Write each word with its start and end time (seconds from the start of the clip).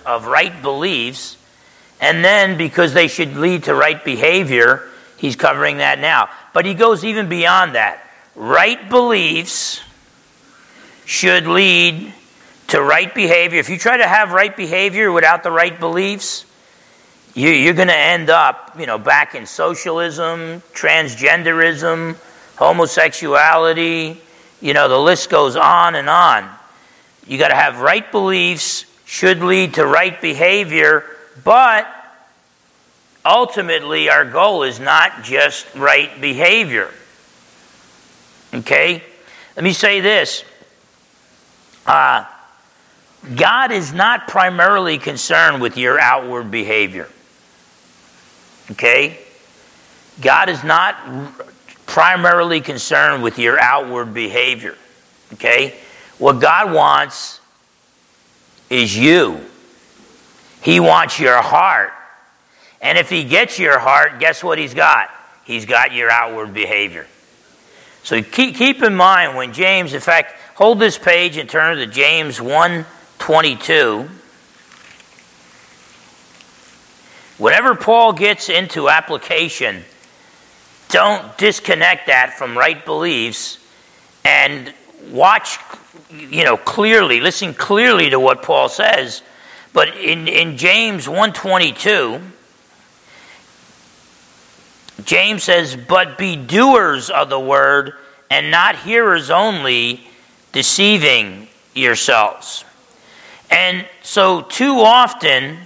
of 0.00 0.26
right 0.26 0.62
beliefs, 0.62 1.36
and 2.00 2.24
then 2.24 2.58
because 2.58 2.92
they 2.92 3.08
should 3.08 3.36
lead 3.36 3.64
to 3.64 3.74
right 3.74 4.04
behavior, 4.04 4.88
he's 5.16 5.36
covering 5.36 5.78
that 5.78 5.98
now. 5.98 6.28
But 6.52 6.66
he 6.66 6.74
goes 6.74 7.04
even 7.04 7.28
beyond 7.28 7.74
that. 7.74 8.02
Right 8.34 8.88
beliefs 8.88 9.80
should 11.04 11.46
lead 11.46 12.12
to 12.68 12.82
right 12.82 13.14
behavior. 13.14 13.60
If 13.60 13.70
you 13.70 13.78
try 13.78 13.96
to 13.96 14.06
have 14.06 14.32
right 14.32 14.54
behavior 14.54 15.12
without 15.12 15.42
the 15.42 15.50
right 15.50 15.78
beliefs, 15.78 16.44
you, 17.34 17.70
are 17.70 17.74
going 17.74 17.88
to 17.88 17.96
end 17.96 18.30
up, 18.30 18.76
you 18.78 18.86
know, 18.86 18.96
back 18.96 19.34
in 19.34 19.44
socialism, 19.44 20.62
transgenderism, 20.72 22.16
homosexuality. 22.56 24.18
You 24.62 24.72
know, 24.72 24.88
the 24.88 24.98
list 24.98 25.28
goes 25.28 25.54
on 25.54 25.94
and 25.96 26.08
on. 26.08 26.48
You 27.26 27.36
got 27.36 27.48
to 27.48 27.54
have 27.54 27.80
right 27.80 28.10
beliefs, 28.10 28.85
should 29.06 29.40
lead 29.40 29.74
to 29.74 29.86
right 29.86 30.20
behavior, 30.20 31.04
but 31.42 31.86
ultimately 33.24 34.10
our 34.10 34.24
goal 34.24 34.64
is 34.64 34.78
not 34.78 35.22
just 35.22 35.72
right 35.74 36.20
behavior. 36.20 36.92
Okay? 38.52 39.02
Let 39.54 39.64
me 39.64 39.72
say 39.72 40.00
this. 40.00 40.44
Uh, 41.86 42.26
God 43.34 43.70
is 43.70 43.92
not 43.92 44.26
primarily 44.26 44.98
concerned 44.98 45.62
with 45.62 45.76
your 45.76 46.00
outward 46.00 46.50
behavior. 46.50 47.08
Okay? 48.72 49.18
God 50.20 50.48
is 50.48 50.64
not 50.64 50.96
primarily 51.86 52.60
concerned 52.60 53.22
with 53.22 53.38
your 53.38 53.58
outward 53.60 54.12
behavior. 54.12 54.76
Okay? 55.34 55.76
What 56.18 56.40
God 56.40 56.72
wants 56.72 57.40
is 58.70 58.96
you. 58.96 59.40
He 60.62 60.80
wants 60.80 61.18
your 61.20 61.40
heart. 61.40 61.92
And 62.80 62.98
if 62.98 63.08
He 63.08 63.24
gets 63.24 63.58
your 63.58 63.78
heart, 63.78 64.20
guess 64.20 64.42
what 64.42 64.58
He's 64.58 64.74
got? 64.74 65.10
He's 65.44 65.64
got 65.64 65.92
your 65.92 66.10
outward 66.10 66.52
behavior. 66.52 67.06
So 68.02 68.22
keep, 68.22 68.56
keep 68.56 68.82
in 68.82 68.94
mind 68.94 69.36
when 69.36 69.52
James, 69.52 69.94
in 69.94 70.00
fact, 70.00 70.34
hold 70.54 70.78
this 70.78 70.98
page 70.98 71.36
and 71.36 71.48
turn 71.48 71.76
to 71.78 71.86
James 71.86 72.40
1 72.40 72.86
22. 73.18 74.08
Whenever 77.38 77.74
Paul 77.74 78.12
gets 78.12 78.48
into 78.48 78.88
application, 78.88 79.82
don't 80.88 81.36
disconnect 81.36 82.06
that 82.06 82.34
from 82.34 82.56
right 82.56 82.84
beliefs 82.84 83.58
and 84.24 84.72
watch, 85.10 85.58
you 86.10 86.44
know, 86.44 86.56
clearly, 86.56 87.20
listen 87.20 87.54
clearly 87.54 88.10
to 88.10 88.20
what 88.20 88.42
Paul 88.42 88.68
says. 88.68 89.22
But 89.72 89.96
in, 89.96 90.28
in 90.28 90.56
James 90.56 91.08
122, 91.08 92.20
James 95.04 95.42
says, 95.42 95.76
But 95.76 96.16
be 96.16 96.36
doers 96.36 97.10
of 97.10 97.28
the 97.28 97.40
word 97.40 97.94
and 98.30 98.50
not 98.50 98.76
hearers 98.76 99.30
only, 99.30 100.06
deceiving 100.52 101.48
yourselves. 101.74 102.64
And 103.50 103.86
so, 104.02 104.42
too 104.42 104.80
often, 104.80 105.58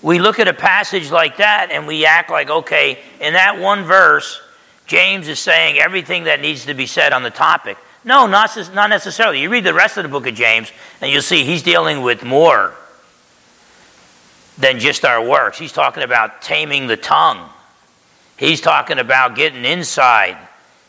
we 0.00 0.18
look 0.18 0.38
at 0.38 0.48
a 0.48 0.54
passage 0.54 1.10
like 1.10 1.38
that 1.38 1.70
and 1.70 1.86
we 1.86 2.06
act 2.06 2.30
like, 2.30 2.50
okay, 2.50 2.98
in 3.20 3.32
that 3.34 3.58
one 3.58 3.84
verse, 3.84 4.40
James 4.86 5.28
is 5.28 5.38
saying 5.38 5.78
everything 5.78 6.24
that 6.24 6.40
needs 6.40 6.66
to 6.66 6.74
be 6.74 6.86
said 6.86 7.12
on 7.12 7.22
the 7.22 7.30
topic. 7.30 7.76
No, 8.04 8.26
not, 8.26 8.56
not 8.74 8.90
necessarily. 8.90 9.40
You 9.40 9.48
read 9.48 9.64
the 9.64 9.74
rest 9.74 9.96
of 9.96 10.02
the 10.02 10.08
book 10.08 10.26
of 10.26 10.34
James 10.34 10.70
and 11.00 11.10
you'll 11.10 11.22
see 11.22 11.44
he's 11.44 11.62
dealing 11.62 12.02
with 12.02 12.22
more 12.22 12.74
than 14.58 14.78
just 14.78 15.04
our 15.04 15.26
works. 15.26 15.58
He's 15.58 15.72
talking 15.72 16.02
about 16.02 16.42
taming 16.42 16.86
the 16.86 16.96
tongue, 16.96 17.48
he's 18.36 18.60
talking 18.60 18.98
about 18.98 19.36
getting 19.36 19.64
inside 19.64 20.36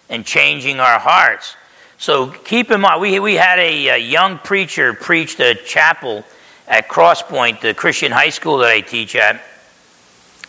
and 0.10 0.26
changing 0.26 0.80
our 0.80 1.00
hearts. 1.00 1.56
So 1.98 2.28
keep 2.28 2.72
in 2.72 2.82
mind, 2.82 3.02
we, 3.02 3.20
we 3.20 3.36
had 3.36 3.58
a, 3.58 3.88
a 3.88 3.98
young 3.98 4.38
preacher 4.38 4.94
preach 4.94 5.38
the 5.38 5.58
chapel 5.66 6.26
at 6.68 6.90
Crosspoint, 6.90 7.62
the 7.62 7.74
Christian 7.74 8.12
high 8.12 8.30
school 8.30 8.58
that 8.58 8.70
I 8.70 8.82
teach 8.82 9.16
at. 9.16 9.42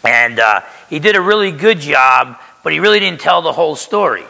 And 0.04 0.40
uh, 0.40 0.62
he 0.90 0.98
did 0.98 1.16
a 1.16 1.20
really 1.20 1.52
good 1.52 1.80
job, 1.80 2.38
but 2.64 2.72
he 2.72 2.80
really 2.80 3.00
didn't 3.00 3.20
tell 3.20 3.42
the 3.42 3.52
whole 3.52 3.76
story. 3.76 4.24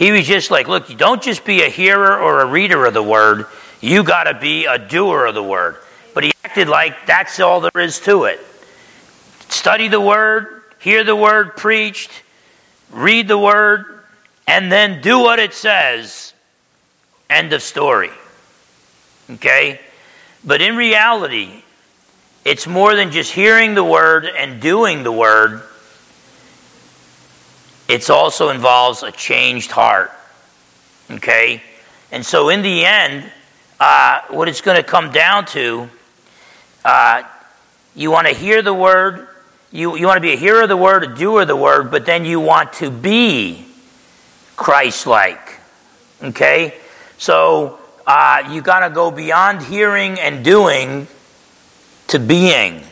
He 0.00 0.12
was 0.12 0.26
just 0.26 0.50
like, 0.50 0.66
look, 0.66 0.88
you 0.88 0.96
don't 0.96 1.20
just 1.22 1.44
be 1.44 1.60
a 1.60 1.68
hearer 1.68 2.18
or 2.18 2.40
a 2.40 2.46
reader 2.46 2.86
of 2.86 2.94
the 2.94 3.02
word, 3.02 3.44
you 3.82 4.02
got 4.02 4.24
to 4.24 4.32
be 4.32 4.64
a 4.64 4.78
doer 4.78 5.26
of 5.26 5.34
the 5.34 5.42
word. 5.42 5.76
But 6.14 6.24
he 6.24 6.32
acted 6.42 6.70
like 6.70 7.04
that's 7.04 7.38
all 7.38 7.60
there 7.60 7.82
is 7.82 8.00
to 8.00 8.24
it. 8.24 8.40
Study 9.50 9.88
the 9.88 10.00
word, 10.00 10.62
hear 10.78 11.04
the 11.04 11.14
word 11.14 11.54
preached, 11.54 12.10
read 12.90 13.28
the 13.28 13.36
word, 13.36 13.84
and 14.48 14.72
then 14.72 15.02
do 15.02 15.18
what 15.18 15.38
it 15.38 15.52
says. 15.52 16.32
End 17.28 17.52
of 17.52 17.60
story. 17.60 18.10
Okay? 19.32 19.80
But 20.42 20.62
in 20.62 20.76
reality, 20.76 21.62
it's 22.46 22.66
more 22.66 22.96
than 22.96 23.10
just 23.10 23.32
hearing 23.32 23.74
the 23.74 23.84
word 23.84 24.24
and 24.24 24.62
doing 24.62 25.02
the 25.02 25.12
word. 25.12 25.60
It 27.90 28.08
also 28.08 28.50
involves 28.50 29.02
a 29.02 29.10
changed 29.10 29.72
heart. 29.72 30.12
Okay? 31.10 31.60
And 32.12 32.24
so, 32.24 32.48
in 32.48 32.62
the 32.62 32.84
end, 32.84 33.28
uh, 33.80 34.20
what 34.28 34.48
it's 34.48 34.60
going 34.60 34.76
to 34.76 34.84
come 34.84 35.10
down 35.10 35.44
to, 35.46 35.90
uh, 36.84 37.24
you 37.96 38.12
want 38.12 38.28
to 38.28 38.32
hear 38.32 38.62
the 38.62 38.72
word, 38.72 39.26
you, 39.72 39.96
you 39.96 40.06
want 40.06 40.18
to 40.18 40.20
be 40.20 40.32
a 40.32 40.36
hearer 40.36 40.62
of 40.62 40.68
the 40.68 40.76
word, 40.76 41.02
a 41.02 41.12
doer 41.16 41.42
of 41.42 41.48
the 41.48 41.56
word, 41.56 41.90
but 41.90 42.06
then 42.06 42.24
you 42.24 42.38
want 42.38 42.74
to 42.74 42.92
be 42.92 43.66
Christ 44.54 45.08
like. 45.08 45.58
Okay? 46.22 46.74
So, 47.18 47.80
uh, 48.06 48.48
you 48.52 48.62
got 48.62 48.86
to 48.86 48.94
go 48.94 49.10
beyond 49.10 49.62
hearing 49.62 50.20
and 50.20 50.44
doing 50.44 51.08
to 52.06 52.20
being 52.20 52.84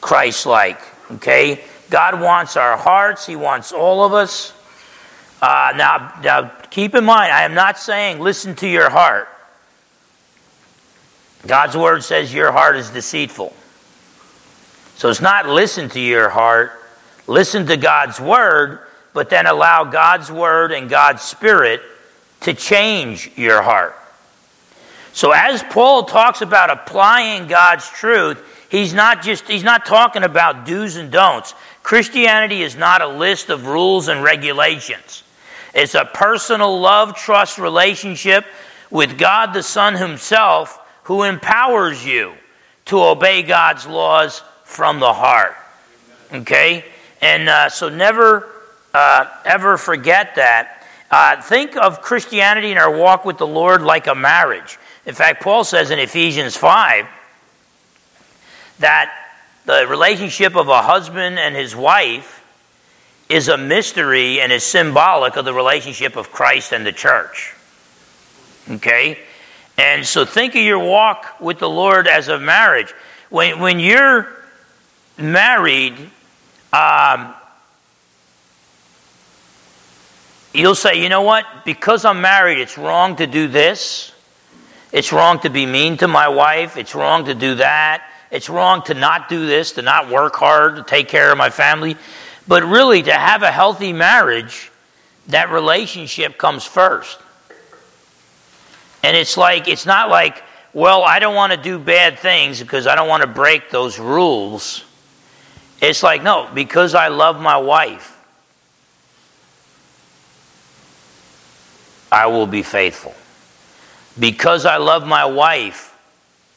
Christ 0.00 0.46
like. 0.46 0.80
Okay? 1.10 1.64
God 1.90 2.20
wants 2.20 2.56
our 2.56 2.76
hearts, 2.76 3.26
He 3.26 3.36
wants 3.36 3.72
all 3.72 4.04
of 4.04 4.12
us. 4.12 4.52
Uh, 5.40 5.72
now, 5.76 6.18
now, 6.22 6.52
keep 6.70 6.94
in 6.94 7.04
mind, 7.04 7.32
I 7.32 7.42
am 7.42 7.54
not 7.54 7.78
saying 7.78 8.20
listen 8.20 8.54
to 8.56 8.68
your 8.68 8.90
heart. 8.90 9.28
God's 11.46 11.76
word 11.76 12.02
says 12.02 12.32
your 12.32 12.52
heart 12.52 12.76
is 12.76 12.90
deceitful. 12.90 13.54
So 14.96 15.10
it's 15.10 15.20
not 15.20 15.46
listen 15.46 15.88
to 15.90 16.00
your 16.00 16.30
heart, 16.30 16.72
listen 17.26 17.66
to 17.66 17.76
God's 17.76 18.18
word, 18.18 18.80
but 19.12 19.30
then 19.30 19.46
allow 19.46 19.84
God's 19.84 20.32
word 20.32 20.72
and 20.72 20.88
God's 20.88 21.22
spirit 21.22 21.82
to 22.40 22.54
change 22.54 23.30
your 23.36 23.62
heart. 23.62 23.94
So 25.12 25.32
as 25.32 25.62
Paul 25.62 26.04
talks 26.04 26.42
about 26.42 26.70
applying 26.70 27.46
God's 27.46 27.88
truth, 27.88 28.42
he's 28.70 28.92
not 28.92 29.22
just 29.22 29.48
he's 29.48 29.64
not 29.64 29.86
talking 29.86 30.22
about 30.22 30.66
do's 30.66 30.96
and 30.96 31.10
don'ts. 31.10 31.54
Christianity 31.86 32.62
is 32.62 32.74
not 32.74 33.00
a 33.00 33.06
list 33.06 33.48
of 33.48 33.68
rules 33.68 34.08
and 34.08 34.20
regulations. 34.20 35.22
It's 35.72 35.94
a 35.94 36.04
personal 36.04 36.80
love 36.80 37.14
trust 37.14 37.58
relationship 37.58 38.44
with 38.90 39.16
God 39.16 39.52
the 39.52 39.62
Son 39.62 39.94
himself 39.94 40.80
who 41.04 41.22
empowers 41.22 42.04
you 42.04 42.32
to 42.86 43.00
obey 43.00 43.44
God's 43.44 43.86
laws 43.86 44.42
from 44.64 44.98
the 44.98 45.12
heart. 45.12 45.54
Okay? 46.32 46.84
And 47.22 47.48
uh, 47.48 47.68
so 47.68 47.88
never 47.88 48.48
uh, 48.92 49.26
ever 49.44 49.76
forget 49.76 50.34
that. 50.34 50.84
Uh, 51.08 51.40
think 51.40 51.76
of 51.76 52.02
Christianity 52.02 52.70
and 52.70 52.80
our 52.80 52.90
walk 52.90 53.24
with 53.24 53.38
the 53.38 53.46
Lord 53.46 53.82
like 53.82 54.08
a 54.08 54.14
marriage. 54.16 54.76
In 55.06 55.14
fact, 55.14 55.40
Paul 55.40 55.62
says 55.62 55.92
in 55.92 56.00
Ephesians 56.00 56.56
5 56.56 57.06
that 58.80 59.25
the 59.66 59.86
relationship 59.88 60.56
of 60.56 60.68
a 60.68 60.80
husband 60.80 61.38
and 61.38 61.54
his 61.54 61.74
wife 61.74 62.44
is 63.28 63.48
a 63.48 63.58
mystery 63.58 64.40
and 64.40 64.52
is 64.52 64.62
symbolic 64.62 65.36
of 65.36 65.44
the 65.44 65.52
relationship 65.52 66.16
of 66.16 66.30
Christ 66.30 66.72
and 66.72 66.86
the 66.86 66.92
church. 66.92 67.52
Okay? 68.70 69.18
And 69.76 70.06
so 70.06 70.24
think 70.24 70.54
of 70.54 70.62
your 70.62 70.78
walk 70.78 71.40
with 71.40 71.58
the 71.58 71.68
Lord 71.68 72.06
as 72.06 72.28
a 72.28 72.38
marriage. 72.38 72.94
When, 73.28 73.58
when 73.58 73.80
you're 73.80 74.28
married, 75.18 75.94
um, 76.72 77.34
you'll 80.54 80.76
say, 80.76 81.02
you 81.02 81.08
know 81.08 81.22
what? 81.22 81.44
Because 81.64 82.04
I'm 82.04 82.20
married, 82.20 82.58
it's 82.58 82.78
wrong 82.78 83.16
to 83.16 83.26
do 83.26 83.48
this. 83.48 84.12
It's 84.92 85.12
wrong 85.12 85.40
to 85.40 85.50
be 85.50 85.66
mean 85.66 85.96
to 85.98 86.08
my 86.08 86.28
wife. 86.28 86.76
It's 86.76 86.94
wrong 86.94 87.24
to 87.24 87.34
do 87.34 87.56
that. 87.56 88.08
It's 88.36 88.48
wrong 88.48 88.82
to 88.84 88.94
not 88.94 89.28
do 89.28 89.46
this, 89.46 89.72
to 89.72 89.82
not 89.82 90.08
work 90.10 90.36
hard, 90.36 90.76
to 90.76 90.82
take 90.82 91.08
care 91.08 91.32
of 91.32 91.38
my 91.38 91.50
family. 91.50 91.96
But 92.46 92.62
really, 92.62 93.02
to 93.02 93.12
have 93.12 93.42
a 93.42 93.50
healthy 93.50 93.92
marriage, 93.92 94.70
that 95.28 95.50
relationship 95.50 96.38
comes 96.38 96.64
first. 96.64 97.18
And 99.02 99.16
it's 99.16 99.36
like, 99.36 99.66
it's 99.66 99.86
not 99.86 100.08
like 100.10 100.42
well, 100.76 101.04
I 101.04 101.20
don't 101.20 101.34
want 101.34 101.54
to 101.54 101.56
do 101.56 101.78
bad 101.78 102.18
things 102.18 102.60
because 102.60 102.86
I 102.86 102.94
don't 102.96 103.08
want 103.08 103.22
to 103.22 103.26
break 103.26 103.70
those 103.70 103.98
rules. 103.98 104.84
It's 105.80 106.02
like, 106.02 106.22
no, 106.22 106.50
because 106.52 106.94
I 106.94 107.08
love 107.08 107.40
my 107.40 107.56
wife, 107.56 108.22
I 112.12 112.26
will 112.26 112.46
be 112.46 112.62
faithful. 112.62 113.14
Because 114.18 114.66
I 114.66 114.76
love 114.76 115.06
my 115.06 115.24
wife, 115.24 115.95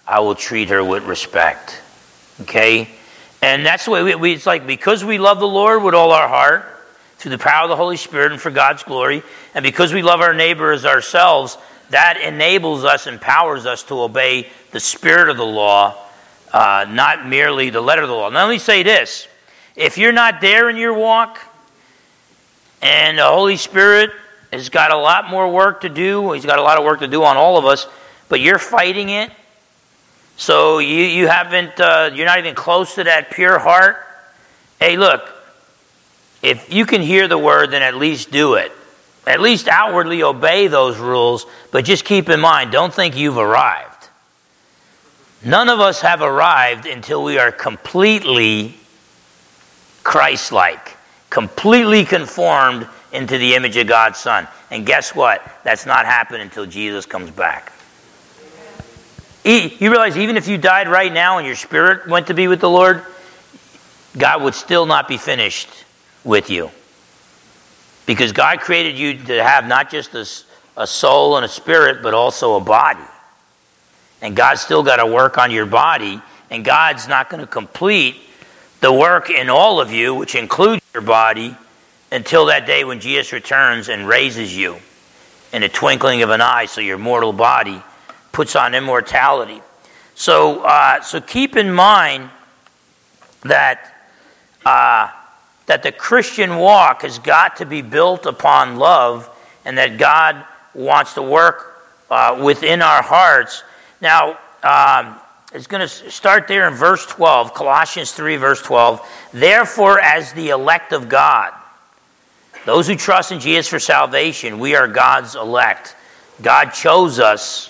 I 0.10 0.22
will 0.22 0.34
treat 0.34 0.70
her 0.70 0.84
with 0.84 1.04
respect. 1.04 1.80
Okay? 2.42 2.90
And 3.44 3.64
that's 3.64 3.86
the 3.86 3.92
way 3.92 4.02
we, 4.02 4.16
we, 4.16 4.34
it's 4.34 4.48
like 4.48 4.66
because 4.66 5.06
we 5.06 5.20
love 5.20 5.40
the 5.40 5.48
Lord 5.48 5.84
with 5.84 5.94
all 5.94 6.12
our 6.12 6.28
heart, 6.28 6.66
through 7.18 7.32
the 7.32 7.38
power 7.38 7.64
of 7.64 7.70
the 7.70 7.76
Holy 7.76 7.96
Spirit 7.96 8.32
and 8.32 8.42
for 8.42 8.50
God's 8.50 8.82
glory, 8.82 9.22
and 9.54 9.62
because 9.62 9.94
we 9.94 10.02
love 10.02 10.20
our 10.20 10.34
neighbor 10.34 10.72
as 10.72 10.84
ourselves, 10.84 11.58
that 11.92 12.20
enables 12.22 12.84
us, 12.84 13.06
empowers 13.06 13.66
us 13.66 13.84
to 13.84 14.02
obey 14.02 14.48
the 14.72 14.80
spirit 14.80 15.30
of 15.30 15.38
the 15.38 15.46
law, 15.46 15.96
uh, 16.52 16.86
not 16.90 17.28
merely 17.28 17.70
the 17.70 17.82
letter 17.82 18.02
of 18.02 18.10
the 18.10 18.16
law. 18.16 18.30
Now, 18.30 18.48
let 18.48 18.52
me 18.52 18.60
say 18.60 18.82
this 18.82 19.28
if 19.76 19.98
you're 19.98 20.12
not 20.12 20.42
there 20.42 20.70
in 20.70 20.76
your 20.76 20.94
walk, 20.94 21.40
and 22.82 23.20
the 23.20 23.26
Holy 23.26 23.58
Spirit 23.58 24.10
has 24.52 24.70
got 24.70 24.92
a 24.92 24.98
lot 24.98 25.30
more 25.30 25.52
work 25.52 25.82
to 25.82 25.90
do, 25.90 26.32
He's 26.32 26.46
got 26.46 26.58
a 26.58 26.64
lot 26.64 26.80
of 26.80 26.84
work 26.84 27.02
to 27.02 27.08
do 27.08 27.24
on 27.24 27.38
all 27.38 27.58
of 27.58 27.66
us, 27.66 27.86
but 28.28 28.40
you're 28.40 28.60
fighting 28.60 29.10
it, 29.10 29.32
so 30.40 30.80
you, 30.80 31.04
you 31.04 31.28
haven't, 31.28 31.78
uh, 31.82 32.12
you're 32.14 32.26
not 32.26 32.40
even 32.40 32.56
close 32.56 32.96
to 32.96 33.04
that 33.04 33.30
pure 33.30 33.60
heart. 33.60 33.98
Hey, 34.80 34.96
look, 34.96 35.30
if 36.42 36.74
you 36.74 36.86
can 36.86 37.02
hear 37.02 37.28
the 37.28 37.38
word, 37.38 37.72
then 37.72 37.82
at 37.82 37.96
least 37.96 38.32
do 38.32 38.54
it. 38.54 38.72
At 39.28 39.42
least 39.42 39.68
outwardly 39.68 40.24
obey 40.24 40.68
those 40.68 40.98
rules, 40.98 41.46
but 41.74 41.84
just 41.84 42.06
keep 42.06 42.30
in 42.30 42.40
mind 42.40 42.72
don't 42.72 42.94
think 42.94 43.18
you've 43.18 43.38
arrived. 43.38 44.08
None 45.44 45.68
of 45.68 45.82
us 45.82 46.00
have 46.00 46.22
arrived 46.22 46.86
until 46.86 47.22
we 47.22 47.38
are 47.38 47.52
completely 47.52 48.76
Christ 50.06 50.54
like, 50.54 50.96
completely 51.30 52.06
conformed 52.06 52.88
into 53.12 53.38
the 53.38 53.56
image 53.56 53.76
of 53.76 53.88
God's 53.88 54.18
Son. 54.18 54.48
And 54.72 54.86
guess 54.86 55.14
what? 55.14 55.46
That's 55.66 55.86
not 55.86 56.06
happening 56.06 56.44
until 56.44 56.66
Jesus 56.66 57.06
comes 57.06 57.30
back. 57.30 57.74
You 59.44 59.90
realize 59.92 60.18
even 60.18 60.38
if 60.38 60.48
you 60.48 60.58
died 60.58 60.90
right 60.90 61.12
now 61.12 61.38
and 61.38 61.48
your 61.48 61.56
spirit 61.56 62.08
went 62.08 62.28
to 62.28 62.34
be 62.34 62.48
with 62.48 62.60
the 62.60 62.70
Lord, 62.70 63.04
God 64.18 64.44
would 64.44 64.54
still 64.54 64.86
not 64.86 65.08
be 65.08 65.18
finished 65.18 65.70
with 66.24 66.50
you. 66.50 66.72
Because 68.06 68.32
God 68.32 68.60
created 68.60 68.98
you 68.98 69.18
to 69.26 69.44
have 69.44 69.68
not 69.68 69.90
just 69.90 70.14
a, 70.16 70.26
a 70.82 70.86
soul 70.86 71.38
and 71.38 71.46
a 71.46 71.50
spirit, 71.50 72.04
but 72.04 72.14
also 72.14 72.56
a 72.56 72.60
body. 72.60 73.00
And 74.22 74.36
God's 74.36 74.62
still 74.62 74.84
got 74.84 74.98
to 74.98 75.06
work 75.06 75.38
on 75.38 75.52
your 75.52 75.66
body, 75.66 76.22
and 76.50 76.66
God's 76.66 77.08
not 77.08 77.30
going 77.30 77.40
to 77.40 77.48
complete 77.48 78.18
the 78.82 78.92
work 78.92 79.30
in 79.30 79.50
all 79.50 79.80
of 79.80 79.92
you, 79.92 80.16
which 80.16 80.36
includes 80.36 80.82
your 80.94 81.04
body, 81.04 81.56
until 82.12 82.48
that 82.48 82.66
day 82.66 82.84
when 82.84 83.00
Jesus 83.00 83.32
returns 83.32 83.88
and 83.88 84.08
raises 84.08 84.56
you 84.56 84.78
in 85.54 85.64
a 85.64 85.70
twinkling 85.70 86.24
of 86.24 86.30
an 86.30 86.42
eye, 86.42 86.66
so 86.66 86.82
your 86.82 86.98
mortal 86.98 87.32
body 87.32 87.82
puts 88.40 88.56
on 88.56 88.74
immortality. 88.74 89.62
So, 90.16 90.62
uh, 90.62 91.02
so 91.02 91.20
keep 91.20 91.58
in 91.58 91.74
mind 91.74 92.30
that 93.42 94.02
uh, 94.66 95.10
that 95.66 95.84
the 95.84 95.92
Christian 95.92 96.56
walk 96.56 97.02
has 97.02 97.20
got 97.20 97.58
to 97.58 97.66
be 97.66 97.82
built 97.82 98.26
upon 98.26 98.78
love 98.78 99.30
and 99.66 99.78
that 99.78 99.98
God 99.98 100.46
wants 100.74 101.16
to 101.16 101.22
work 101.22 101.84
uh, 102.10 102.40
within 102.42 102.82
our 102.82 103.04
hearts. 103.04 103.62
Now, 104.00 104.40
um, 104.64 105.18
it's 105.52 105.68
going 105.68 105.86
to 105.86 106.10
start 106.10 106.48
there 106.48 106.66
in 106.70 106.76
verse 106.76 107.06
12, 107.08 107.54
Colossians 107.54 108.14
3, 108.14 108.38
verse 108.38 108.62
12. 108.62 109.06
Therefore, 109.34 110.00
as 110.00 110.32
the 110.32 110.52
elect 110.52 110.94
of 110.94 111.10
God, 111.10 111.52
those 112.66 112.88
who 112.88 112.96
trust 112.96 113.34
in 113.34 113.42
Jesus 113.42 113.68
for 113.68 113.80
salvation, 113.80 114.60
we 114.60 114.76
are 114.76 114.88
God's 114.88 115.36
elect. 115.36 115.98
God 116.42 116.70
chose 116.70 117.20
us 117.20 117.69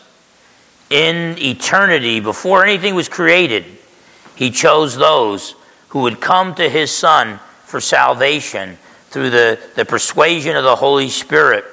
in 0.90 1.38
eternity 1.38 2.20
before 2.20 2.66
anything 2.66 2.96
was 2.96 3.10
created. 3.10 3.66
He 4.36 4.52
chose 4.52 4.96
those 4.96 5.56
who 5.90 6.00
would 6.00 6.22
come 6.22 6.56
to 6.56 6.70
his 6.70 6.92
Son 6.92 7.40
for 7.66 7.82
salvation 7.82 8.78
through 9.10 9.30
the, 9.30 9.60
the 9.76 9.86
persuasion 9.86 10.56
of 10.56 10.64
the 10.64 10.76
Holy 10.76 11.10
Spirit. 11.10 11.66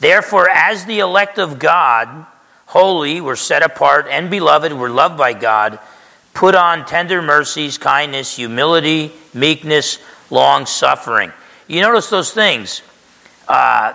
Therefore, 0.00 0.48
as 0.50 0.84
the 0.84 1.00
elect 1.00 1.38
of 1.38 1.58
God, 1.58 2.26
holy, 2.66 3.20
we're 3.20 3.36
set 3.36 3.62
apart, 3.62 4.06
and 4.10 4.30
beloved, 4.30 4.72
we're 4.72 4.90
loved 4.90 5.16
by 5.16 5.32
God, 5.32 5.78
put 6.34 6.54
on 6.54 6.86
tender 6.86 7.22
mercies, 7.22 7.78
kindness, 7.78 8.36
humility, 8.36 9.12
meekness, 9.32 9.98
long 10.30 10.66
suffering. 10.66 11.32
You 11.68 11.80
notice 11.80 12.10
those 12.10 12.32
things. 12.32 12.82
Uh, 13.46 13.94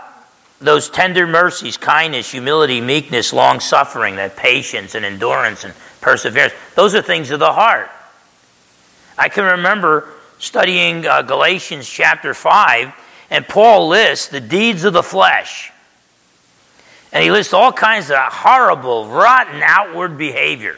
those 0.60 0.90
tender 0.90 1.26
mercies, 1.26 1.78
kindness, 1.78 2.32
humility, 2.32 2.82
meekness, 2.82 3.32
long 3.32 3.60
suffering, 3.60 4.18
that 4.18 4.36
patience 4.36 4.96
and 4.96 5.06
endurance 5.06 5.64
and 5.64 5.74
perseverance, 6.02 6.54
those 6.76 6.94
are 6.96 7.02
things 7.02 7.32
of 7.32 7.40
the 7.40 7.52
heart. 7.52 7.90
I 9.18 9.30
can 9.30 9.46
remember 9.46 10.14
studying 10.38 11.06
uh, 11.06 11.22
Galatians 11.22 11.88
chapter 11.88 12.34
5, 12.34 12.94
and 13.30 13.48
Paul 13.48 13.88
lists 13.90 14.28
the 14.28 14.42
deeds 14.42 14.84
of 14.84 14.94
the 14.94 15.04
flesh. 15.04 15.72
And 17.12 17.24
he 17.24 17.32
lists 17.32 17.54
all 17.54 17.72
kinds 17.72 18.12
of 18.12 18.18
horrible, 18.18 19.08
rotten 19.08 19.62
outward 19.64 20.18
behavior. 20.18 20.78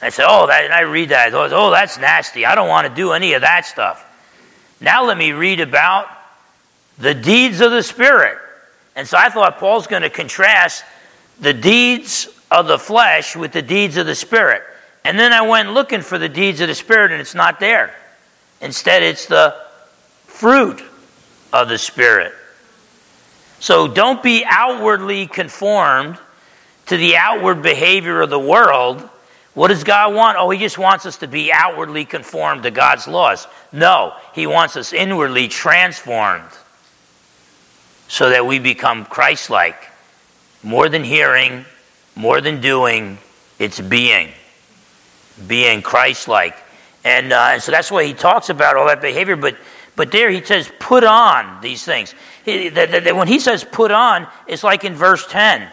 I 0.00 0.10
said, 0.10 0.26
Oh, 0.28 0.46
that, 0.46 0.64
and 0.64 0.72
I 0.72 0.82
read 0.82 1.08
that. 1.10 1.34
Oh, 1.34 1.70
that's 1.70 1.98
nasty. 1.98 2.46
I 2.46 2.54
don't 2.54 2.68
want 2.68 2.88
to 2.88 2.94
do 2.94 3.12
any 3.12 3.34
of 3.34 3.42
that 3.42 3.66
stuff. 3.66 4.04
Now 4.80 5.04
let 5.04 5.18
me 5.18 5.32
read 5.32 5.60
about 5.60 6.06
the 6.98 7.14
deeds 7.14 7.60
of 7.60 7.70
the 7.70 7.82
Spirit. 7.82 8.38
And 8.96 9.06
so 9.06 9.16
I 9.16 9.28
thought 9.28 9.58
Paul's 9.58 9.86
going 9.86 10.02
to 10.02 10.10
contrast 10.10 10.84
the 11.40 11.54
deeds 11.54 12.28
of 12.50 12.66
the 12.66 12.78
flesh 12.78 13.36
with 13.36 13.52
the 13.52 13.62
deeds 13.62 13.96
of 13.96 14.06
the 14.06 14.14
Spirit. 14.14 14.62
And 15.04 15.18
then 15.18 15.32
I 15.32 15.42
went 15.42 15.72
looking 15.72 16.02
for 16.02 16.18
the 16.18 16.28
deeds 16.28 16.60
of 16.60 16.68
the 16.68 16.74
Spirit, 16.74 17.12
and 17.12 17.20
it's 17.20 17.34
not 17.34 17.60
there. 17.60 17.94
Instead, 18.60 19.02
it's 19.02 19.26
the 19.26 19.54
fruit 20.24 20.82
of 21.52 21.68
the 21.68 21.78
Spirit. 21.78 22.32
So 23.60 23.88
don't 23.88 24.22
be 24.22 24.44
outwardly 24.44 25.26
conformed 25.26 26.18
to 26.86 26.96
the 26.96 27.16
outward 27.16 27.62
behavior 27.62 28.20
of 28.20 28.30
the 28.30 28.38
world. 28.38 29.08
What 29.54 29.68
does 29.68 29.84
God 29.84 30.14
want? 30.14 30.36
Oh, 30.38 30.50
He 30.50 30.58
just 30.58 30.78
wants 30.78 31.06
us 31.06 31.18
to 31.18 31.28
be 31.28 31.52
outwardly 31.52 32.04
conformed 32.04 32.64
to 32.64 32.70
God's 32.70 33.06
laws. 33.06 33.46
No, 33.72 34.14
He 34.34 34.46
wants 34.46 34.76
us 34.76 34.92
inwardly 34.92 35.46
transformed 35.46 36.50
so 38.08 38.30
that 38.30 38.46
we 38.46 38.58
become 38.58 39.04
Christ 39.04 39.50
like. 39.50 39.88
More 40.62 40.88
than 40.88 41.04
hearing, 41.04 41.64
more 42.16 42.40
than 42.40 42.60
doing, 42.60 43.18
it's 43.58 43.80
being. 43.80 44.30
Being 45.46 45.82
Christ 45.82 46.26
like. 46.26 46.56
And, 47.04 47.32
uh, 47.32 47.50
and 47.52 47.62
so 47.62 47.70
that's 47.70 47.90
why 47.90 48.04
he 48.04 48.14
talks 48.14 48.50
about 48.50 48.76
all 48.76 48.86
that 48.86 49.00
behavior. 49.00 49.36
But, 49.36 49.56
but 49.94 50.10
there 50.10 50.30
he 50.30 50.42
says, 50.42 50.70
put 50.80 51.04
on 51.04 51.60
these 51.60 51.84
things. 51.84 52.14
He, 52.44 52.70
the, 52.70 52.86
the, 52.86 53.00
the, 53.00 53.14
when 53.14 53.28
he 53.28 53.38
says 53.38 53.62
put 53.62 53.92
on, 53.92 54.26
it's 54.46 54.64
like 54.64 54.84
in 54.84 54.94
verse 54.94 55.26
10. 55.28 55.68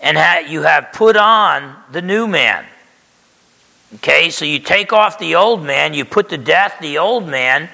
And 0.00 0.16
ha- 0.16 0.44
you 0.48 0.62
have 0.62 0.92
put 0.92 1.16
on 1.16 1.76
the 1.92 2.02
new 2.02 2.26
man. 2.26 2.64
Okay, 3.96 4.30
so 4.30 4.44
you 4.44 4.58
take 4.58 4.92
off 4.92 5.18
the 5.18 5.36
old 5.36 5.62
man, 5.62 5.94
you 5.94 6.04
put 6.04 6.28
to 6.30 6.38
death 6.38 6.76
the 6.80 6.98
old 6.98 7.26
man, 7.26 7.70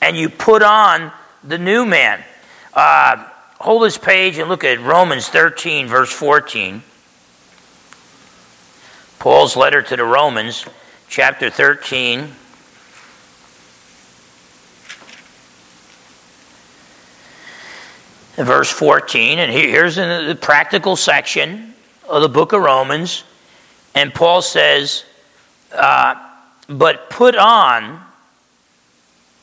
and 0.00 0.16
you 0.16 0.28
put 0.28 0.62
on 0.62 1.10
the 1.42 1.58
new 1.58 1.84
man. 1.84 2.22
Uh, 2.72 3.28
hold 3.66 3.82
this 3.82 3.98
page 3.98 4.38
and 4.38 4.48
look 4.48 4.62
at 4.62 4.78
Romans 4.78 5.28
13, 5.28 5.88
verse 5.88 6.12
14. 6.12 6.84
Paul's 9.18 9.56
letter 9.56 9.82
to 9.82 9.96
the 9.96 10.04
Romans 10.04 10.64
chapter 11.08 11.50
13. 11.50 12.28
Verse 18.36 18.70
14, 18.70 19.40
and 19.40 19.50
here's 19.50 19.98
in 19.98 20.28
the 20.28 20.36
practical 20.36 20.94
section 20.94 21.74
of 22.08 22.22
the 22.22 22.28
book 22.28 22.52
of 22.52 22.62
Romans, 22.62 23.24
and 23.96 24.14
Paul 24.14 24.42
says, 24.42 25.04
uh, 25.72 26.14
But 26.68 27.10
put 27.10 27.34
on 27.34 28.00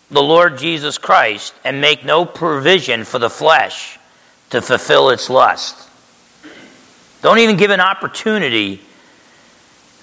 the 0.10 0.24
Lord 0.24 0.58
Jesus 0.58 0.98
Christ 0.98 1.54
and 1.66 1.82
make 1.82 2.06
no 2.06 2.24
provision 2.24 3.04
for 3.04 3.20
the 3.20 3.30
flesh 3.30 4.00
to 4.54 4.62
fulfill 4.62 5.10
its 5.10 5.32
lust. 5.32 5.90
Don't 7.24 7.40
even 7.40 7.58
give 7.58 7.72
an 7.72 7.80
opportunity 7.80 8.80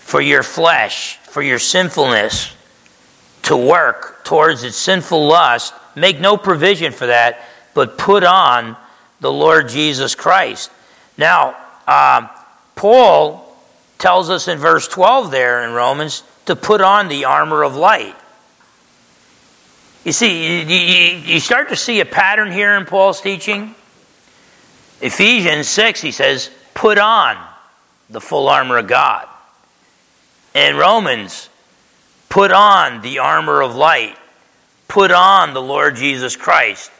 for 0.01 0.21
your 0.21 0.43
flesh, 0.43 1.19
for 1.19 1.41
your 1.41 1.61
sinfulness 1.61 2.53
to 3.43 3.57
work 3.57 4.25
towards 4.25 4.65
its 4.65 4.77
sinful 4.77 5.25
lust. 5.25 5.73
Make 5.95 6.19
no 6.19 6.37
provision 6.37 6.93
for 6.93 7.07
that, 7.07 7.45
but 7.75 7.97
put 7.97 8.25
on 8.25 8.77
the 9.21 9.31
Lord 9.31 9.69
Jesus 9.69 10.17
Christ. 10.17 10.73
Now, 11.17 11.57
uh, 11.87 12.27
Paul 12.75 13.57
tells 13.99 14.31
us 14.31 14.49
in 14.49 14.59
verse 14.59 14.89
12 14.89 15.31
there 15.31 15.63
in 15.63 15.75
Romans 15.75 16.25
to 16.47 16.57
put 16.57 16.81
on 16.81 17.07
the 17.07 17.27
armor 17.27 17.63
of 17.63 17.77
light. 17.77 18.17
You 20.05 20.11
see, 20.11 20.63
you, 20.63 21.19
you, 21.35 21.39
start 21.39 21.69
to 21.69 21.77
see 21.77 22.01
a 22.01 22.05
pattern 22.05 22.51
here 22.51 22.75
in 22.75 22.85
Paul's 22.85 23.21
teaching. 23.21 23.77
Ephesians 25.01 25.69
6, 25.69 26.01
he 26.01 26.13
says, 26.13 26.51
put 26.75 26.99
on 26.99 27.37
the 28.11 28.21
full 28.21 28.49
armor 28.49 28.79
of 28.79 28.87
God. 28.87 29.27
In 30.55 30.77
Romans, 30.77 31.49
put 32.29 32.53
on 32.53 33.03
the 33.03 33.21
armor 33.21 33.63
of 33.63 33.77
light. 33.77 34.17
Put 34.89 35.13
on 35.13 35.55
the 35.55 35.63
Lord 35.63 35.97
Jesus 35.97 36.37
Christ. 36.37 36.91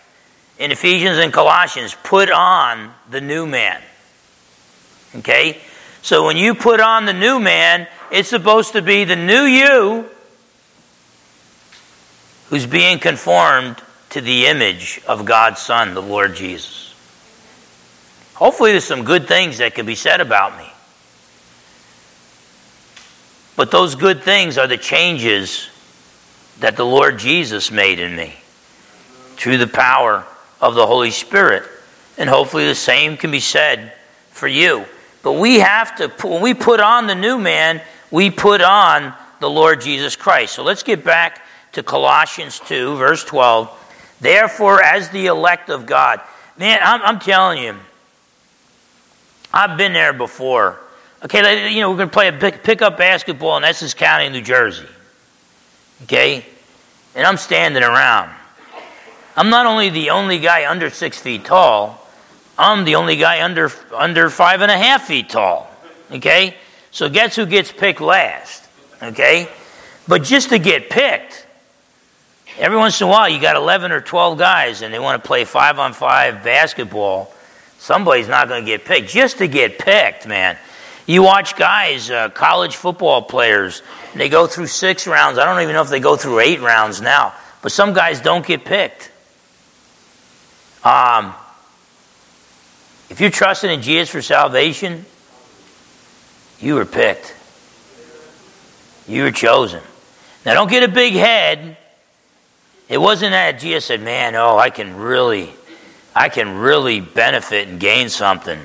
In 0.59 0.71
Ephesians 0.71 1.19
and 1.19 1.33
Colossians, 1.33 1.97
put 2.05 2.31
on 2.31 2.95
the 3.11 3.21
new 3.21 3.47
man. 3.47 3.81
Okay? 5.17 5.61
So 6.03 6.25
when 6.25 6.37
you 6.37 6.55
put 6.55 6.81
on 6.81 7.05
the 7.05 7.13
new 7.13 7.41
man, 7.41 7.89
it's 8.11 8.29
supposed 8.29 8.73
to 8.73 8.83
be 8.83 9.05
the 9.05 9.17
new 9.17 9.43
you 9.43 10.09
who's 12.49 12.67
being 12.67 12.99
conformed 12.99 13.83
to 14.11 14.21
the 14.21 14.47
image 14.47 15.01
of 15.07 15.25
God's 15.25 15.61
Son, 15.61 15.95
the 15.95 16.03
Lord 16.03 16.35
Jesus. 16.35 16.90
Hopefully, 18.41 18.71
there's 18.71 18.85
some 18.85 19.05
good 19.05 19.29
things 19.29 19.59
that 19.59 19.75
can 19.75 19.85
be 19.85 19.95
said 19.95 20.23
about 20.23 20.57
me. 20.57 20.67
But 23.55 23.71
those 23.71 23.97
good 23.97 24.23
things 24.23 24.57
are 24.57 24.67
the 24.67 24.79
changes 24.79 25.69
that 26.61 26.79
the 26.79 26.87
Lord 26.87 27.19
Jesus 27.19 27.71
made 27.71 27.99
in 27.99 28.17
me 28.17 28.35
through 29.37 29.59
the 29.59 29.67
power 29.67 30.25
of 30.59 30.75
the 30.75 30.87
Holy 30.87 31.11
Spirit. 31.11 31.65
And 32.17 32.31
hopefully, 32.31 32.67
the 32.67 32.75
same 32.75 33.19
can 33.19 33.31
be 33.31 33.41
said 33.41 33.93
for 34.31 34.49
you. 34.49 34.87
But 35.23 35.35
we 35.35 35.59
have 35.59 35.97
to, 35.97 36.09
when 36.27 36.41
we 36.41 36.55
put 36.55 36.81
on 36.81 37.09
the 37.09 37.15
new 37.15 37.37
man, 37.37 37.83
we 38.11 38.31
put 38.31 38.63
on 38.63 39.13
the 39.41 39.51
Lord 39.51 39.83
Jesus 39.83 40.17
Christ. 40.17 40.55
So 40.55 40.63
let's 40.63 40.83
get 40.83 41.05
back 41.05 41.45
to 41.73 41.83
Colossians 41.83 42.59
2, 42.61 42.97
verse 42.97 43.23
12. 43.23 44.17
Therefore, 44.23 44.83
as 44.83 45.11
the 45.11 45.27
elect 45.27 45.69
of 45.69 45.85
God. 45.85 46.23
Man, 46.57 46.79
I'm, 46.83 47.03
I'm 47.03 47.19
telling 47.19 47.63
you, 47.63 47.77
I've 49.53 49.77
been 49.77 49.93
there 49.93 50.13
before. 50.13 50.79
Okay, 51.25 51.73
you 51.73 51.81
know, 51.81 51.91
we're 51.91 51.97
going 51.97 52.09
to 52.09 52.13
play 52.13 52.29
a 52.29 52.33
pick, 52.33 52.63
pickup 52.63 52.97
basketball 52.97 53.57
in 53.59 53.65
Essex 53.65 53.95
County, 53.95 54.29
New 54.31 54.41
Jersey. 54.41 54.87
Okay? 56.05 56.47
And 57.15 57.27
I'm 57.27 57.37
standing 57.37 57.83
around. 57.83 58.31
I'm 59.37 59.51
not 59.51 59.67
only 59.67 59.91
the 59.91 60.11
only 60.11 60.39
guy 60.39 60.71
under 60.71 60.91
six 60.91 61.19
feet 61.19 61.45
tall, 61.45 62.07
I'm 62.59 62.85
the 62.85 62.97
only 62.97 63.17
guy 63.17 63.43
under, 63.43 63.71
under 63.95 64.31
five 64.31 64.61
and 64.61 64.71
a 64.71 64.79
half 64.79 65.07
feet 65.07 65.29
tall. 65.29 65.71
Okay? 66.11 66.57
So 66.91 67.09
guess 67.09 67.37
who 67.37 67.47
gets 67.47 67.71
picked 67.71 68.01
last? 68.01 68.69
Okay? 69.03 69.49
But 70.09 70.23
just 70.23 70.49
to 70.51 70.59
get 70.59 70.91
picked, 70.91 71.47
every 72.59 72.77
once 72.77 73.01
in 73.01 73.07
a 73.07 73.11
while 73.11 73.29
you 73.29 73.41
got 73.41 73.57
11 73.57 73.93
or 73.93 74.01
12 74.01 74.39
guys 74.39 74.83
and 74.83 74.93
they 74.93 74.99
want 74.99 75.23
to 75.23 75.27
play 75.27 75.45
five 75.45 75.79
on 75.79 75.93
five 75.93 76.43
basketball. 76.43 77.33
Somebody's 77.81 78.29
not 78.29 78.47
going 78.47 78.63
to 78.63 78.67
get 78.67 78.85
picked. 78.85 79.09
Just 79.09 79.39
to 79.39 79.49
get 79.49 79.79
picked, 79.79 80.27
man. 80.27 80.59
You 81.07 81.23
watch 81.23 81.57
guys, 81.57 82.11
uh, 82.11 82.29
college 82.29 82.77
football 82.77 83.23
players, 83.23 83.83
they 84.15 84.29
go 84.29 84.47
through 84.47 84.67
six 84.67 85.07
rounds. 85.07 85.39
I 85.39 85.47
don't 85.47 85.63
even 85.63 85.75
know 85.75 85.81
if 85.81 85.89
they 85.89 85.99
go 85.99 86.15
through 86.15 86.41
eight 86.41 86.61
rounds 86.61 87.01
now. 87.01 87.33
But 87.63 87.73
some 87.73 87.95
guys 87.95 88.21
don't 88.21 88.47
get 88.47 88.67
picked. 88.67 89.11
Um, 90.85 91.33
if 93.09 93.19
you're 93.19 93.31
trusting 93.31 93.71
in 93.71 93.81
Jesus 93.81 94.11
for 94.11 94.21
salvation, 94.21 95.07
you 96.61 96.75
were 96.75 96.85
picked. 96.85 97.35
You 99.09 99.23
were 99.23 99.33
chosen. 99.33 99.81
Now, 100.45 100.53
don't 100.53 100.71
get 100.71 100.83
a 100.83 100.89
big 100.89 101.15
head. 101.15 101.79
It 102.91 102.99
wasn't 102.99 103.33
that 103.33 103.59
Jesus 103.59 103.87
said, 103.87 104.03
"Man, 104.03 104.35
oh, 104.37 104.59
I 104.59 104.69
can 104.69 104.97
really, 104.97 105.55
I 106.15 106.29
can 106.29 106.59
really 106.59 107.01
benefit 107.01 107.69
and 107.69 107.79
gain 107.79 108.09
something 108.09 108.61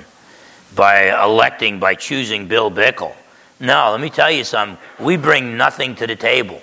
by 0.75 1.11
electing, 1.23 1.79
by 1.79 1.95
choosing 1.95 2.47
Bill 2.47 2.71
Bickle." 2.71 3.15
No, 3.59 3.91
let 3.91 4.01
me 4.01 4.09
tell 4.09 4.31
you 4.31 4.43
something. 4.43 4.77
We 4.99 5.17
bring 5.17 5.57
nothing 5.57 5.95
to 5.95 6.07
the 6.07 6.15
table. 6.15 6.61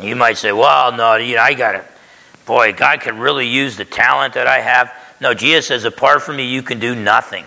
You 0.00 0.16
might 0.16 0.36
say, 0.36 0.52
"Well, 0.52 0.92
no, 0.92 1.16
you 1.16 1.36
know, 1.36 1.42
I 1.42 1.54
got 1.54 1.74
it. 1.76 1.84
Boy, 2.44 2.72
God 2.72 3.00
can 3.00 3.18
really 3.18 3.46
use 3.46 3.76
the 3.76 3.84
talent 3.84 4.34
that 4.34 4.46
I 4.46 4.60
have." 4.60 4.92
No, 5.20 5.32
Jesus 5.32 5.66
says, 5.66 5.84
apart 5.84 6.22
from 6.22 6.36
me, 6.36 6.44
you 6.44 6.62
can 6.62 6.78
do 6.78 6.94
nothing. 6.94 7.44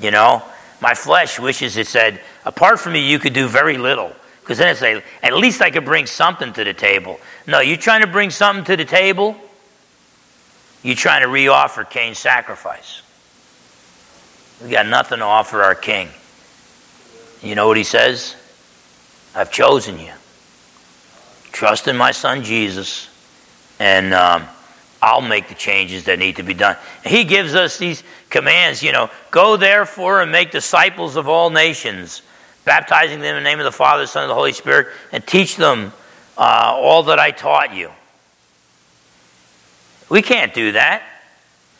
You 0.00 0.10
know? 0.10 0.42
My 0.80 0.94
flesh 0.94 1.38
wishes 1.38 1.76
it 1.76 1.86
said, 1.86 2.20
apart 2.46 2.80
from 2.80 2.94
me, 2.94 3.00
you 3.00 3.18
could 3.18 3.34
do 3.34 3.46
very 3.46 3.76
little. 3.76 4.14
Because 4.40 4.56
then 4.56 4.68
it's 4.68 4.80
like, 4.80 5.04
at 5.22 5.34
least 5.34 5.60
I 5.60 5.70
could 5.70 5.84
bring 5.84 6.06
something 6.06 6.54
to 6.54 6.64
the 6.64 6.72
table. 6.72 7.20
No, 7.46 7.60
you're 7.60 7.76
trying 7.76 8.00
to 8.00 8.06
bring 8.06 8.30
something 8.30 8.64
to 8.64 8.76
the 8.76 8.86
table, 8.86 9.36
you're 10.82 10.96
trying 10.96 11.22
to 11.22 11.28
reoffer 11.28 11.88
Cain's 11.88 12.18
sacrifice. 12.18 13.02
We 14.62 14.70
got 14.70 14.86
nothing 14.86 15.18
to 15.18 15.24
offer 15.24 15.62
our 15.62 15.74
king. 15.74 16.08
You 17.42 17.54
know 17.54 17.68
what 17.68 17.76
he 17.76 17.84
says? 17.84 18.36
I've 19.34 19.50
chosen 19.50 19.98
you. 19.98 20.12
Trust 21.52 21.88
in 21.88 21.96
my 21.96 22.12
son 22.12 22.42
Jesus. 22.42 23.08
And. 23.78 24.14
Um, 24.14 24.46
I'll 25.02 25.22
make 25.22 25.48
the 25.48 25.54
changes 25.54 26.04
that 26.04 26.18
need 26.18 26.36
to 26.36 26.42
be 26.42 26.54
done. 26.54 26.76
He 27.04 27.24
gives 27.24 27.54
us 27.54 27.78
these 27.78 28.02
commands, 28.28 28.82
you 28.82 28.92
know, 28.92 29.10
go 29.30 29.56
therefore 29.56 30.20
and 30.20 30.30
make 30.30 30.50
disciples 30.50 31.16
of 31.16 31.26
all 31.26 31.48
nations, 31.48 32.22
baptizing 32.64 33.20
them 33.20 33.36
in 33.36 33.42
the 33.42 33.48
name 33.48 33.58
of 33.58 33.64
the 33.64 33.72
Father, 33.72 34.02
the 34.02 34.06
Son, 34.06 34.24
and 34.24 34.30
the 34.30 34.34
Holy 34.34 34.52
Spirit, 34.52 34.88
and 35.12 35.26
teach 35.26 35.56
them 35.56 35.92
uh, 36.36 36.72
all 36.74 37.04
that 37.04 37.18
I 37.18 37.30
taught 37.30 37.74
you. 37.74 37.90
We 40.10 40.20
can't 40.20 40.52
do 40.52 40.72
that. 40.72 41.02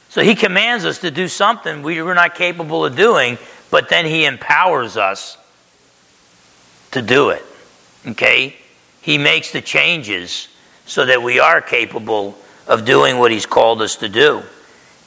So 0.08 0.22
he 0.22 0.34
commands 0.34 0.84
us 0.84 1.00
to 1.00 1.10
do 1.10 1.28
something 1.28 1.82
we 1.82 2.00
were 2.00 2.14
not 2.14 2.34
capable 2.34 2.84
of 2.84 2.96
doing, 2.96 3.38
but 3.70 3.88
then 3.88 4.06
he 4.06 4.24
empowers 4.24 4.96
us 4.96 5.36
to 6.92 7.02
do 7.02 7.30
it. 7.30 7.44
Okay? 8.06 8.56
He 9.02 9.18
makes 9.18 9.52
the 9.52 9.60
changes 9.60 10.48
so 10.86 11.06
that 11.06 11.22
we 11.22 11.38
are 11.38 11.60
capable 11.60 12.36
of 12.66 12.84
doing 12.84 13.18
what 13.18 13.30
he's 13.30 13.46
called 13.46 13.82
us 13.82 13.96
to 13.96 14.08
do. 14.08 14.42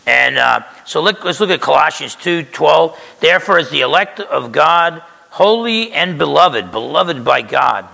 And 0.05 0.37
uh, 0.37 0.61
so 0.85 1.01
let, 1.01 1.23
us 1.25 1.39
look 1.39 1.49
at 1.49 1.61
Colossians 1.61 2.15
2 2.15 2.43
12. 2.43 2.99
Therefore, 3.19 3.59
as 3.59 3.69
the 3.69 3.81
elect 3.81 4.19
of 4.19 4.51
God, 4.51 5.01
holy 5.29 5.91
and 5.91 6.17
beloved, 6.17 6.71
beloved 6.71 7.23
by 7.23 7.41
God, 7.41 7.87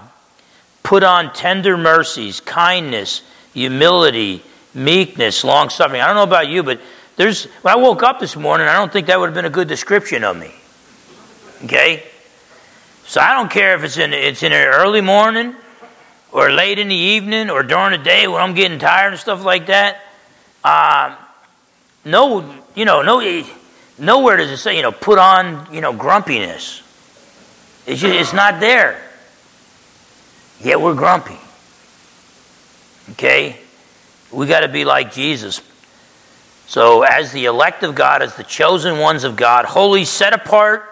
put 0.82 1.04
on 1.04 1.34
tender 1.34 1.78
mercies, 1.78 2.40
kindness, 2.40 3.22
humility, 3.54 4.44
meekness, 4.74 5.44
long 5.44 5.70
suffering. 5.70 6.02
I 6.02 6.08
don't 6.08 6.16
know 6.16 6.24
about 6.24 6.48
you, 6.48 6.64
but 6.64 6.80
there's 7.16 7.46
when 7.62 7.74
I 7.74 7.78
woke 7.78 8.04
up 8.04 8.20
this 8.20 8.36
morning, 8.36 8.68
I 8.68 8.74
don't 8.74 8.92
think 8.92 9.08
that 9.08 9.20
would 9.20 9.28
have 9.28 9.36
been 9.36 9.46
a 9.46 9.50
good 9.50 9.68
description 9.68 10.24
of 10.24 10.38
me. 10.38 10.52
Okay? 11.66 12.04
So 13.06 13.20
I 13.20 13.34
don't 13.34 13.50
care 13.50 13.76
if 13.76 13.84
it's 13.84 13.98
in 13.98 14.14
it's 14.14 14.44
in 14.44 14.52
the 14.52 14.66
early 14.66 15.02
morning 15.02 15.56
or 16.32 16.52
late 16.52 16.80
in 16.80 16.88
the 16.88 16.96
evening 16.96 17.50
or 17.50 17.64
during 17.64 17.92
the 17.98 18.04
day 18.04 18.28
when 18.28 18.42
I'm 18.42 18.54
getting 18.54 18.80
tired 18.80 19.14
and 19.14 19.20
stuff 19.20 19.44
like 19.44 19.68
that. 19.68 20.02
Uh, 20.64 21.16
no, 22.06 22.56
you 22.76 22.86
know, 22.86 23.02
no, 23.02 23.44
nowhere 23.98 24.38
does 24.38 24.52
it 24.52 24.58
say, 24.58 24.76
you 24.76 24.82
know, 24.82 24.92
put 24.92 25.18
on, 25.18 25.74
you 25.74 25.82
know, 25.82 25.94
grumpiness. 25.94 26.82
It's, 27.86 28.02
just, 28.02 28.14
it's 28.14 28.34
not 28.34 28.60
there. 28.60 29.04
Yet 30.62 30.80
we're 30.80 30.94
grumpy. 30.94 31.38
Okay? 33.12 33.60
We 34.32 34.48
got 34.48 34.62
to 34.62 34.68
be 34.68 34.86
like 34.86 35.14
Jesus. 35.14 35.62
So, 36.68 37.02
as 37.02 37.32
the 37.32 37.46
elect 37.46 37.84
of 37.84 37.96
God, 37.96 38.22
as 38.22 38.36
the 38.36 38.44
chosen 38.44 39.00
ones 39.00 39.24
of 39.24 39.36
God, 39.36 39.66
holy, 39.66 40.06
set 40.06 40.34
apart 40.34 40.86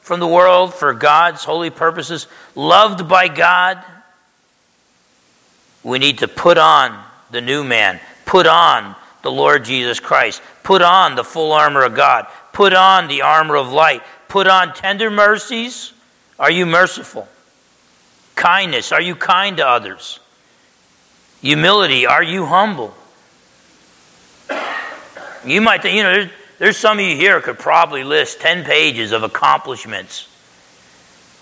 from 0.00 0.20
the 0.20 0.26
world 0.26 0.74
for 0.74 0.94
God's 0.94 1.42
holy 1.42 1.70
purposes, 1.70 2.28
loved 2.54 3.08
by 3.08 3.28
God 3.28 3.82
we 5.84 5.98
need 5.98 6.18
to 6.18 6.28
put 6.28 6.58
on 6.58 6.98
the 7.30 7.42
new 7.42 7.62
man, 7.62 8.00
put 8.24 8.46
on 8.46 8.96
the 9.22 9.30
Lord 9.30 9.64
Jesus 9.64 10.00
Christ, 10.00 10.42
put 10.62 10.82
on 10.82 11.14
the 11.14 11.22
full 11.22 11.52
armor 11.52 11.82
of 11.82 11.94
God, 11.94 12.26
put 12.52 12.72
on 12.72 13.06
the 13.06 13.22
armor 13.22 13.56
of 13.56 13.70
light, 13.70 14.02
put 14.28 14.46
on 14.46 14.72
tender 14.72 15.10
mercies. 15.10 15.92
Are 16.38 16.50
you 16.50 16.66
merciful? 16.66 17.28
Kindness, 18.34 18.92
are 18.92 19.00
you 19.00 19.14
kind 19.14 19.58
to 19.58 19.66
others? 19.68 20.18
Humility, 21.44 22.06
are 22.06 22.22
you 22.22 22.46
humble? 22.46 22.94
You 25.44 25.60
might 25.60 25.82
think, 25.82 25.94
you 25.94 26.02
know, 26.02 26.14
there's, 26.14 26.30
there's 26.58 26.76
some 26.78 26.98
of 26.98 27.04
you 27.04 27.16
here 27.16 27.38
could 27.42 27.58
probably 27.58 28.02
list 28.02 28.40
10 28.40 28.64
pages 28.64 29.12
of 29.12 29.24
accomplishments 29.24 30.26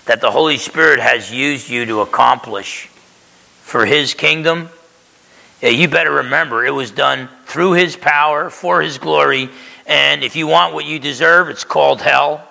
that 0.07 0.21
the 0.21 0.29
Holy 0.29 0.57
Spirit 0.57 0.99
has 0.99 1.33
used 1.33 1.71
you 1.71 1.87
to 1.87 2.01
accomplish 2.01 2.89
for 3.63 3.87
his 3.87 4.13
kingdom, 4.13 4.71
you 5.63 5.87
better 5.87 6.15
remember 6.15 6.67
it 6.67 6.75
was 6.75 6.91
done 6.91 7.29
through 7.45 7.75
his 7.75 7.95
power, 7.95 8.51
for 8.51 8.83
his 8.83 8.99
glory, 8.99 9.51
and 9.87 10.25
if 10.25 10.35
you 10.35 10.49
want 10.49 10.75
what 10.75 10.85
you 10.85 10.99
deserve, 10.99 11.49
it's 11.49 11.63
called 11.63 12.03
hell. 12.03 12.45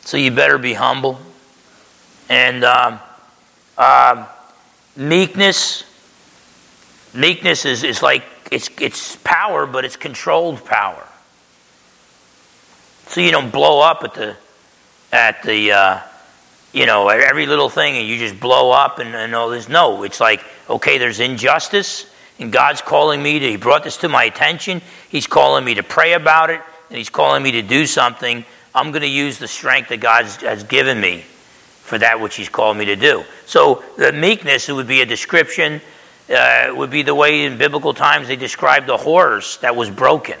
So 0.00 0.16
you 0.16 0.32
better 0.32 0.58
be 0.58 0.74
humble. 0.74 1.20
And 2.28 2.64
um, 2.64 2.98
uh, 3.78 4.26
meekness, 4.96 5.84
meekness 7.14 7.64
is, 7.64 7.82
is 7.82 8.02
like 8.02 8.24
it's, 8.50 8.70
it's 8.80 9.16
power, 9.16 9.66
but 9.66 9.84
it's 9.84 9.96
controlled 9.96 10.64
power. 10.64 11.06
So 13.06 13.20
you 13.20 13.30
don't 13.30 13.50
blow 13.50 13.80
up 13.80 14.02
at 14.04 14.14
the 14.14 14.36
at 15.12 15.42
the 15.42 15.72
uh, 15.72 16.00
you 16.72 16.86
know 16.86 17.08
at 17.10 17.20
every 17.20 17.46
little 17.46 17.68
thing 17.68 17.96
and 17.96 18.08
you 18.08 18.18
just 18.18 18.40
blow 18.40 18.70
up 18.70 18.98
and, 18.98 19.14
and 19.14 19.34
all 19.34 19.50
this. 19.50 19.68
No, 19.68 20.02
it's 20.02 20.20
like 20.20 20.42
okay, 20.68 20.98
there's 20.98 21.20
injustice 21.20 22.06
and 22.38 22.52
God's 22.52 22.80
calling 22.80 23.22
me 23.22 23.38
to. 23.38 23.50
He 23.50 23.56
brought 23.56 23.84
this 23.84 23.98
to 23.98 24.08
my 24.08 24.24
attention. 24.24 24.80
He's 25.08 25.26
calling 25.26 25.64
me 25.64 25.74
to 25.74 25.82
pray 25.82 26.14
about 26.14 26.50
it 26.50 26.60
and 26.88 26.98
He's 26.98 27.10
calling 27.10 27.42
me 27.42 27.52
to 27.52 27.62
do 27.62 27.86
something. 27.86 28.44
I'm 28.74 28.90
going 28.90 29.02
to 29.02 29.08
use 29.08 29.38
the 29.38 29.46
strength 29.46 29.90
that 29.90 30.00
God 30.00 30.24
has 30.24 30.64
given 30.64 31.00
me 31.00 31.24
for 31.84 31.98
that 31.98 32.20
which 32.20 32.34
He's 32.34 32.48
called 32.48 32.76
me 32.76 32.86
to 32.86 32.96
do. 32.96 33.24
So 33.46 33.84
the 33.96 34.12
meekness 34.12 34.68
would 34.68 34.88
be 34.88 35.02
a 35.02 35.06
description. 35.06 35.80
Uh, 36.34 36.72
would 36.74 36.88
be 36.88 37.02
the 37.02 37.14
way 37.14 37.44
in 37.44 37.58
biblical 37.58 37.92
times 37.92 38.28
they 38.28 38.36
described 38.36 38.86
the 38.86 38.96
horse 38.96 39.58
that 39.58 39.76
was 39.76 39.90
broken. 39.90 40.38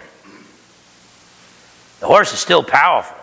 The 2.00 2.06
horse 2.06 2.32
is 2.32 2.38
still 2.38 2.62
powerful. 2.62 3.18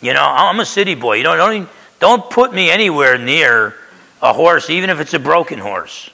You 0.00 0.14
know, 0.14 0.24
I'm 0.24 0.58
a 0.60 0.64
city 0.64 0.94
boy. 0.94 1.16
You 1.16 1.24
don't, 1.24 1.36
don't, 1.36 1.68
don't 2.00 2.30
put 2.30 2.54
me 2.54 2.70
anywhere 2.70 3.18
near 3.18 3.74
a 4.22 4.32
horse, 4.32 4.70
even 4.70 4.88
if 4.88 4.98
it's 4.98 5.12
a 5.12 5.18
broken 5.18 5.58
horse. 5.58 6.08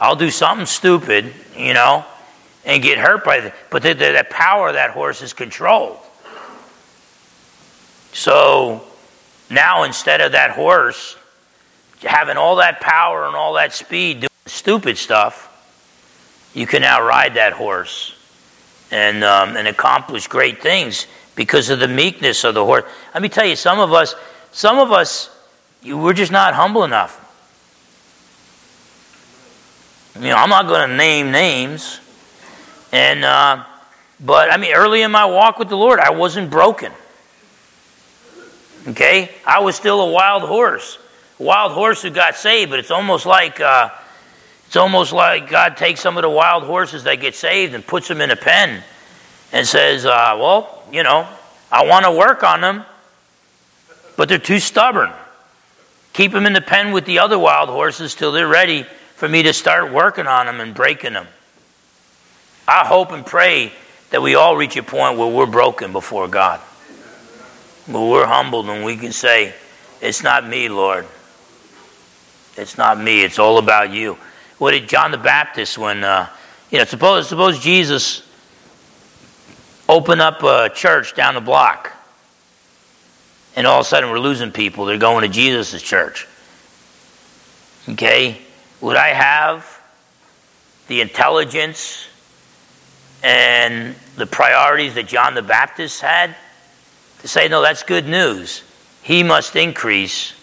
I'll 0.00 0.16
do 0.16 0.30
something 0.30 0.66
stupid, 0.66 1.32
you 1.56 1.72
know, 1.72 2.04
and 2.66 2.82
get 2.82 2.98
hurt 2.98 3.24
by 3.24 3.36
it. 3.36 3.54
But 3.70 3.82
the, 3.82 3.94
the, 3.94 4.12
the 4.12 4.26
power 4.28 4.68
of 4.68 4.74
that 4.74 4.90
horse 4.90 5.22
is 5.22 5.32
controlled. 5.32 5.98
So 8.12 8.84
now 9.50 9.84
instead 9.84 10.20
of 10.20 10.32
that 10.32 10.50
horse 10.50 11.16
having 12.00 12.36
all 12.36 12.56
that 12.56 12.80
power 12.80 13.26
and 13.26 13.34
all 13.34 13.54
that 13.54 13.72
speed 13.72 14.20
doing 14.20 14.28
stupid 14.46 14.96
stuff, 14.96 15.46
you 16.54 16.66
can 16.66 16.82
now 16.82 17.04
ride 17.04 17.34
that 17.34 17.52
horse 17.52 18.14
and, 18.90 19.24
um, 19.24 19.56
and 19.56 19.68
accomplish 19.68 20.26
great 20.26 20.62
things 20.62 21.06
because 21.34 21.70
of 21.70 21.78
the 21.78 21.88
meekness 21.88 22.44
of 22.44 22.54
the 22.54 22.64
horse. 22.64 22.84
Let 23.14 23.22
me 23.22 23.28
tell 23.28 23.46
you, 23.46 23.56
some 23.56 23.78
of 23.78 23.92
us, 23.92 24.14
some 24.52 24.78
of 24.78 24.92
us, 24.92 25.30
we're 25.84 26.12
just 26.12 26.32
not 26.32 26.54
humble 26.54 26.84
enough. 26.84 27.24
You 30.16 30.28
know, 30.28 30.36
I'm 30.36 30.48
not 30.48 30.66
going 30.66 30.88
to 30.88 30.96
name 30.96 31.30
names, 31.30 32.00
and 32.90 33.24
uh, 33.24 33.64
but 34.18 34.50
I 34.50 34.56
mean, 34.56 34.74
early 34.74 35.02
in 35.02 35.12
my 35.12 35.26
walk 35.26 35.60
with 35.60 35.68
the 35.68 35.76
Lord, 35.76 36.00
I 36.00 36.10
wasn't 36.10 36.50
broken. 36.50 36.90
Okay, 38.88 39.30
I 39.44 39.60
was 39.60 39.76
still 39.76 40.00
a 40.00 40.10
wild 40.10 40.44
horse, 40.44 40.98
a 41.38 41.42
wild 41.42 41.72
horse 41.72 42.00
who 42.00 42.10
got 42.10 42.36
saved. 42.36 42.70
But 42.70 42.78
it's 42.78 42.90
almost 42.90 43.26
like 43.26 43.60
uh, 43.60 43.90
it's 44.66 44.76
almost 44.76 45.12
like 45.12 45.50
God 45.50 45.76
takes 45.76 46.00
some 46.00 46.16
of 46.16 46.22
the 46.22 46.30
wild 46.30 46.64
horses 46.64 47.04
that 47.04 47.16
get 47.16 47.34
saved 47.34 47.74
and 47.74 47.86
puts 47.86 48.08
them 48.08 48.20
in 48.20 48.30
a 48.30 48.36
pen 48.36 48.82
and 49.52 49.66
says, 49.66 50.06
uh, 50.06 50.36
Well, 50.38 50.82
you 50.90 51.02
know, 51.02 51.28
I 51.70 51.86
want 51.86 52.06
to 52.06 52.12
work 52.12 52.42
on 52.42 52.62
them, 52.62 52.84
but 54.16 54.28
they're 54.28 54.38
too 54.38 54.58
stubborn. 54.58 55.10
Keep 56.14 56.32
them 56.32 56.46
in 56.46 56.54
the 56.54 56.60
pen 56.60 56.92
with 56.92 57.04
the 57.04 57.18
other 57.18 57.38
wild 57.38 57.68
horses 57.68 58.14
till 58.14 58.32
they're 58.32 58.48
ready 58.48 58.84
for 59.16 59.28
me 59.28 59.42
to 59.42 59.52
start 59.52 59.92
working 59.92 60.26
on 60.26 60.46
them 60.46 60.60
and 60.60 60.74
breaking 60.74 61.12
them. 61.12 61.26
I 62.66 62.86
hope 62.86 63.12
and 63.12 63.24
pray 63.24 63.72
that 64.10 64.22
we 64.22 64.34
all 64.34 64.56
reach 64.56 64.76
a 64.76 64.82
point 64.82 65.18
where 65.18 65.28
we're 65.28 65.46
broken 65.46 65.92
before 65.92 66.26
God. 66.26 66.60
Where 67.88 68.06
we're 68.06 68.26
humbled 68.26 68.68
and 68.68 68.84
we 68.84 68.96
can 68.96 69.12
say, 69.12 69.54
It's 70.00 70.22
not 70.22 70.46
me, 70.46 70.68
Lord. 70.68 71.06
It's 72.56 72.76
not 72.76 73.00
me. 73.00 73.22
It's 73.22 73.38
all 73.38 73.58
about 73.58 73.90
you. 73.90 74.18
What 74.58 74.72
did 74.72 74.88
John 74.88 75.10
the 75.10 75.18
Baptist 75.18 75.78
when 75.78 76.04
uh, 76.04 76.28
you 76.70 76.78
know 76.78 76.84
suppose 76.84 77.28
suppose 77.28 77.58
Jesus 77.60 78.22
opened 79.88 80.20
up 80.20 80.42
a 80.42 80.68
church 80.68 81.14
down 81.14 81.34
the 81.34 81.40
block, 81.40 81.92
and 83.56 83.66
all 83.66 83.80
of 83.80 83.86
a 83.86 83.88
sudden 83.88 84.10
we're 84.10 84.18
losing 84.18 84.50
people. 84.50 84.84
They're 84.84 84.98
going 84.98 85.22
to 85.22 85.28
Jesus' 85.28 85.80
church. 85.80 86.26
Okay, 87.88 88.38
would 88.82 88.96
I 88.96 89.08
have 89.08 89.80
the 90.88 91.00
intelligence 91.00 92.06
and 93.22 93.94
the 94.16 94.26
priorities 94.26 94.94
that 94.94 95.06
John 95.06 95.34
the 95.34 95.42
Baptist 95.42 96.02
had 96.02 96.36
to 97.20 97.28
say, 97.28 97.48
no, 97.48 97.62
that's 97.62 97.82
good 97.82 98.06
news. 98.06 98.62
He 99.02 99.22
must 99.22 99.56
increase, 99.56 100.34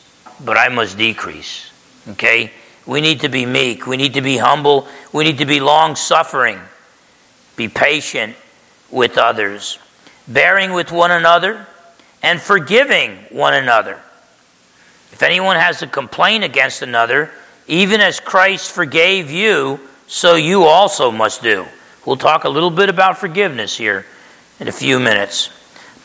but 0.44 0.58
I 0.58 0.70
must 0.70 0.98
decrease. 0.98 1.72
Okay? 2.10 2.52
We 2.86 3.02
need 3.02 3.22
to 3.22 3.30
be 3.30 3.46
meek. 3.46 3.88
We 3.88 3.98
need 3.98 4.14
to 4.14 4.22
be 4.22 4.38
humble. 4.38 4.88
We 5.12 5.24
need 5.24 5.40
to 5.40 5.46
be 5.46 5.60
long 5.60 5.96
suffering. 5.96 6.60
Be 7.56 7.68
patient 7.68 8.36
with 8.92 9.18
others, 9.18 9.80
bearing 10.28 10.74
with 10.74 10.92
one 10.92 11.12
another, 11.12 11.66
and 12.22 12.42
forgiving 12.42 13.18
one 13.30 13.54
another. 13.54 14.00
If 15.12 15.24
anyone 15.24 15.56
has 15.56 15.82
a 15.82 15.88
complaint 15.88 16.44
against 16.44 16.82
another, 16.82 17.32
even 17.68 18.02
as 18.02 18.20
Christ 18.20 18.72
forgave 18.72 19.32
you, 19.32 19.80
so 20.08 20.36
you 20.36 20.64
also 20.64 21.10
must 21.10 21.42
do. 21.42 21.66
We'll 22.06 22.18
talk 22.18 22.44
a 22.44 22.50
little 22.50 22.70
bit 22.70 22.90
about 22.90 23.18
forgiveness 23.18 23.78
here 23.78 24.06
in 24.60 24.68
a 24.68 24.72
few 24.72 25.00
minutes. 25.00 25.50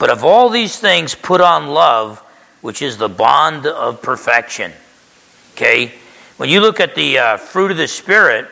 But 0.01 0.09
of 0.09 0.25
all 0.25 0.49
these 0.49 0.79
things, 0.79 1.15
put 1.15 1.43
on 1.43 1.69
love, 1.69 2.21
which 2.63 2.81
is 2.81 2.97
the 2.97 3.11
bond 3.11 3.67
of 3.67 4.01
perfection. 4.01 4.73
Okay? 5.53 5.93
When 6.39 6.49
you 6.49 6.63
look 6.63 6.81
at 6.81 6.95
the 6.95 7.19
uh, 7.19 7.37
fruit 7.37 7.71
of 7.71 7.77
the 7.77 7.87
Spirit, 7.87 8.49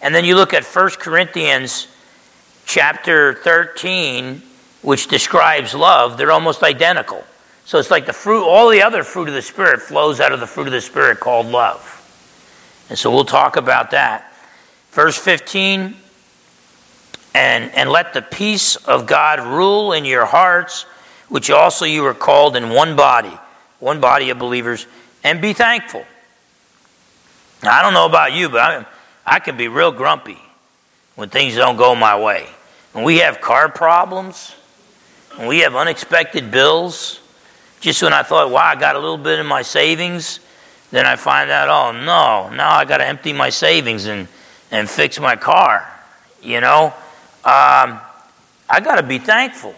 and 0.00 0.14
then 0.14 0.24
you 0.24 0.34
look 0.34 0.54
at 0.54 0.64
1 0.64 0.90
Corinthians 0.92 1.88
chapter 2.64 3.34
13, 3.34 4.40
which 4.80 5.08
describes 5.08 5.74
love, 5.74 6.16
they're 6.16 6.32
almost 6.32 6.62
identical. 6.62 7.22
So 7.66 7.78
it's 7.78 7.90
like 7.90 8.06
the 8.06 8.14
fruit, 8.14 8.42
all 8.42 8.70
the 8.70 8.80
other 8.80 9.04
fruit 9.04 9.28
of 9.28 9.34
the 9.34 9.42
Spirit 9.42 9.82
flows 9.82 10.20
out 10.20 10.32
of 10.32 10.40
the 10.40 10.46
fruit 10.46 10.68
of 10.68 10.72
the 10.72 10.80
Spirit 10.80 11.20
called 11.20 11.48
love. 11.48 11.92
And 12.88 12.98
so 12.98 13.10
we'll 13.10 13.26
talk 13.26 13.56
about 13.56 13.90
that. 13.90 14.32
Verse 14.92 15.18
15, 15.18 15.94
and, 17.36 17.70
and 17.74 17.90
let 17.90 18.14
the 18.14 18.22
peace 18.22 18.76
of 18.76 19.06
God 19.06 19.40
rule 19.40 19.92
in 19.92 20.06
your 20.06 20.24
hearts, 20.24 20.84
which 21.28 21.50
also 21.50 21.84
you 21.84 22.02
are 22.06 22.14
called 22.14 22.56
in 22.56 22.70
one 22.70 22.96
body, 22.96 23.36
one 23.78 24.00
body 24.00 24.30
of 24.30 24.38
believers, 24.38 24.86
and 25.22 25.42
be 25.42 25.52
thankful. 25.52 26.02
Now, 27.62 27.78
I 27.78 27.82
don't 27.82 27.92
know 27.92 28.06
about 28.06 28.32
you, 28.32 28.48
but 28.48 28.60
I, 28.60 28.86
I 29.26 29.38
can 29.40 29.58
be 29.58 29.68
real 29.68 29.92
grumpy 29.92 30.38
when 31.14 31.28
things 31.28 31.54
don't 31.56 31.76
go 31.76 31.94
my 31.94 32.18
way. 32.18 32.46
When 32.92 33.04
we 33.04 33.18
have 33.18 33.42
car 33.42 33.68
problems, 33.68 34.52
when 35.36 35.46
we 35.46 35.58
have 35.58 35.76
unexpected 35.76 36.50
bills, 36.50 37.20
just 37.80 38.02
when 38.02 38.14
I 38.14 38.22
thought, 38.22 38.50
wow, 38.50 38.64
I 38.64 38.76
got 38.76 38.96
a 38.96 38.98
little 38.98 39.18
bit 39.18 39.38
in 39.38 39.46
my 39.46 39.60
savings, 39.60 40.40
then 40.90 41.04
I 41.04 41.16
find 41.16 41.50
out, 41.50 41.68
oh 41.68 41.92
no, 41.92 42.48
now 42.48 42.70
I 42.70 42.86
got 42.86 42.98
to 42.98 43.06
empty 43.06 43.34
my 43.34 43.50
savings 43.50 44.06
and, 44.06 44.26
and 44.70 44.88
fix 44.88 45.20
my 45.20 45.36
car. 45.36 45.86
You 46.40 46.62
know, 46.62 46.94
um, 47.46 48.00
I 48.68 48.80
got 48.80 48.96
to 48.96 49.04
be 49.04 49.18
thankful. 49.18 49.72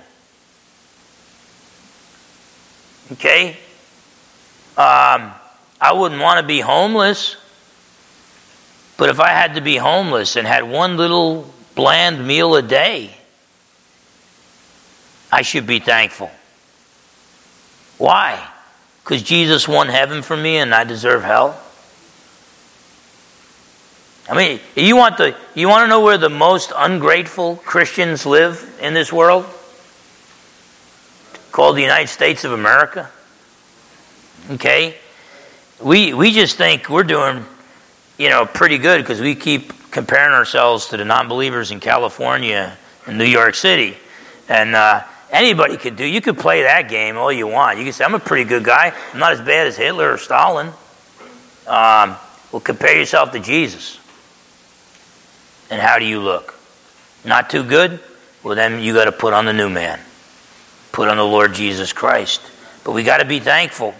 Okay? 3.12 3.58
Um, 4.78 5.32
I 5.78 5.92
wouldn't 5.92 6.20
want 6.22 6.40
to 6.40 6.46
be 6.46 6.60
homeless. 6.60 7.36
But 8.96 9.10
if 9.10 9.20
I 9.20 9.28
had 9.28 9.56
to 9.56 9.60
be 9.60 9.76
homeless 9.76 10.36
and 10.36 10.46
had 10.46 10.64
one 10.64 10.96
little 10.96 11.52
bland 11.74 12.26
meal 12.26 12.56
a 12.56 12.62
day, 12.62 13.14
I 15.30 15.42
should 15.42 15.66
be 15.66 15.78
thankful. 15.78 16.30
Why? 17.98 18.48
Because 19.04 19.22
Jesus 19.22 19.68
won 19.68 19.88
heaven 19.88 20.22
for 20.22 20.38
me 20.38 20.56
and 20.56 20.74
I 20.74 20.84
deserve 20.84 21.22
hell? 21.22 21.60
I 24.30 24.36
mean, 24.36 24.60
you 24.76 24.96
want, 24.96 25.16
the, 25.16 25.34
you 25.54 25.68
want 25.68 25.84
to 25.84 25.88
know 25.88 26.00
where 26.00 26.18
the 26.18 26.28
most 26.28 26.72
ungrateful 26.76 27.56
Christians 27.56 28.26
live 28.26 28.78
in 28.80 28.92
this 28.94 29.12
world? 29.12 29.46
Called 31.50 31.76
the 31.76 31.82
United 31.82 32.08
States 32.08 32.44
of 32.44 32.52
America. 32.52 33.10
Okay? 34.50 34.96
We, 35.82 36.12
we 36.12 36.32
just 36.32 36.56
think 36.56 36.90
we're 36.90 37.04
doing 37.04 37.44
you 38.18 38.28
know, 38.28 38.44
pretty 38.44 38.78
good 38.78 39.00
because 39.00 39.20
we 39.20 39.34
keep 39.34 39.72
comparing 39.90 40.34
ourselves 40.34 40.86
to 40.86 40.96
the 40.96 41.04
non-believers 41.04 41.70
in 41.70 41.80
California 41.80 42.76
and 43.06 43.16
New 43.16 43.24
York 43.24 43.54
City, 43.54 43.96
and 44.48 44.74
uh, 44.74 45.04
anybody 45.30 45.76
could 45.76 45.96
do. 45.96 46.04
You 46.04 46.20
could 46.20 46.36
play 46.36 46.62
that 46.64 46.88
game 46.88 47.16
all 47.16 47.32
you 47.32 47.46
want. 47.46 47.78
You 47.78 47.84
can 47.84 47.92
say, 47.92 48.04
"I'm 48.04 48.14
a 48.14 48.18
pretty 48.18 48.44
good 48.44 48.64
guy. 48.64 48.92
I'm 49.12 49.20
not 49.20 49.32
as 49.32 49.40
bad 49.40 49.68
as 49.68 49.76
Hitler 49.76 50.12
or 50.12 50.18
Stalin." 50.18 50.66
Um, 51.66 52.16
well, 52.50 52.60
compare 52.60 52.98
yourself 52.98 53.30
to 53.32 53.40
Jesus, 53.40 54.00
and 55.70 55.80
how 55.80 55.98
do 55.98 56.04
you 56.04 56.20
look? 56.20 56.54
Not 57.24 57.50
too 57.50 57.64
good. 57.64 58.00
Well, 58.42 58.54
then 58.54 58.80
you 58.80 58.94
got 58.94 59.06
to 59.06 59.12
put 59.12 59.34
on 59.34 59.44
the 59.44 59.52
new 59.52 59.68
man. 59.68 60.00
Put 60.92 61.08
on 61.08 61.16
the 61.16 61.24
Lord 61.24 61.54
Jesus 61.54 61.92
Christ. 61.92 62.40
But 62.84 62.92
we 62.92 63.02
got 63.02 63.18
to 63.18 63.24
be 63.24 63.40
thankful. 63.40 63.94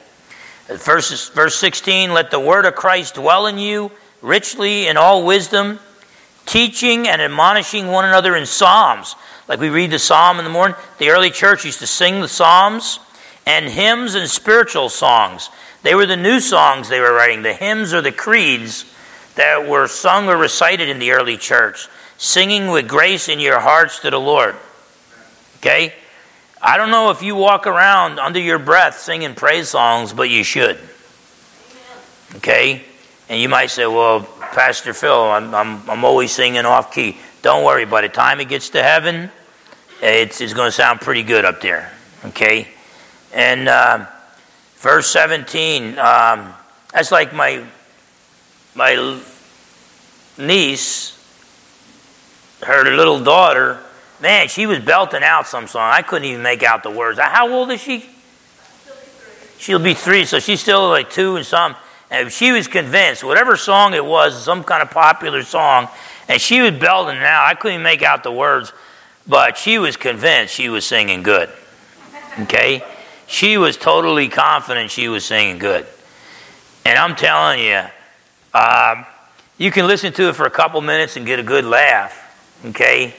Verse, 0.68 1.28
verse 1.31 1.57
16 1.57 2.12
Let 2.12 2.31
the 2.31 2.40
word 2.40 2.64
of 2.64 2.74
Christ 2.74 3.16
dwell 3.16 3.46
in 3.46 3.59
you 3.59 3.90
richly 4.22 4.87
in 4.87 4.96
all 4.96 5.24
wisdom, 5.24 5.78
teaching 6.46 7.09
and 7.09 7.20
admonishing 7.20 7.88
one 7.88 8.04
another 8.04 8.37
in 8.37 8.46
psalms. 8.46 9.16
Like 9.48 9.61
we 9.61 9.70
read 9.70 9.90
the 9.90 9.98
psalm 9.98 10.38
in 10.38 10.44
the 10.44 10.50
morning, 10.50 10.76
the 10.98 11.11
early 11.11 11.31
church 11.31 11.64
used 11.64 11.78
to 11.81 11.87
sing 11.87 12.20
the 12.20 12.28
psalms 12.28 12.98
and 13.46 13.66
hymns 13.66 14.14
and 14.14 14.28
spiritual 14.28 14.88
songs. 14.88 15.50
They 15.83 15.94
were 15.94 16.07
the 16.07 16.16
new 16.16 16.40
songs 16.40 16.88
they 16.88 17.00
were 17.00 17.14
writing, 17.14 17.42
the 17.42 17.54
hymns 17.54 17.94
or 17.94 18.02
the 18.02 18.12
creeds 18.12 18.85
that 19.38 19.68
were 19.68 19.87
sung 19.87 20.29
or 20.29 20.37
recited 20.37 20.88
in 20.88 20.98
the 20.98 21.12
early 21.12 21.37
church, 21.37 21.88
singing 22.16 22.68
with 22.68 22.88
grace 22.88 23.29
in 23.29 23.38
your 23.38 23.61
hearts 23.61 24.01
to 24.01 24.11
the 24.11 24.18
Lord. 24.18 24.57
Okay? 25.59 25.94
I 26.61 26.77
don't 26.77 26.90
know 26.90 27.11
if 27.11 27.22
you 27.22 27.37
walk 27.37 27.68
around 27.68 28.18
under 28.18 28.40
your 28.40 28.59
breath 28.59 28.98
singing 28.98 29.37
praise 29.37 29.68
songs, 29.68 30.12
but 30.12 30.29
you 30.29 30.42
should. 30.42 30.77
Okay? 32.35 32.83
And 33.29 33.40
you 33.40 33.48
might 33.48 33.70
say, 33.70 33.87
well, 33.87 34.22
Pastor 34.40 34.92
Phil, 34.92 35.22
I'm, 35.31 35.55
I'm, 35.55 35.88
I'm 35.88 36.05
always 36.05 36.33
singing 36.33 36.64
off 36.64 36.92
key. 36.92 37.16
Don't 37.42 37.64
worry, 37.64 37.85
by 37.85 38.01
the 38.01 38.09
time 38.09 38.40
it 38.40 38.48
gets 38.48 38.70
to 38.70 38.83
heaven, 38.83 39.31
it's, 40.03 40.40
it's 40.40 40.53
going 40.53 40.66
to 40.66 40.72
sound 40.72 41.01
pretty 41.01 41.22
good 41.22 41.44
up 41.44 41.61
there. 41.61 41.92
Okay? 42.24 42.66
And 43.33 43.68
uh, 43.68 44.07
verse 44.79 45.09
17, 45.11 45.96
um, 45.96 46.55
that's 46.92 47.12
like 47.12 47.33
my, 47.33 47.64
my 48.74 49.20
niece, 50.38 51.14
her 52.62 52.85
little 52.85 53.20
daughter, 53.20 53.81
man, 54.20 54.48
she 54.48 54.66
was 54.66 54.79
belting 54.81 55.22
out 55.22 55.46
some 55.46 55.66
song. 55.66 55.90
I 55.90 56.03
couldn't 56.03 56.29
even 56.29 56.42
make 56.42 56.62
out 56.62 56.83
the 56.83 56.90
words. 56.90 57.18
How 57.18 57.51
old 57.51 57.70
is 57.70 57.81
she? 57.81 58.09
She'll 59.59 59.79
be 59.79 59.94
three, 59.94 60.24
so 60.24 60.38
she's 60.38 60.61
still 60.61 60.88
like 60.88 61.11
two 61.11 61.37
and 61.37 61.44
some. 61.44 61.74
And 62.11 62.33
she 62.33 62.53
was 62.53 62.68
convinced, 62.68 63.22
whatever 63.22 63.57
song 63.57 63.92
it 63.92 64.05
was, 64.05 64.42
some 64.42 64.64
kind 64.64 64.83
of 64.83 64.90
popular 64.90 65.42
song, 65.42 65.88
and 66.29 66.40
she 66.40 66.61
was 66.61 66.72
belting 66.72 67.16
it 67.16 67.22
out. 67.22 67.46
I 67.46 67.55
couldn't 67.55 67.83
make 67.83 68.03
out 68.03 68.22
the 68.22 68.33
words, 68.33 68.72
but 69.27 69.59
she 69.59 69.79
was 69.79 69.96
convinced 69.96 70.55
she 70.55 70.68
was 70.68 70.87
singing 70.87 71.22
good. 71.22 71.51
Okay? 72.40 72.83
She 73.27 73.59
was 73.59 73.77
totally 73.77 74.29
confident 74.29 74.90
she 74.90 75.09
was 75.09 75.24
singing 75.24 75.59
good. 75.59 75.87
And 76.87 76.98
I'm 76.98 77.14
telling 77.14 77.61
you, 77.61 77.83
um, 78.55 79.05
you 79.59 79.73
can 79.73 79.88
listen 79.88 80.12
to 80.14 80.29
it 80.29 80.37
for 80.37 80.47
a 80.47 80.51
couple 80.51 80.81
minutes 80.81 81.16
and 81.16 81.27
get 81.27 81.40
a 81.40 81.42
good 81.42 81.64
laugh. 81.64 82.25
Okay? 82.64 83.14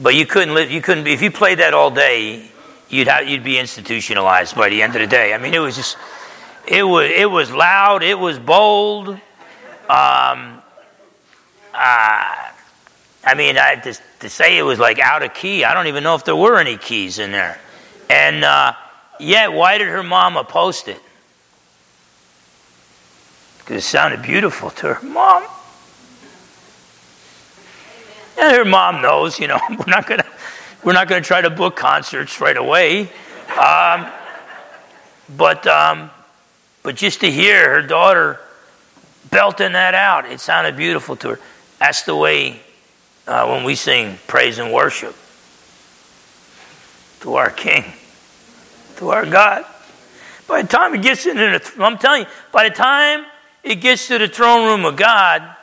But 0.00 0.14
you 0.14 0.26
couldn't 0.26 0.54
live, 0.54 0.70
you 0.70 0.82
couldn't, 0.82 1.06
if 1.06 1.22
you 1.22 1.30
played 1.30 1.60
that 1.60 1.72
all 1.72 1.90
day, 1.90 2.50
you'd, 2.88 3.08
have, 3.08 3.28
you'd 3.28 3.44
be 3.44 3.58
institutionalized 3.58 4.56
by 4.56 4.68
the 4.68 4.82
end 4.82 4.96
of 4.96 5.00
the 5.00 5.06
day. 5.06 5.32
I 5.32 5.38
mean, 5.38 5.54
it 5.54 5.60
was 5.60 5.76
just, 5.76 5.96
it 6.66 6.82
was, 6.82 7.10
it 7.10 7.30
was 7.30 7.52
loud, 7.52 8.02
it 8.02 8.18
was 8.18 8.38
bold. 8.38 9.08
Um, 9.08 9.18
uh, 9.88 10.60
I 13.24 13.34
mean, 13.36 13.56
I, 13.56 13.76
to, 13.76 13.96
to, 14.20 14.28
say 14.28 14.58
it 14.58 14.62
was 14.62 14.78
like 14.78 14.98
out 14.98 15.22
of 15.22 15.34
key, 15.34 15.64
I 15.64 15.74
don't 15.74 15.86
even 15.86 16.02
know 16.02 16.14
if 16.14 16.24
there 16.24 16.36
were 16.36 16.58
any 16.58 16.76
keys 16.76 17.18
in 17.18 17.30
there. 17.30 17.60
And 18.10 18.44
uh, 18.44 18.72
yet, 19.20 19.52
why 19.52 19.78
did 19.78 19.88
her 19.88 20.02
mama 20.02 20.44
post 20.44 20.88
it? 20.88 21.00
Because 23.58 23.84
it 23.84 23.86
sounded 23.86 24.22
beautiful 24.22 24.70
to 24.70 24.94
her 24.94 25.06
mom. 25.06 25.44
And 28.38 28.56
her 28.56 28.64
mom 28.64 29.02
knows, 29.02 29.40
you 29.40 29.48
know, 29.48 29.58
we're 29.70 29.84
not 29.86 30.06
gonna 30.06 30.26
we're 30.84 30.92
not 30.92 31.08
gonna 31.08 31.20
try 31.20 31.40
to 31.40 31.50
book 31.50 31.76
concerts 31.76 32.40
right 32.40 32.56
away. 32.56 33.10
Um, 33.58 34.06
but 35.36 35.66
um, 35.66 36.10
but 36.82 36.96
just 36.96 37.20
to 37.20 37.30
hear 37.30 37.70
her 37.74 37.82
daughter 37.82 38.40
belting 39.30 39.72
that 39.72 39.94
out, 39.94 40.26
it 40.26 40.40
sounded 40.40 40.76
beautiful 40.76 41.16
to 41.16 41.30
her. 41.30 41.40
That's 41.78 42.02
the 42.02 42.16
way 42.16 42.60
uh, 43.26 43.46
when 43.46 43.64
we 43.64 43.74
sing 43.74 44.18
praise 44.26 44.58
and 44.58 44.72
worship 44.72 45.14
to 47.20 47.34
our 47.34 47.50
King, 47.50 47.84
to 48.96 49.10
our 49.10 49.26
God. 49.26 49.64
By 50.46 50.62
the 50.62 50.68
time 50.68 50.94
it 50.94 51.02
gets 51.02 51.26
into 51.26 51.58
the, 51.58 51.84
I'm 51.84 51.98
telling 51.98 52.22
you, 52.22 52.28
by 52.52 52.68
the 52.68 52.74
time 52.74 53.26
it 53.62 53.76
gets 53.76 54.08
to 54.08 54.18
the 54.18 54.28
throne 54.28 54.66
room 54.66 54.84
of 54.84 54.96
God, 54.96 55.56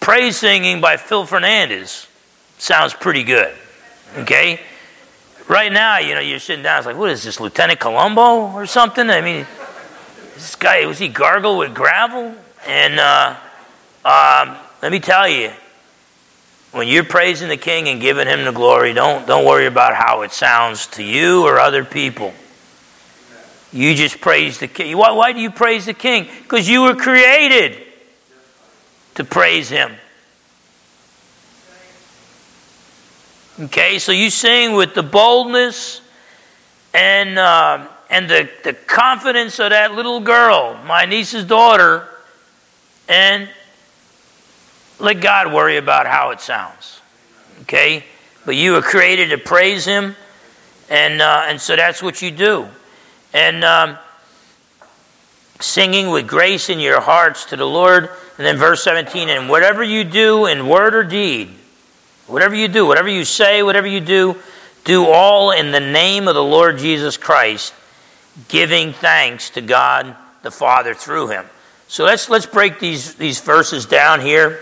praise 0.00 0.38
singing 0.38 0.80
by 0.80 0.96
Phil 0.96 1.26
Fernandez 1.26 2.08
sounds 2.58 2.94
pretty 2.94 3.22
good. 3.22 3.54
Okay? 4.16 4.60
Right 5.48 5.72
now, 5.72 5.98
you 5.98 6.14
know, 6.14 6.20
you're 6.20 6.38
sitting 6.38 6.62
down, 6.62 6.78
it's 6.78 6.86
like, 6.86 6.96
what 6.96 7.10
is 7.10 7.22
this, 7.22 7.40
Lieutenant 7.40 7.80
Columbo 7.80 8.52
or 8.52 8.66
something? 8.66 9.08
I 9.10 9.20
mean, 9.20 9.46
this 10.34 10.56
guy, 10.56 10.86
was 10.86 10.98
he 10.98 11.08
gargle 11.08 11.58
with 11.58 11.74
gravel? 11.74 12.34
And 12.66 13.00
uh, 13.00 13.36
um, 14.04 14.56
let 14.82 14.92
me 14.92 15.00
tell 15.00 15.28
you, 15.28 15.50
when 16.72 16.86
you're 16.86 17.04
praising 17.04 17.48
the 17.48 17.56
King 17.56 17.88
and 17.88 18.00
giving 18.00 18.28
him 18.28 18.44
the 18.44 18.52
glory, 18.52 18.92
don't, 18.92 19.26
don't 19.26 19.44
worry 19.44 19.66
about 19.66 19.94
how 19.94 20.22
it 20.22 20.32
sounds 20.32 20.86
to 20.88 21.02
you 21.02 21.44
or 21.44 21.58
other 21.58 21.84
people. 21.84 22.32
You 23.72 23.94
just 23.94 24.20
praise 24.20 24.58
the 24.58 24.68
King. 24.68 24.96
Why, 24.96 25.10
why 25.12 25.32
do 25.32 25.40
you 25.40 25.50
praise 25.50 25.86
the 25.86 25.94
King? 25.94 26.28
Because 26.42 26.68
you 26.68 26.82
were 26.82 26.94
created 26.94 27.82
to 29.20 29.24
praise 29.24 29.68
Him. 29.68 29.92
Okay, 33.60 33.98
so 33.98 34.12
you 34.12 34.30
sing 34.30 34.72
with 34.72 34.94
the 34.94 35.02
boldness 35.02 36.00
and, 36.94 37.38
uh, 37.38 37.86
and 38.08 38.30
the, 38.30 38.48
the 38.64 38.72
confidence 38.72 39.60
of 39.60 39.70
that 39.70 39.94
little 39.94 40.20
girl, 40.20 40.80
my 40.86 41.04
niece's 41.04 41.44
daughter, 41.44 42.08
and 43.10 43.50
let 44.98 45.20
God 45.20 45.52
worry 45.52 45.76
about 45.76 46.06
how 46.06 46.30
it 46.30 46.40
sounds. 46.40 47.00
Okay? 47.62 48.06
But 48.46 48.56
you 48.56 48.72
were 48.72 48.80
created 48.80 49.28
to 49.30 49.38
praise 49.38 49.84
Him, 49.84 50.16
and, 50.88 51.20
uh, 51.20 51.44
and 51.46 51.60
so 51.60 51.76
that's 51.76 52.02
what 52.02 52.22
you 52.22 52.30
do. 52.30 52.68
And 53.34 53.64
um, 53.64 53.98
singing 55.60 56.10
with 56.10 56.26
grace 56.26 56.68
in 56.68 56.80
your 56.80 57.00
hearts 57.00 57.46
to 57.46 57.56
the 57.56 57.66
Lord 57.66 58.10
and 58.40 58.46
then 58.46 58.56
verse 58.56 58.82
17, 58.84 59.28
and 59.28 59.50
whatever 59.50 59.84
you 59.84 60.02
do 60.02 60.46
in 60.46 60.66
word 60.66 60.94
or 60.94 61.04
deed, 61.04 61.50
whatever 62.26 62.54
you 62.54 62.68
do, 62.68 62.86
whatever 62.86 63.10
you 63.10 63.26
say, 63.26 63.62
whatever 63.62 63.86
you 63.86 64.00
do, 64.00 64.34
do 64.84 65.04
all 65.04 65.50
in 65.50 65.72
the 65.72 65.80
name 65.80 66.26
of 66.26 66.34
the 66.34 66.42
Lord 66.42 66.78
Jesus 66.78 67.18
Christ, 67.18 67.74
giving 68.48 68.94
thanks 68.94 69.50
to 69.50 69.60
God 69.60 70.16
the 70.40 70.50
Father 70.50 70.94
through 70.94 71.28
him. 71.28 71.44
So 71.86 72.04
let's 72.04 72.30
let's 72.30 72.46
break 72.46 72.78
these, 72.78 73.16
these 73.16 73.42
verses 73.42 73.84
down 73.84 74.22
here. 74.22 74.60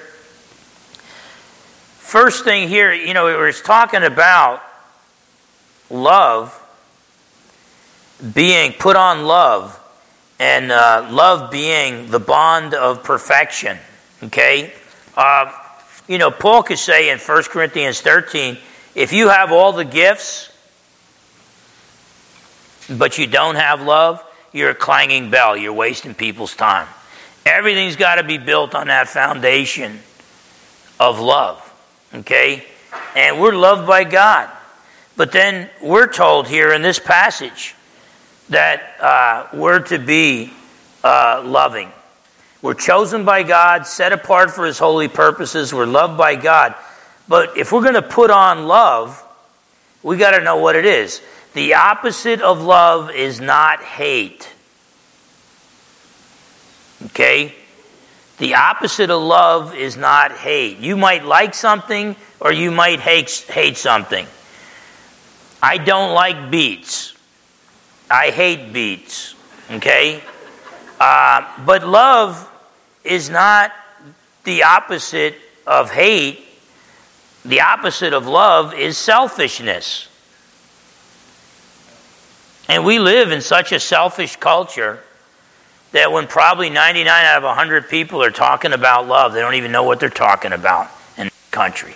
First 1.99 2.43
thing 2.43 2.69
here, 2.69 2.93
you 2.93 3.15
know, 3.15 3.29
it 3.29 3.39
was 3.39 3.63
talking 3.63 4.03
about 4.03 4.61
love 5.89 6.53
being 8.35 8.73
put 8.73 8.97
on 8.97 9.25
love 9.25 9.79
and 10.39 10.71
uh, 10.71 11.09
love 11.11 11.51
being 11.51 12.11
the 12.11 12.21
bond 12.21 12.75
of 12.75 13.03
perfection. 13.03 13.79
Okay? 14.23 14.73
Uh, 15.17 15.53
you 16.07 16.19
know, 16.19 16.31
Paul 16.31 16.63
could 16.63 16.79
say 16.79 17.11
in 17.11 17.19
1 17.19 17.43
Corinthians 17.45 18.01
13 18.01 18.59
if 18.95 19.13
you 19.13 19.29
have 19.29 19.53
all 19.53 19.73
the 19.73 19.85
gifts, 19.85 20.51
but 22.91 23.19
you 23.19 23.27
don't 23.27 23.57
have 23.57 23.83
love, 23.83 24.25
you're 24.53 24.71
a 24.71 24.75
clanging 24.75 25.31
bell. 25.31 25.57
You're 25.57 25.73
wasting 25.73 26.15
people's 26.15 26.57
time. 26.57 26.89
Everything's 27.45 27.97
got 27.97 28.17
to 28.17 28.25
be 28.25 28.39
built 28.39 28.75
on 28.75 28.89
that 28.89 29.09
foundation 29.09 30.01
of 30.99 31.21
love. 31.21 31.63
Okay? 32.15 32.65
And 33.15 33.41
we're 33.41 33.55
loved 33.55 33.87
by 33.87 34.05
God. 34.05 34.51
But 35.17 35.33
then 35.33 35.69
we're 35.83 36.07
told 36.07 36.49
here 36.49 36.73
in 36.73 36.83
this 36.83 36.99
passage 36.99 37.75
that 38.49 38.97
uh, 39.01 39.47
we're 39.53 39.81
to 39.81 39.99
be 39.99 40.53
uh, 41.05 41.43
loving. 41.45 41.91
We're 42.61 42.75
chosen 42.75 43.25
by 43.25 43.45
God, 43.45 43.87
set 43.87 44.13
apart 44.13 44.51
for 44.51 44.65
His 44.65 44.79
holy 44.79 45.09
purposes. 45.09 45.73
We're 45.73 45.87
loved 45.87 46.19
by 46.19 46.35
God. 46.35 46.75
But 47.29 47.57
if 47.57 47.73
we're 47.73 47.83
going 47.83 47.95
to 47.95 48.03
put 48.03 48.31
on 48.31 48.67
love, 48.67 49.23
we 50.03 50.17
got 50.17 50.33
to 50.33 50.43
know 50.43 50.57
what 50.57 50.75
it 50.77 50.87
is. 50.87 51.21
The 51.55 51.75
opposite 51.75 52.41
of 52.41 52.63
love 52.63 53.11
is 53.11 53.41
not 53.41 53.83
hate. 53.83 54.49
Okay? 57.07 57.55
The 58.39 58.55
opposite 58.55 59.11
of 59.11 59.23
love 59.23 59.75
is 59.75 59.97
not 59.97 60.33
hate. 60.33 60.79
You 60.79 60.97
might 60.97 61.25
like 61.25 61.55
something 61.55 62.17
or 62.41 62.53
you 62.53 62.71
might 62.71 63.01
hate, 63.01 63.31
hate 63.49 63.77
something. 63.77 64.27
I 65.63 65.79
don't 65.79 66.15
like 66.15 66.51
beets. 66.51 67.18
I 68.11 68.31
hate 68.31 68.73
beets, 68.73 69.35
okay? 69.71 70.23
Uh, 70.99 71.47
but 71.65 71.87
love 71.87 72.51
is 73.05 73.29
not 73.29 73.73
the 74.45 74.63
opposite 74.63 75.37
of 75.67 75.91
hate. 75.91 76.41
The 77.45 77.61
opposite 77.61 78.13
of 78.13 78.27
love 78.27 78.75
is 78.75 78.97
selfishness. 78.97 80.09
And 82.69 82.85
we 82.85 82.99
live 82.99 83.31
in 83.33 83.41
such 83.41 83.73
a 83.73 83.81
selfish 83.81 84.37
culture 84.37 85.03
that 85.93 86.13
when 86.13 86.27
probably 86.27 86.69
99 86.69 87.09
out 87.09 87.39
of 87.39 87.45
100 87.45 87.89
people 87.89 88.23
are 88.23 88.31
talking 88.31 88.73
about 88.73 89.09
love, 89.09 89.33
they 89.33 89.41
don't 89.41 89.55
even 89.55 89.73
know 89.73 89.85
what 89.85 90.01
they're 90.01 90.11
talking 90.11 90.53
about 90.53 90.91
in 91.17 91.27
the 91.27 91.33
country. 91.51 91.95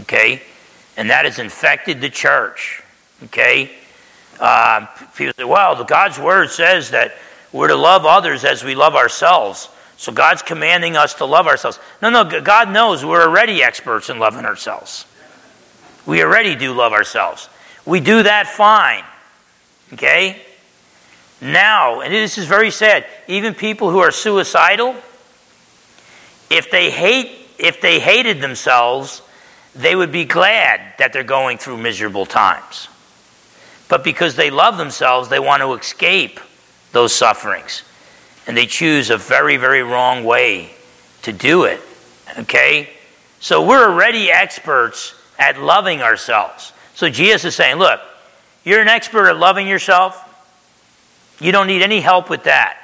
Okay? 0.00 0.42
And 0.96 1.08
that 1.08 1.24
has 1.24 1.38
infected 1.38 2.00
the 2.00 2.10
church. 2.10 2.82
Okay? 3.24 3.70
Uh, 4.40 4.86
people 5.14 5.34
say, 5.36 5.44
well, 5.44 5.82
God's 5.84 6.18
word 6.18 6.50
says 6.50 6.90
that 6.90 7.14
we're 7.52 7.68
to 7.68 7.76
love 7.76 8.06
others 8.06 8.44
as 8.44 8.64
we 8.64 8.74
love 8.74 8.96
ourselves. 8.96 9.68
So 9.96 10.12
God's 10.12 10.42
commanding 10.42 10.96
us 10.96 11.14
to 11.14 11.26
love 11.26 11.46
ourselves. 11.46 11.78
No, 12.00 12.10
no, 12.10 12.40
God 12.40 12.70
knows 12.70 13.04
we're 13.04 13.22
already 13.22 13.62
experts 13.62 14.08
in 14.08 14.18
loving 14.18 14.44
ourselves. 14.44 15.04
We 16.06 16.22
already 16.22 16.56
do 16.56 16.72
love 16.72 16.92
ourselves. 16.92 17.48
We 17.84 18.00
do 18.00 18.22
that 18.22 18.46
fine. 18.46 19.04
Okay? 19.92 20.40
Now, 21.40 22.00
and 22.00 22.12
this 22.12 22.38
is 22.38 22.46
very 22.46 22.70
sad, 22.70 23.06
even 23.28 23.54
people 23.54 23.90
who 23.90 23.98
are 23.98 24.10
suicidal, 24.10 24.94
if 26.50 26.70
they 26.70 26.90
hate 26.90 27.36
if 27.60 27.80
they 27.80 28.00
hated 28.00 28.40
themselves, 28.40 29.22
they 29.74 29.94
would 29.94 30.10
be 30.10 30.24
glad 30.24 30.80
that 30.98 31.12
they're 31.12 31.22
going 31.22 31.58
through 31.58 31.76
miserable 31.76 32.26
times. 32.26 32.88
But 33.90 34.04
because 34.04 34.36
they 34.36 34.50
love 34.50 34.78
themselves, 34.78 35.28
they 35.28 35.40
want 35.40 35.62
to 35.62 35.74
escape 35.74 36.38
those 36.92 37.12
sufferings. 37.12 37.82
And 38.46 38.56
they 38.56 38.66
choose 38.66 39.10
a 39.10 39.16
very, 39.18 39.56
very 39.56 39.82
wrong 39.82 40.24
way 40.24 40.70
to 41.22 41.32
do 41.32 41.64
it. 41.64 41.80
Okay? 42.38 42.88
So 43.40 43.66
we're 43.66 43.90
already 43.90 44.30
experts 44.30 45.14
at 45.38 45.60
loving 45.60 46.02
ourselves. 46.02 46.72
So 46.94 47.10
Jesus 47.10 47.44
is 47.44 47.56
saying, 47.56 47.76
look, 47.76 48.00
you're 48.64 48.80
an 48.80 48.88
expert 48.88 49.28
at 49.28 49.38
loving 49.38 49.66
yourself. 49.66 50.24
You 51.40 51.50
don't 51.50 51.66
need 51.66 51.82
any 51.82 52.00
help 52.00 52.30
with 52.30 52.44
that. 52.44 52.78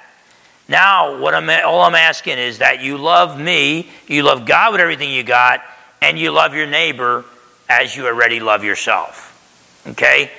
Now, 0.69 1.21
what 1.21 1.35
I'm, 1.35 1.49
all 1.65 1.83
I'm 1.83 1.95
asking 1.95 2.39
is 2.39 2.59
that 2.59 2.83
you 2.83 2.99
love 2.99 3.39
me, 3.39 3.89
you 4.09 4.25
love 4.25 4.45
God 4.45 4.73
with 4.73 4.81
everything 4.81 5.11
you 5.11 5.23
got, 5.23 5.63
and 6.03 6.19
you 6.19 6.33
love 6.33 6.53
your 6.55 6.67
neighbor 6.67 7.25
as 7.69 7.95
you 7.95 8.07
already 8.07 8.41
love 8.41 8.65
yourself. 8.65 9.23
Okay? 9.87 10.33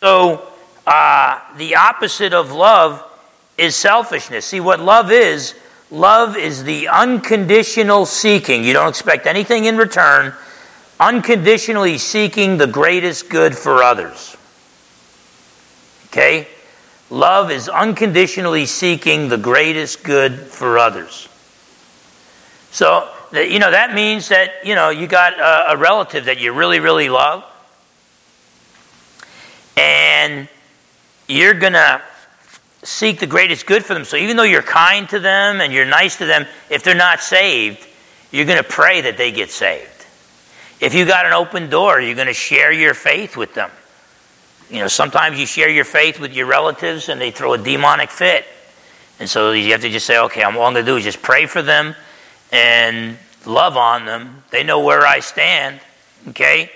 So, 0.00 0.48
uh, 0.86 1.40
the 1.56 1.74
opposite 1.74 2.32
of 2.32 2.52
love 2.52 3.04
is 3.56 3.74
selfishness. 3.74 4.46
See, 4.46 4.60
what 4.60 4.80
love 4.80 5.10
is, 5.10 5.54
love 5.90 6.36
is 6.36 6.62
the 6.64 6.88
unconditional 6.88 8.06
seeking. 8.06 8.64
You 8.64 8.72
don't 8.72 8.88
expect 8.88 9.26
anything 9.26 9.64
in 9.64 9.76
return, 9.76 10.34
unconditionally 11.00 11.98
seeking 11.98 12.58
the 12.58 12.66
greatest 12.66 13.28
good 13.28 13.56
for 13.56 13.82
others. 13.82 14.36
Okay? 16.06 16.46
Love 17.10 17.50
is 17.50 17.68
unconditionally 17.68 18.66
seeking 18.66 19.28
the 19.28 19.38
greatest 19.38 20.04
good 20.04 20.38
for 20.38 20.78
others. 20.78 21.28
So, 22.70 23.08
you 23.32 23.58
know, 23.58 23.70
that 23.70 23.94
means 23.94 24.28
that, 24.28 24.64
you 24.64 24.74
know, 24.74 24.90
you 24.90 25.06
got 25.06 25.38
a, 25.38 25.72
a 25.72 25.76
relative 25.76 26.26
that 26.26 26.38
you 26.38 26.52
really, 26.52 26.80
really 26.80 27.08
love, 27.08 27.44
and 29.78 30.48
you're 31.28 31.54
going 31.54 31.74
to 31.74 32.02
seek 32.82 33.20
the 33.20 33.26
greatest 33.26 33.66
good 33.66 33.84
for 33.84 33.94
them. 33.94 34.04
So, 34.04 34.16
even 34.16 34.36
though 34.36 34.42
you're 34.42 34.62
kind 34.62 35.08
to 35.10 35.20
them 35.20 35.60
and 35.60 35.72
you're 35.72 35.84
nice 35.84 36.16
to 36.16 36.26
them, 36.26 36.46
if 36.68 36.82
they're 36.82 36.94
not 36.94 37.20
saved, 37.20 37.86
you're 38.32 38.46
going 38.46 38.58
to 38.58 38.68
pray 38.68 39.02
that 39.02 39.16
they 39.16 39.30
get 39.30 39.50
saved. 39.50 39.88
If 40.80 40.94
you 40.94 41.06
got 41.06 41.26
an 41.26 41.32
open 41.32 41.70
door, 41.70 42.00
you're 42.00 42.14
going 42.14 42.28
to 42.28 42.34
share 42.34 42.72
your 42.72 42.94
faith 42.94 43.36
with 43.36 43.54
them. 43.54 43.70
You 44.70 44.80
know, 44.80 44.88
sometimes 44.88 45.38
you 45.38 45.46
share 45.46 45.70
your 45.70 45.84
faith 45.84 46.20
with 46.20 46.34
your 46.34 46.46
relatives 46.46 47.08
and 47.08 47.20
they 47.20 47.30
throw 47.30 47.54
a 47.54 47.58
demonic 47.58 48.10
fit. 48.10 48.44
And 49.18 49.28
so 49.28 49.52
you 49.52 49.72
have 49.72 49.80
to 49.80 49.88
just 49.88 50.06
say, 50.06 50.18
okay, 50.18 50.42
all 50.42 50.50
I'm 50.50 50.54
going 50.54 50.74
to 50.74 50.82
do 50.84 50.96
is 50.96 51.04
just 51.04 51.22
pray 51.22 51.46
for 51.46 51.62
them 51.62 51.94
and 52.52 53.16
love 53.46 53.76
on 53.76 54.04
them. 54.04 54.42
They 54.50 54.62
know 54.62 54.84
where 54.84 55.04
I 55.06 55.20
stand, 55.20 55.80
okay? 56.28 56.70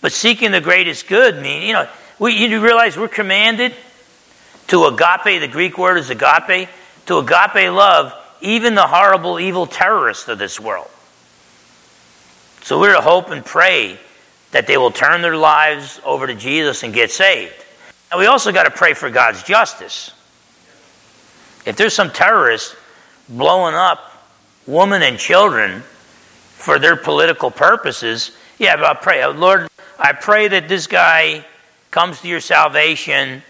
But 0.00 0.12
seeking 0.12 0.52
the 0.52 0.60
greatest 0.60 1.08
good 1.08 1.40
means, 1.42 1.64
you 1.64 1.72
know, 1.72 1.88
we, 2.18 2.32
you 2.32 2.60
realize 2.60 2.96
we're 2.96 3.08
commanded 3.08 3.74
to 4.68 4.84
agape, 4.84 5.40
the 5.40 5.48
Greek 5.48 5.78
word 5.78 5.98
is 5.98 6.10
agape, 6.10 6.68
to 7.06 7.18
agape 7.18 7.72
love 7.72 8.12
even 8.40 8.74
the 8.74 8.86
horrible, 8.86 9.40
evil 9.40 9.66
terrorists 9.66 10.28
of 10.28 10.38
this 10.38 10.60
world. 10.60 10.88
So 12.62 12.78
we're 12.78 12.94
to 12.94 13.00
hope 13.00 13.30
and 13.30 13.44
pray 13.44 13.98
that 14.52 14.66
they 14.66 14.76
will 14.76 14.90
turn 14.90 15.22
their 15.22 15.36
lives 15.36 16.00
over 16.04 16.26
to 16.26 16.34
Jesus 16.34 16.82
and 16.82 16.92
get 16.92 17.10
saved. 17.10 17.54
And 18.10 18.20
we 18.20 18.26
also 18.26 18.52
got 18.52 18.64
to 18.64 18.70
pray 18.70 18.94
for 18.94 19.10
God's 19.10 19.42
justice. 19.42 20.12
If 21.66 21.76
there's 21.76 21.94
some 21.94 22.10
terrorist 22.10 22.76
blowing 23.28 23.74
up 23.74 24.12
women 24.66 25.02
and 25.02 25.18
children 25.18 25.80
for 25.80 26.78
their 26.78 26.96
political 26.96 27.50
purposes, 27.50 28.30
yeah, 28.58 28.76
but 28.76 28.84
I 28.84 28.94
pray, 28.94 29.26
Lord, 29.26 29.68
I 29.98 30.12
pray 30.12 30.48
that 30.48 30.68
this 30.68 30.86
guy 30.86 31.44
comes 31.94 32.20
to 32.20 32.26
your 32.26 32.40
salvation 32.40 33.40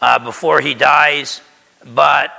uh, 0.00 0.18
before 0.18 0.62
he 0.62 0.72
dies, 0.72 1.42
but 1.84 2.30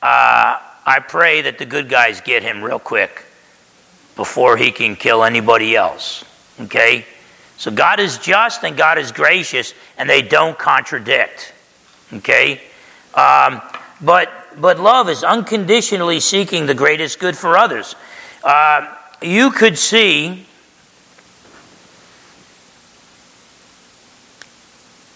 uh, 0.00 0.56
I 0.86 1.04
pray 1.06 1.42
that 1.42 1.58
the 1.58 1.66
good 1.66 1.90
guys 1.90 2.22
get 2.22 2.42
him 2.42 2.62
real 2.62 2.78
quick 2.78 3.26
before 4.16 4.56
he 4.56 4.72
can 4.72 4.96
kill 4.96 5.22
anybody 5.22 5.76
else. 5.76 6.24
Okay? 6.58 7.04
So 7.58 7.70
God 7.70 8.00
is 8.00 8.16
just 8.16 8.64
and 8.64 8.78
God 8.78 8.96
is 8.96 9.12
gracious, 9.12 9.74
and 9.98 10.08
they 10.08 10.22
don't 10.22 10.58
contradict. 10.58 11.52
Okay? 12.14 12.62
Um, 13.12 13.60
but, 14.00 14.30
but 14.56 14.80
love 14.80 15.10
is 15.10 15.22
unconditionally 15.22 16.20
seeking 16.20 16.64
the 16.64 16.74
greatest 16.74 17.18
good 17.18 17.36
for 17.36 17.58
others. 17.58 17.94
Uh, 18.42 18.96
you 19.20 19.50
could 19.50 19.76
see 19.76 20.46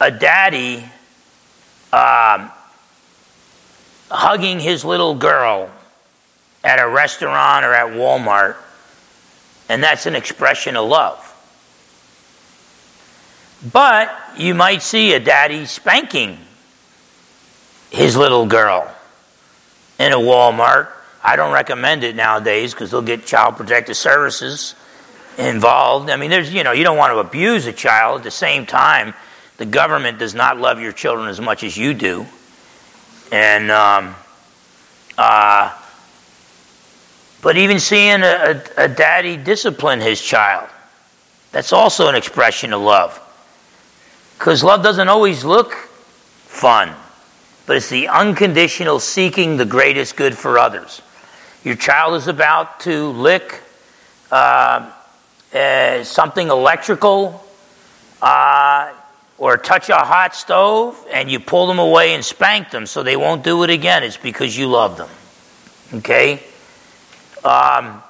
a 0.00 0.10
daddy 0.10 0.84
um, 1.92 2.50
hugging 4.10 4.60
his 4.60 4.84
little 4.84 5.14
girl 5.14 5.70
at 6.62 6.80
a 6.80 6.88
restaurant 6.88 7.64
or 7.64 7.74
at 7.74 7.92
Walmart, 7.92 8.56
and 9.68 9.82
that's 9.82 10.06
an 10.06 10.14
expression 10.14 10.76
of 10.76 10.88
love. 10.88 11.30
But 13.72 14.10
you 14.36 14.54
might 14.54 14.82
see 14.82 15.14
a 15.14 15.20
daddy 15.20 15.64
spanking 15.66 16.38
his 17.90 18.16
little 18.16 18.46
girl 18.46 18.92
in 19.98 20.12
a 20.12 20.16
Walmart. 20.16 20.88
I 21.22 21.36
don't 21.36 21.52
recommend 21.52 22.04
it 22.04 22.16
nowadays 22.16 22.74
because 22.74 22.90
they'll 22.90 23.00
get 23.00 23.24
child 23.24 23.56
protective 23.56 23.96
services 23.96 24.74
involved. 25.38 26.10
I 26.10 26.16
mean, 26.16 26.30
there's, 26.30 26.52
you 26.52 26.62
know, 26.62 26.72
you 26.72 26.84
don't 26.84 26.98
want 26.98 27.12
to 27.12 27.18
abuse 27.18 27.66
a 27.66 27.72
child. 27.72 28.18
At 28.18 28.24
the 28.24 28.30
same 28.30 28.66
time, 28.66 29.14
the 29.56 29.66
government 29.66 30.18
does 30.18 30.34
not 30.34 30.58
love 30.58 30.80
your 30.80 30.92
children 30.92 31.28
as 31.28 31.40
much 31.40 31.62
as 31.62 31.76
you 31.76 31.94
do. 31.94 32.26
And, 33.30 33.70
um, 33.70 34.14
uh, 35.16 35.76
but 37.40 37.56
even 37.56 37.78
seeing 37.78 38.22
a, 38.22 38.62
a, 38.76 38.84
a 38.84 38.88
daddy 38.88 39.36
discipline 39.36 40.00
his 40.00 40.20
child, 40.20 40.68
that's 41.52 41.72
also 41.72 42.08
an 42.08 42.14
expression 42.14 42.72
of 42.72 42.80
love. 42.80 43.20
Because 44.38 44.64
love 44.64 44.82
doesn't 44.82 45.08
always 45.08 45.44
look 45.44 45.72
fun, 45.74 46.92
but 47.66 47.76
it's 47.76 47.88
the 47.88 48.08
unconditional 48.08 48.98
seeking 48.98 49.56
the 49.56 49.64
greatest 49.64 50.16
good 50.16 50.36
for 50.36 50.58
others. 50.58 51.00
Your 51.62 51.76
child 51.76 52.14
is 52.14 52.26
about 52.28 52.80
to 52.80 53.08
lick 53.10 53.62
uh, 54.30 54.90
uh, 55.54 56.02
something 56.04 56.48
electrical 56.48 57.44
uh, 58.20 58.26
or 59.44 59.58
touch 59.58 59.90
a 59.90 59.96
hot 59.96 60.34
stove, 60.34 60.96
and 61.12 61.30
you 61.30 61.38
pull 61.38 61.66
them 61.66 61.78
away 61.78 62.14
and 62.14 62.24
spank 62.24 62.70
them 62.70 62.86
so 62.86 63.02
they 63.02 63.14
won't 63.14 63.44
do 63.44 63.62
it 63.62 63.68
again. 63.68 64.02
It's 64.02 64.16
because 64.16 64.56
you 64.56 64.68
love 64.68 64.96
them. 64.96 65.10
Okay? 65.98 66.42
Um, 67.44 68.02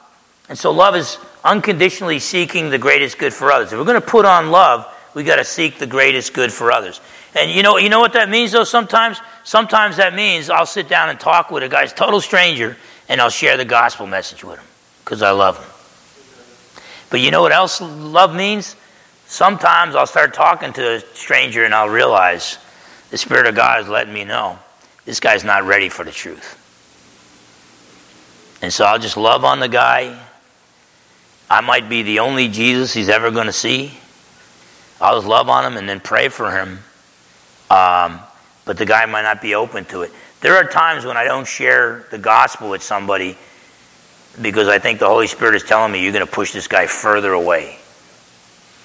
and 0.49 0.57
so 0.57 0.71
love 0.71 0.95
is 0.95 1.19
unconditionally 1.43 2.21
seeking 2.21 2.71
the 2.71 2.79
greatest 2.79 3.19
good 3.19 3.35
for 3.35 3.51
others. 3.51 3.73
If 3.73 3.79
we're 3.81 3.85
going 3.85 4.01
to 4.01 4.07
put 4.07 4.25
on 4.25 4.53
love, 4.53 4.87
we 5.13 5.25
got 5.25 5.37
to 5.37 5.45
seek 5.45 5.81
the 5.81 5.89
greatest 5.89 6.35
good 6.35 6.53
for 6.53 6.71
others. 6.71 7.01
And 7.35 7.51
you 7.51 7.65
know, 7.65 7.79
you 7.79 7.89
know 7.89 7.99
what 7.99 8.13
that 8.13 8.29
means 8.29 8.53
though 8.53 8.63
sometimes? 8.63 9.19
Sometimes 9.43 9.97
that 9.97 10.15
means 10.15 10.51
I'll 10.51 10.67
sit 10.67 10.89
down 10.89 11.09
and 11.09 11.19
talk 11.19 11.51
with 11.51 11.65
a 11.65 11.69
guy's 11.69 11.93
total 11.93 12.21
stranger 12.21 12.77
and 13.09 13.21
I'll 13.21 13.29
share 13.29 13.57
the 13.57 13.65
gospel 13.65 14.07
message 14.07 14.45
with 14.45 14.61
him 14.61 14.67
because 15.05 15.21
I 15.21 15.33
love 15.33 15.59
him. 15.59 16.85
But 17.11 17.19
you 17.19 17.33
know 17.33 17.43
what 17.43 17.51
else 17.51 17.81
love 17.81 18.33
means? 18.37 18.77
Sometimes 19.35 19.97
I'll 19.97 20.07
start 20.07 20.33
talking 20.33 20.73
to 20.75 20.93
a 20.93 21.01
stranger 21.01 21.65
and 21.65 21.75
I'll 21.75 21.89
realize 21.89 22.57
the 23.11 23.19
Spirit 23.19 23.49
of 23.49 23.57
God 23.57 23.83
is 23.83 23.89
letting 23.89 24.15
me 24.15 24.23
know 24.23 24.61
this 25.07 25.19
guy's 25.19 25.43
not 25.43 25.65
ready 25.65 25.89
for 25.89 26.05
the 26.05 26.13
truth. 26.13 26.57
And 28.63 28.73
so 28.73 28.85
I'll 28.85 29.01
just 29.01 29.17
love 29.17 29.45
on 29.45 29.59
the 29.59 29.67
guy. 29.67 30.17
I 31.51 31.63
might 31.63 31.89
be 31.89 32.03
the 32.03 32.21
only 32.21 32.47
Jesus 32.47 32.95
he's 32.95 33.09
ever 33.09 33.33
going 33.33 33.47
to 33.47 33.53
see. 33.53 33.99
I'll 35.01 35.17
just 35.17 35.27
love 35.27 35.49
on 35.49 35.65
him 35.65 35.79
and 35.79 35.89
then 35.89 35.99
pray 35.99 36.29
for 36.29 36.53
him. 36.53 36.79
Um, 37.69 38.21
but 38.65 38.79
the 38.79 38.87
guy 38.87 39.05
might 39.07 39.23
not 39.23 39.43
be 39.43 39.57
open 39.57 39.85
to 39.87 40.03
it. 40.03 40.13
There 40.43 40.55
are 40.59 40.65
times 40.69 41.05
when 41.05 41.17
I 41.17 41.25
don't 41.25 41.49
share 41.49 42.07
the 42.13 42.19
gospel 42.19 42.71
with 42.71 42.85
somebody 42.85 43.37
because 44.41 44.69
I 44.69 44.79
think 44.79 45.01
the 45.01 45.09
Holy 45.09 45.27
Spirit 45.27 45.57
is 45.57 45.65
telling 45.65 45.91
me 45.91 46.05
you're 46.05 46.13
going 46.13 46.25
to 46.25 46.33
push 46.33 46.53
this 46.53 46.69
guy 46.69 46.87
further 46.87 47.33
away 47.33 47.81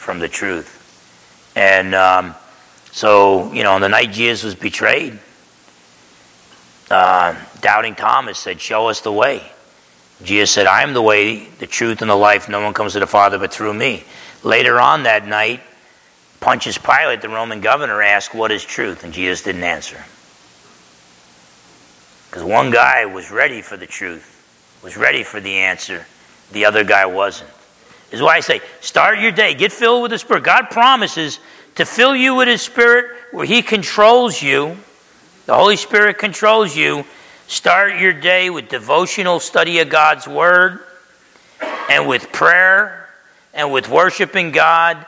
from 0.09 0.17
the 0.17 0.27
truth. 0.27 1.53
And 1.55 1.93
um, 1.93 2.33
so, 2.91 3.53
you 3.53 3.61
know, 3.61 3.73
on 3.73 3.81
the 3.81 3.89
night 3.89 4.11
Jesus 4.11 4.43
was 4.43 4.55
betrayed, 4.55 5.19
uh, 6.89 7.35
doubting 7.61 7.93
Thomas 7.93 8.39
said, 8.39 8.59
Show 8.59 8.87
us 8.87 9.01
the 9.01 9.11
way. 9.11 9.43
Jesus 10.23 10.49
said, 10.49 10.65
I 10.65 10.81
am 10.81 10.93
the 10.93 11.01
way, 11.03 11.45
the 11.59 11.67
truth, 11.67 12.01
and 12.01 12.09
the 12.09 12.15
life. 12.15 12.49
No 12.49 12.59
one 12.59 12.73
comes 12.73 12.93
to 12.93 12.99
the 12.99 13.05
Father 13.05 13.37
but 13.37 13.53
through 13.53 13.75
me. 13.75 14.03
Later 14.41 14.79
on 14.79 15.03
that 15.03 15.27
night, 15.27 15.61
Pontius 16.39 16.79
Pilate, 16.79 17.21
the 17.21 17.29
Roman 17.29 17.61
governor, 17.61 18.01
asked, 18.01 18.33
What 18.33 18.49
is 18.49 18.65
truth? 18.65 19.03
And 19.03 19.13
Jesus 19.13 19.43
didn't 19.43 19.63
answer. 19.63 20.03
Because 22.31 22.43
one 22.43 22.71
guy 22.71 23.05
was 23.05 23.29
ready 23.29 23.61
for 23.61 23.77
the 23.77 23.85
truth, 23.85 24.79
was 24.83 24.97
ready 24.97 25.21
for 25.21 25.39
the 25.39 25.53
answer, 25.53 26.07
the 26.51 26.65
other 26.65 26.83
guy 26.83 27.05
wasn't. 27.05 27.51
Is 28.11 28.21
why 28.21 28.37
I 28.37 28.39
say, 28.39 28.61
start 28.81 29.19
your 29.19 29.31
day, 29.31 29.53
get 29.53 29.71
filled 29.71 30.01
with 30.01 30.11
the 30.11 30.17
Spirit. 30.17 30.43
God 30.43 30.69
promises 30.71 31.39
to 31.75 31.85
fill 31.85 32.15
you 32.15 32.35
with 32.35 32.47
His 32.47 32.61
Spirit 32.61 33.05
where 33.31 33.45
He 33.45 33.61
controls 33.61 34.41
you. 34.41 34.77
The 35.45 35.55
Holy 35.55 35.75
Spirit 35.75 36.17
controls 36.17 36.75
you. 36.75 37.05
Start 37.47 37.99
your 37.99 38.13
day 38.13 38.49
with 38.49 38.69
devotional 38.69 39.39
study 39.39 39.79
of 39.79 39.89
God's 39.89 40.27
Word 40.27 40.79
and 41.89 42.07
with 42.07 42.31
prayer 42.31 43.09
and 43.53 43.71
with 43.71 43.89
worshiping 43.89 44.51
God. 44.51 45.05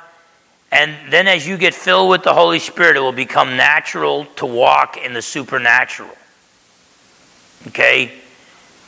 And 0.72 1.12
then 1.12 1.28
as 1.28 1.48
you 1.48 1.58
get 1.58 1.74
filled 1.74 2.10
with 2.10 2.24
the 2.24 2.34
Holy 2.34 2.60
Spirit, 2.60 2.98
it 2.98 3.02
will 3.02 3.12
become 3.12 3.58
natural 3.58 4.26
to 4.38 4.46
walk 4.46 4.98
in 4.98 5.14
the 5.14 5.22
supernatural. 5.22 6.10
Okay? 7.68 8.12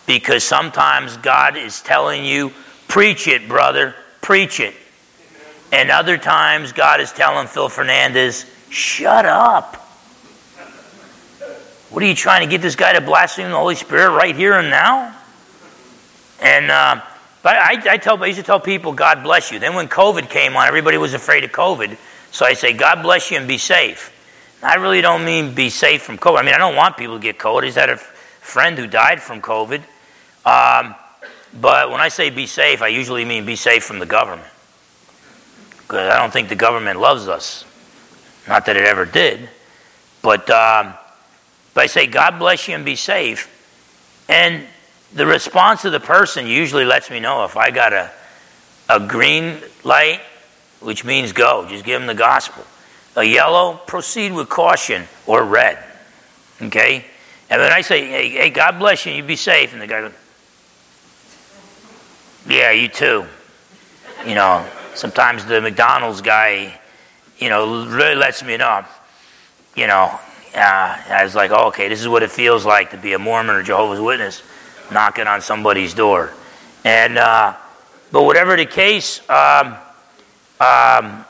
Because 0.05 0.43
sometimes 0.43 1.17
God 1.17 1.57
is 1.57 1.81
telling 1.81 2.25
you, 2.25 2.51
preach 2.87 3.27
it, 3.27 3.47
brother, 3.47 3.95
preach 4.23 4.59
it. 4.59 4.73
And 5.71 5.91
other 5.91 6.17
times 6.17 6.71
God 6.71 6.99
is 6.99 7.11
telling 7.11 7.47
Phil 7.47 7.69
Fernandes, 7.69 8.49
shut 8.71 9.25
up. 9.25 9.75
What 11.91 12.01
are 12.01 12.07
you 12.07 12.15
trying 12.15 12.41
to 12.41 12.49
get 12.49 12.61
this 12.61 12.75
guy 12.75 12.93
to 12.93 13.01
blaspheme 13.01 13.51
the 13.51 13.55
Holy 13.55 13.75
Spirit 13.75 14.15
right 14.15 14.35
here 14.35 14.53
and 14.53 14.71
now? 14.71 15.15
And 16.41 16.71
uh, 16.71 17.01
but 17.43 17.55
I, 17.57 17.93
I, 17.93 17.97
tell 17.97 18.21
I 18.23 18.27
used 18.27 18.39
to 18.39 18.43
tell 18.43 18.59
people, 18.59 18.93
God 18.93 19.21
bless 19.21 19.51
you. 19.51 19.59
Then 19.59 19.75
when 19.75 19.87
COVID 19.87 20.29
came 20.29 20.55
on, 20.55 20.67
everybody 20.67 20.97
was 20.97 21.13
afraid 21.13 21.43
of 21.43 21.51
COVID. 21.51 21.97
So 22.31 22.45
I 22.45 22.53
say, 22.53 22.73
God 22.73 23.03
bless 23.03 23.29
you 23.29 23.37
and 23.37 23.47
be 23.47 23.59
safe. 23.59 24.11
I 24.63 24.75
really 24.75 25.01
don't 25.01 25.25
mean 25.25 25.53
be 25.53 25.69
safe 25.69 26.01
from 26.01 26.17
COVID. 26.17 26.39
I 26.39 26.41
mean, 26.43 26.55
I 26.55 26.57
don't 26.57 26.75
want 26.75 26.97
people 26.97 27.17
to 27.17 27.21
get 27.21 27.37
COVID. 27.37 27.63
I 27.63 27.65
just 27.65 27.77
had 27.77 27.89
a 27.89 27.97
friend 27.97 28.77
who 28.77 28.87
died 28.87 29.21
from 29.21 29.41
COVID. 29.41 29.81
Um, 30.45 30.95
but 31.59 31.91
when 31.91 32.01
I 32.01 32.07
say 32.07 32.29
be 32.29 32.47
safe, 32.47 32.81
I 32.81 32.87
usually 32.87 33.25
mean 33.25 33.45
be 33.45 33.55
safe 33.55 33.83
from 33.83 33.99
the 33.99 34.05
government. 34.05 34.49
Because 35.77 36.11
I 36.11 36.19
don't 36.19 36.31
think 36.33 36.49
the 36.49 36.55
government 36.55 36.99
loves 36.99 37.27
us. 37.27 37.65
Not 38.47 38.65
that 38.65 38.75
it 38.75 38.83
ever 38.83 39.05
did. 39.05 39.49
But, 40.21 40.49
um, 40.49 40.93
I 41.75 41.87
say, 41.87 42.07
God 42.07 42.39
bless 42.39 42.67
you 42.67 42.75
and 42.75 42.85
be 42.85 42.95
safe. 42.95 43.49
And 44.29 44.65
the 45.13 45.25
response 45.25 45.85
of 45.85 45.91
the 45.91 45.99
person 45.99 46.47
usually 46.47 46.85
lets 46.85 47.09
me 47.09 47.19
know 47.19 47.45
if 47.45 47.57
I 47.57 47.71
got 47.71 47.93
a, 47.93 48.11
a 48.89 48.99
green 48.99 49.59
light, 49.83 50.21
which 50.79 51.03
means 51.03 51.31
go, 51.31 51.67
just 51.67 51.85
give 51.85 51.99
them 51.99 52.07
the 52.07 52.13
gospel. 52.13 52.63
A 53.15 53.23
yellow, 53.23 53.79
proceed 53.85 54.33
with 54.33 54.49
caution, 54.49 55.03
or 55.27 55.43
red. 55.43 55.77
Okay? 56.61 57.05
And 57.49 57.61
then 57.61 57.71
I 57.71 57.81
say, 57.81 58.07
hey, 58.07 58.29
hey, 58.29 58.49
God 58.49 58.79
bless 58.79 59.05
you, 59.05 59.13
you 59.13 59.23
be 59.23 59.35
safe. 59.35 59.73
And 59.73 59.81
the 59.81 59.87
guy 59.87 60.01
goes, 60.01 60.13
yeah, 62.47 62.71
you 62.71 62.87
too. 62.87 63.25
You 64.25 64.35
know, 64.35 64.65
sometimes 64.95 65.45
the 65.45 65.61
McDonald's 65.61 66.21
guy, 66.21 66.79
you 67.37 67.49
know, 67.49 67.87
really 67.87 68.15
lets 68.15 68.43
me 68.43 68.57
know. 68.57 68.85
You 69.75 69.87
know, 69.87 70.19
uh, 70.55 71.01
I 71.09 71.21
was 71.23 71.35
like, 71.35 71.51
oh, 71.51 71.67
okay, 71.67 71.87
this 71.87 72.01
is 72.01 72.07
what 72.07 72.23
it 72.23 72.31
feels 72.31 72.65
like 72.65 72.91
to 72.91 72.97
be 72.97 73.13
a 73.13 73.19
Mormon 73.19 73.55
or 73.55 73.63
Jehovah's 73.63 73.99
Witness 73.99 74.43
knocking 74.91 75.27
on 75.27 75.41
somebody's 75.41 75.93
door. 75.93 76.31
And, 76.83 77.17
uh, 77.17 77.55
but 78.11 78.23
whatever 78.23 78.55
the 78.55 78.65
case, 78.65 79.27
um, 79.29 79.75
um, 80.59 81.25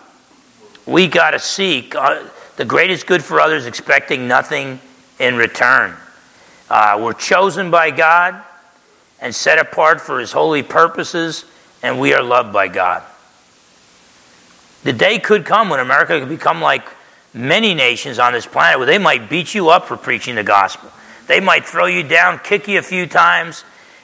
we 0.85 1.07
got 1.07 1.31
to 1.31 1.39
seek 1.39 1.95
uh, 1.95 2.23
the 2.57 2.65
greatest 2.65 3.07
good 3.07 3.23
for 3.23 3.39
others, 3.39 3.65
expecting 3.65 4.27
nothing 4.27 4.79
in 5.19 5.35
return. 5.35 5.95
Uh, 6.69 6.99
we're 7.01 7.13
chosen 7.13 7.71
by 7.71 7.91
God 7.91 8.43
and 9.23 9.33
set 9.33 9.57
apart 9.57 10.01
for 10.01 10.19
His 10.19 10.33
holy 10.33 10.63
purposes, 10.63 11.45
and 11.81 11.97
we 11.97 12.13
are 12.13 12.21
loved 12.21 12.51
by 12.51 12.67
God. 12.67 13.01
The 14.83 14.91
day 14.91 15.17
could 15.17 15.45
come 15.45 15.69
when 15.69 15.79
America 15.79 16.19
could 16.19 16.27
become 16.27 16.61
like 16.61 16.85
many 17.33 17.73
nations 17.73 18.19
on 18.19 18.33
this 18.33 18.45
planet 18.45 18.77
where 18.77 18.85
they 18.85 18.97
might 18.97 19.29
beat 19.29 19.55
you 19.55 19.69
up 19.69 19.87
for 19.87 19.95
preaching 19.95 20.35
the 20.35 20.43
gospel. 20.43 20.91
They 21.27 21.39
might 21.39 21.65
throw 21.65 21.85
you 21.85 22.03
down, 22.03 22.39
kick 22.39 22.67
you 22.67 22.79
a 22.79 22.81
few 22.81 23.07
times, 23.07 23.63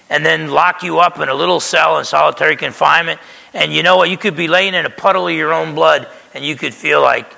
and 0.10 0.26
then 0.26 0.52
lock 0.52 0.84
you 0.84 1.00
up 1.00 1.20
in 1.20 1.28
a 1.28 1.34
little 1.34 1.60
cell 1.60 2.00
in 2.00 2.06
solitary 2.06 2.56
confinement. 2.56 3.20
And 3.54 3.74
you 3.74 3.84
know 3.84 3.98
what? 3.98 4.10
You 4.10 4.18
could 4.18 4.38
be 4.38 4.48
laying 4.48 4.74
in 4.74 4.86
a 4.86 4.90
puddle 4.90 5.28
of 5.28 5.36
your 5.36 5.52
own 5.52 5.76
blood, 5.76 6.08
and 6.34 6.46
you 6.46 6.56
could 6.56 6.74
feel 6.74 7.02
like, 7.02 7.30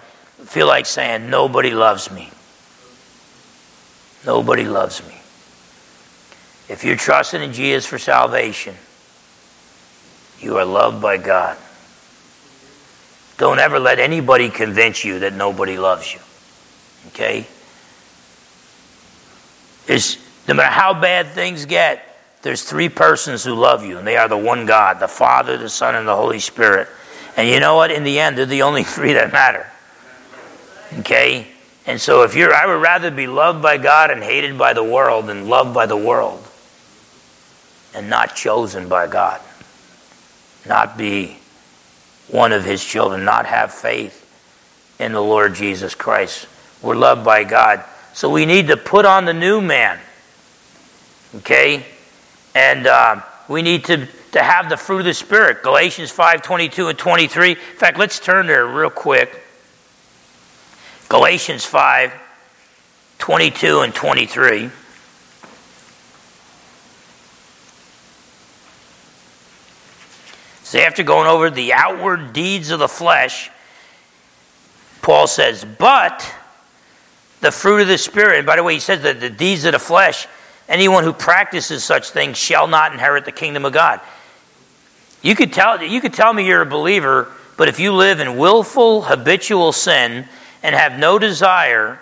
feel 0.45 0.67
like 0.67 0.85
saying, 0.85 1.31
Nobody 1.31 1.71
loves 1.71 2.11
me. 2.11 2.29
Nobody 4.23 4.65
loves 4.65 5.05
me. 5.07 5.20
If 6.72 6.86
you're 6.86 6.95
trusting 6.95 7.41
in 7.41 7.51
Jesus 7.51 7.86
for 7.86 7.99
salvation, 7.99 8.76
you 10.39 10.55
are 10.55 10.63
loved 10.63 11.01
by 11.01 11.17
God. 11.17 11.57
Don't 13.38 13.59
ever 13.59 13.78
let 13.78 13.99
anybody 13.99 14.49
convince 14.49 15.03
you 15.03 15.19
that 15.19 15.34
nobody 15.34 15.78
loves 15.78 16.13
you. 16.13 16.22
Okay? 17.09 17.45
Is 19.89 20.17
no 20.47 20.53
matter 20.53 20.72
how 20.72 20.93
bad 20.93 21.28
things 21.28 21.65
get, 21.65 22.07
there's 22.41 22.63
three 22.63 22.88
persons 22.88 23.43
who 23.43 23.53
love 23.53 23.84
you, 23.84 23.97
and 23.97 24.07
they 24.07 24.15
are 24.15 24.30
the 24.30 24.38
one 24.38 24.65
God, 24.65 25.01
the 25.01 25.09
Father, 25.09 25.57
the 25.57 25.67
Son, 25.67 25.95
and 25.95 26.07
the 26.07 26.15
Holy 26.15 26.39
Spirit. 26.39 26.88
And 27.36 27.49
you 27.49 27.59
know 27.59 27.76
what? 27.76 27.91
In 27.91 28.05
the 28.05 28.17
end, 28.17 28.38
they're 28.38 28.45
the 28.45 28.61
only 28.61 28.84
three 28.86 29.11
that 29.11 29.34
matter. 29.34 29.67
Okay? 30.99 31.47
And 31.86 31.99
so 31.99 32.24
if 32.24 32.34
you're 32.34 32.53
I 32.53 32.65
would 32.65 32.82
rather 32.82 33.11
be 33.11 33.28
loved 33.28 33.61
by 33.61 33.78
God 33.78 34.09
and 34.09 34.24
hated 34.24 34.57
by 34.57 34.72
the 34.72 34.84
world 34.86 35.28
than 35.28 35.49
loved 35.49 35.74
by 35.74 35.86
the 35.86 35.97
world 35.97 36.47
and 37.93 38.09
not 38.09 38.35
chosen 38.35 38.87
by 38.87 39.07
God. 39.07 39.41
Not 40.65 40.97
be 40.97 41.37
one 42.27 42.53
of 42.53 42.63
his 42.63 42.83
children, 42.83 43.25
not 43.25 43.45
have 43.45 43.73
faith 43.73 44.17
in 44.99 45.11
the 45.11 45.21
Lord 45.21 45.55
Jesus 45.55 45.95
Christ. 45.95 46.47
We're 46.81 46.95
loved 46.95 47.25
by 47.25 47.43
God. 47.43 47.83
So 48.13 48.29
we 48.29 48.45
need 48.45 48.67
to 48.67 48.77
put 48.77 49.05
on 49.05 49.25
the 49.25 49.33
new 49.33 49.61
man. 49.61 49.99
Okay? 51.37 51.85
And 52.53 52.87
uh, 52.87 53.21
we 53.47 53.61
need 53.61 53.85
to, 53.85 54.07
to 54.33 54.43
have 54.43 54.69
the 54.69 54.77
fruit 54.77 54.99
of 54.99 55.05
the 55.05 55.13
Spirit. 55.13 55.63
Galatians 55.63 56.11
5 56.11 56.41
22 56.41 56.87
and 56.87 56.97
23. 56.97 57.51
In 57.51 57.55
fact, 57.55 57.97
let's 57.97 58.19
turn 58.19 58.47
there 58.47 58.65
real 58.65 58.89
quick. 58.89 59.41
Galatians 61.09 61.65
5 61.65 62.13
22 63.17 63.79
and 63.81 63.93
23. 63.93 64.71
So 70.72 70.80
after 70.80 71.03
going 71.03 71.28
over 71.28 71.49
the 71.49 71.74
outward 71.74 72.32
deeds 72.32 72.72
of 72.72 72.80
the 72.80 72.88
flesh, 72.88 73.51
Paul 75.01 75.28
says, 75.28 75.65
but 75.65 76.34
the 77.41 77.51
fruit 77.51 77.82
of 77.82 77.89
the 77.89 77.97
Spirit, 77.97 78.38
and 78.38 78.45
by 78.45 78.55
the 78.55 78.63
way, 78.63 78.76
he 78.76 78.80
says 78.80 79.01
that 79.01 79.19
the 79.19 79.30
deeds 79.30 79.65
of 79.65 79.74
the 79.74 79.80
flesh, 79.80 80.30
anyone 80.69 81.03
who 81.03 81.11
practices 81.11 81.84
such 81.84 82.11
things 82.11 82.38
shall 82.38 82.67
not 82.67 82.93
inherit 82.93 83.26
the 83.26 83.34
kingdom 83.34 83.65
of 83.65 83.74
God. 83.74 83.99
You 85.22 85.36
could 85.36 85.51
tell, 85.51 85.84
you 85.84 85.99
could 85.99 86.13
tell 86.13 86.32
me 86.32 86.47
you're 86.47 86.61
a 86.61 86.65
believer, 86.65 87.30
but 87.57 87.67
if 87.67 87.78
you 87.78 87.91
live 87.91 88.22
in 88.22 88.38
willful, 88.38 89.01
habitual 89.01 89.74
sin 89.74 90.26
and 90.63 90.74
have 90.74 90.97
no 90.97 91.19
desire 91.19 91.99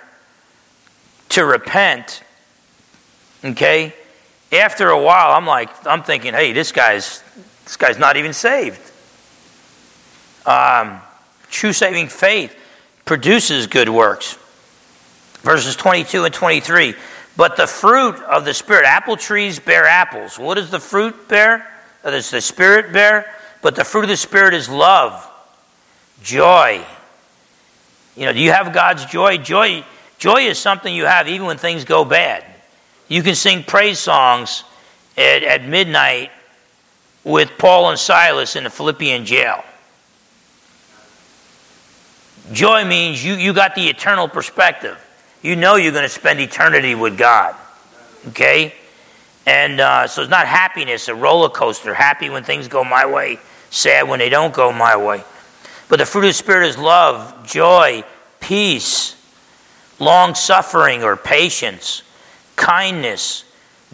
to 1.30 1.44
repent, 1.44 2.22
okay, 3.44 3.96
after 4.52 4.90
a 4.90 5.02
while, 5.02 5.32
I'm 5.32 5.48
like, 5.48 5.88
I'm 5.88 6.04
thinking, 6.04 6.36
hey, 6.36 6.54
this 6.54 6.72
guy's 6.72 7.24
this 7.70 7.78
guy's 7.78 8.00
not 8.00 8.18
even 8.18 8.34
saved. 8.34 8.82
Um, 10.44 11.00
true 11.52 11.72
saving 11.72 12.08
faith 12.08 12.56
produces 13.06 13.68
good 13.68 13.90
works. 13.90 14.40
Verses 15.42 15.76
22 15.76 16.26
and 16.26 16.34
23. 16.34 16.96
But 17.38 17.58
the 17.58 17.68
fruit 17.68 18.16
of 18.24 18.44
the 18.44 18.56
Spirit, 18.56 18.86
apple 18.86 19.18
trees 19.18 19.60
bear 19.60 19.86
apples. 19.86 20.40
What 20.40 20.56
does 20.56 20.72
the 20.72 20.80
fruit 20.80 21.28
bear? 21.28 21.64
Does 22.04 22.32
the 22.32 22.42
Spirit 22.42 22.92
bear? 22.92 23.32
But 23.62 23.76
the 23.76 23.84
fruit 23.84 24.06
of 24.06 24.10
the 24.10 24.18
Spirit 24.18 24.56
is 24.56 24.68
love, 24.68 25.30
joy. 26.24 26.84
You 28.18 28.26
know, 28.26 28.34
do 28.34 28.40
you 28.40 28.52
have 28.52 28.74
God's 28.74 29.06
joy? 29.06 29.38
Joy, 29.38 29.84
Joy 30.18 30.48
is 30.48 30.58
something 30.58 30.92
you 30.92 31.06
have 31.06 31.28
even 31.28 31.46
when 31.46 31.60
things 31.60 31.86
go 31.86 32.04
bad. 32.04 32.44
You 33.08 33.22
can 33.22 33.36
sing 33.36 33.64
praise 33.64 34.00
songs 34.00 34.64
at, 35.16 35.44
at 35.44 35.64
midnight 35.64 36.32
with 37.24 37.52
Paul 37.58 37.90
and 37.90 38.00
Silas 38.00 38.56
in 38.56 38.64
the 38.64 38.70
Philippian 38.70 39.26
jail. 39.26 39.64
Joy 42.52 42.86
means 42.86 43.24
you, 43.24 43.36
you 43.36 43.54
got 43.54 43.76
the 43.76 43.88
eternal 43.88 44.28
perspective. 44.28 44.98
You 45.42 45.56
know 45.56 45.76
you're 45.76 45.92
going 45.92 46.04
to 46.04 46.10
spend 46.10 46.40
eternity 46.40 46.96
with 46.96 47.18
God. 47.18 47.56
Okay? 48.30 48.74
And 49.46 49.80
uh, 49.80 50.08
so 50.08 50.22
it's 50.22 50.30
not 50.30 50.48
happiness, 50.48 51.08
a 51.08 51.16
roller 51.16 51.50
coaster. 51.50 51.94
Happy 51.94 52.30
when 52.30 52.44
things 52.44 52.68
go 52.68 52.84
my 52.84 53.06
way, 53.06 53.40
sad 53.70 54.08
when 54.08 54.20
they 54.20 54.30
don't 54.30 54.54
go 54.54 54.72
my 54.72 54.96
way. 54.96 55.24
But 55.88 56.00
the 56.00 56.06
fruit 56.06 56.26
of 56.26 56.30
the 56.30 56.34
Spirit 56.34 56.68
is 56.68 56.78
love, 56.78 57.48
joy, 57.48 58.04
peace, 58.40 59.16
long 60.00 60.36
suffering 60.36 61.04
or 61.04 61.16
patience, 61.16 62.04
kindness, 62.56 63.44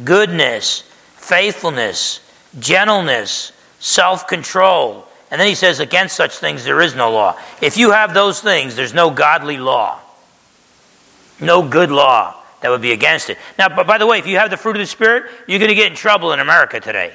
goodness, 0.04 0.84
faithfulness, 1.16 2.20
gentleness, 2.60 3.52
self 3.80 4.28
control. 4.28 5.08
And 5.32 5.40
then 5.40 5.48
he 5.48 5.56
says, 5.56 5.80
Against 5.80 6.16
such 6.16 6.38
things 6.38 6.64
there 6.64 6.82
is 6.82 6.96
no 6.96 7.12
law. 7.12 7.38
If 7.62 7.78
you 7.78 7.92
have 7.92 8.14
those 8.14 8.40
things, 8.40 8.76
there's 8.76 8.94
no 8.94 9.10
godly 9.10 9.58
law, 9.58 10.00
no 11.40 11.68
good 11.68 11.92
law 11.92 12.42
that 12.62 12.70
would 12.70 12.82
be 12.82 12.92
against 12.92 13.30
it. 13.30 13.38
Now, 13.60 13.70
but 13.70 13.86
by 13.86 13.98
the 13.98 14.08
way, 14.08 14.20
if 14.20 14.28
you 14.28 14.38
have 14.38 14.50
the 14.50 14.58
fruit 14.58 14.76
of 14.76 14.80
the 14.80 14.88
Spirit, 14.88 15.32
you're 15.48 15.60
going 15.60 15.70
to 15.70 15.76
get 15.76 15.92
in 15.92 15.96
trouble 15.96 16.34
in 16.34 16.40
America 16.40 16.80
today. 16.80 17.14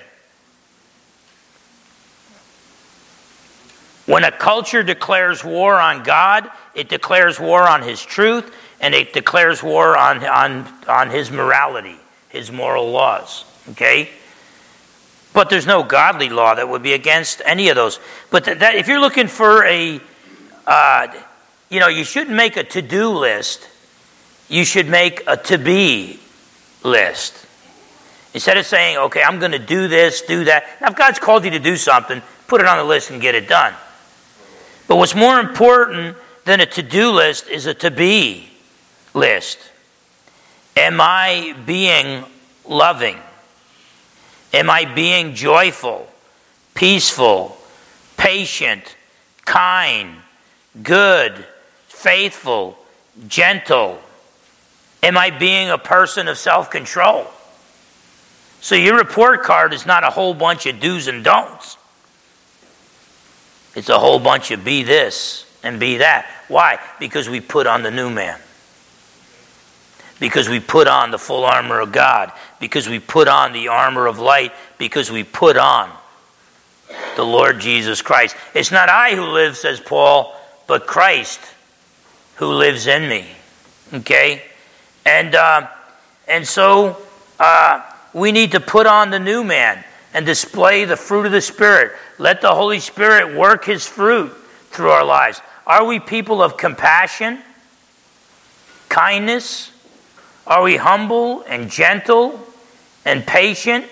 When 4.06 4.24
a 4.24 4.32
culture 4.32 4.82
declares 4.82 5.44
war 5.44 5.78
on 5.78 6.02
God, 6.02 6.50
it 6.74 6.88
declares 6.88 7.38
war 7.38 7.68
on 7.68 7.82
His 7.82 8.02
truth, 8.02 8.52
and 8.80 8.94
it 8.94 9.12
declares 9.12 9.62
war 9.62 9.96
on, 9.96 10.24
on, 10.24 10.68
on 10.88 11.10
His 11.10 11.30
morality, 11.30 11.96
His 12.28 12.50
moral 12.50 12.90
laws. 12.90 13.44
Okay? 13.70 14.10
But 15.32 15.48
there's 15.48 15.66
no 15.66 15.82
godly 15.82 16.28
law 16.28 16.54
that 16.54 16.68
would 16.68 16.82
be 16.82 16.92
against 16.92 17.40
any 17.44 17.68
of 17.68 17.76
those. 17.76 18.00
But 18.30 18.44
that, 18.44 18.60
that 18.60 18.74
if 18.74 18.88
you're 18.88 19.00
looking 19.00 19.28
for 19.28 19.64
a, 19.64 20.00
uh, 20.66 21.06
you 21.68 21.78
know, 21.78 21.88
you 21.88 22.04
shouldn't 22.04 22.36
make 22.36 22.56
a 22.56 22.64
to 22.64 22.82
do 22.82 23.10
list, 23.10 23.68
you 24.48 24.64
should 24.64 24.88
make 24.88 25.22
a 25.26 25.36
to 25.36 25.58
be 25.58 26.18
list. 26.82 27.46
Instead 28.34 28.56
of 28.56 28.66
saying, 28.66 28.96
okay, 28.96 29.22
I'm 29.22 29.38
going 29.38 29.52
to 29.52 29.58
do 29.58 29.88
this, 29.88 30.22
do 30.22 30.44
that. 30.44 30.64
Now, 30.80 30.88
if 30.88 30.96
God's 30.96 31.18
called 31.18 31.44
you 31.44 31.50
to 31.50 31.58
do 31.58 31.76
something, 31.76 32.22
put 32.46 32.60
it 32.60 32.66
on 32.66 32.78
the 32.78 32.84
list 32.84 33.10
and 33.10 33.20
get 33.20 33.34
it 33.34 33.48
done. 33.48 33.74
But 34.88 34.96
what's 34.96 35.14
more 35.14 35.38
important 35.38 36.16
than 36.44 36.60
a 36.60 36.66
to 36.66 36.82
do 36.82 37.12
list 37.12 37.48
is 37.48 37.66
a 37.66 37.74
to 37.74 37.90
be 37.90 38.48
list. 39.14 39.58
Am 40.76 41.00
I 41.00 41.54
being 41.66 42.24
loving? 42.66 43.18
Am 44.52 44.68
I 44.68 44.84
being 44.84 45.34
joyful, 45.34 46.08
peaceful, 46.74 47.56
patient, 48.16 48.96
kind, 49.44 50.16
good, 50.82 51.44
faithful, 51.86 52.76
gentle? 53.28 54.00
Am 55.02 55.16
I 55.16 55.30
being 55.30 55.70
a 55.70 55.78
person 55.78 56.28
of 56.28 56.36
self 56.36 56.70
control? 56.70 57.26
So, 58.60 58.74
your 58.74 58.98
report 58.98 59.42
card 59.42 59.72
is 59.72 59.86
not 59.86 60.04
a 60.04 60.10
whole 60.10 60.34
bunch 60.34 60.66
of 60.66 60.80
do's 60.80 61.08
and 61.08 61.24
don'ts. 61.24 61.78
It's 63.74 63.88
a 63.88 63.98
whole 63.98 64.18
bunch 64.18 64.50
of 64.50 64.64
be 64.64 64.82
this 64.82 65.46
and 65.62 65.78
be 65.78 65.98
that. 65.98 66.26
Why? 66.48 66.78
Because 66.98 67.28
we 67.28 67.40
put 67.40 67.66
on 67.66 67.82
the 67.82 67.90
new 67.90 68.10
man. 68.10 68.38
Because 70.18 70.48
we 70.48 70.60
put 70.60 70.86
on 70.86 71.10
the 71.10 71.18
full 71.18 71.44
armor 71.44 71.80
of 71.80 71.92
God. 71.92 72.32
Because 72.60 72.88
we 72.88 73.00
put 73.00 73.26
on 73.26 73.52
the 73.52 73.68
armor 73.68 74.06
of 74.06 74.18
light. 74.18 74.52
Because 74.78 75.10
we 75.10 75.24
put 75.24 75.56
on 75.56 75.90
the 77.16 77.24
Lord 77.24 77.60
Jesus 77.60 78.02
Christ. 78.02 78.36
It's 78.54 78.70
not 78.70 78.88
I 78.88 79.14
who 79.14 79.24
live, 79.24 79.56
says 79.56 79.80
Paul, 79.80 80.34
but 80.66 80.86
Christ 80.86 81.40
who 82.36 82.46
lives 82.46 82.86
in 82.86 83.08
me. 83.08 83.26
Okay? 83.92 84.42
And, 85.04 85.34
uh, 85.34 85.68
and 86.28 86.46
so 86.46 86.96
uh, 87.38 87.82
we 88.12 88.32
need 88.32 88.52
to 88.52 88.60
put 88.60 88.86
on 88.86 89.10
the 89.10 89.18
new 89.18 89.44
man 89.44 89.84
and 90.14 90.26
display 90.26 90.84
the 90.84 90.96
fruit 90.96 91.26
of 91.26 91.32
the 91.32 91.40
Spirit. 91.40 91.92
Let 92.18 92.40
the 92.40 92.54
Holy 92.54 92.80
Spirit 92.80 93.36
work 93.36 93.64
His 93.64 93.86
fruit 93.86 94.32
through 94.70 94.90
our 94.90 95.04
lives. 95.04 95.40
Are 95.66 95.84
we 95.84 96.00
people 96.00 96.42
of 96.42 96.56
compassion, 96.56 97.40
kindness? 98.88 99.70
Are 100.46 100.62
we 100.62 100.76
humble 100.76 101.42
and 101.42 101.70
gentle 101.70 102.44
and 103.04 103.26
patient? 103.26 103.86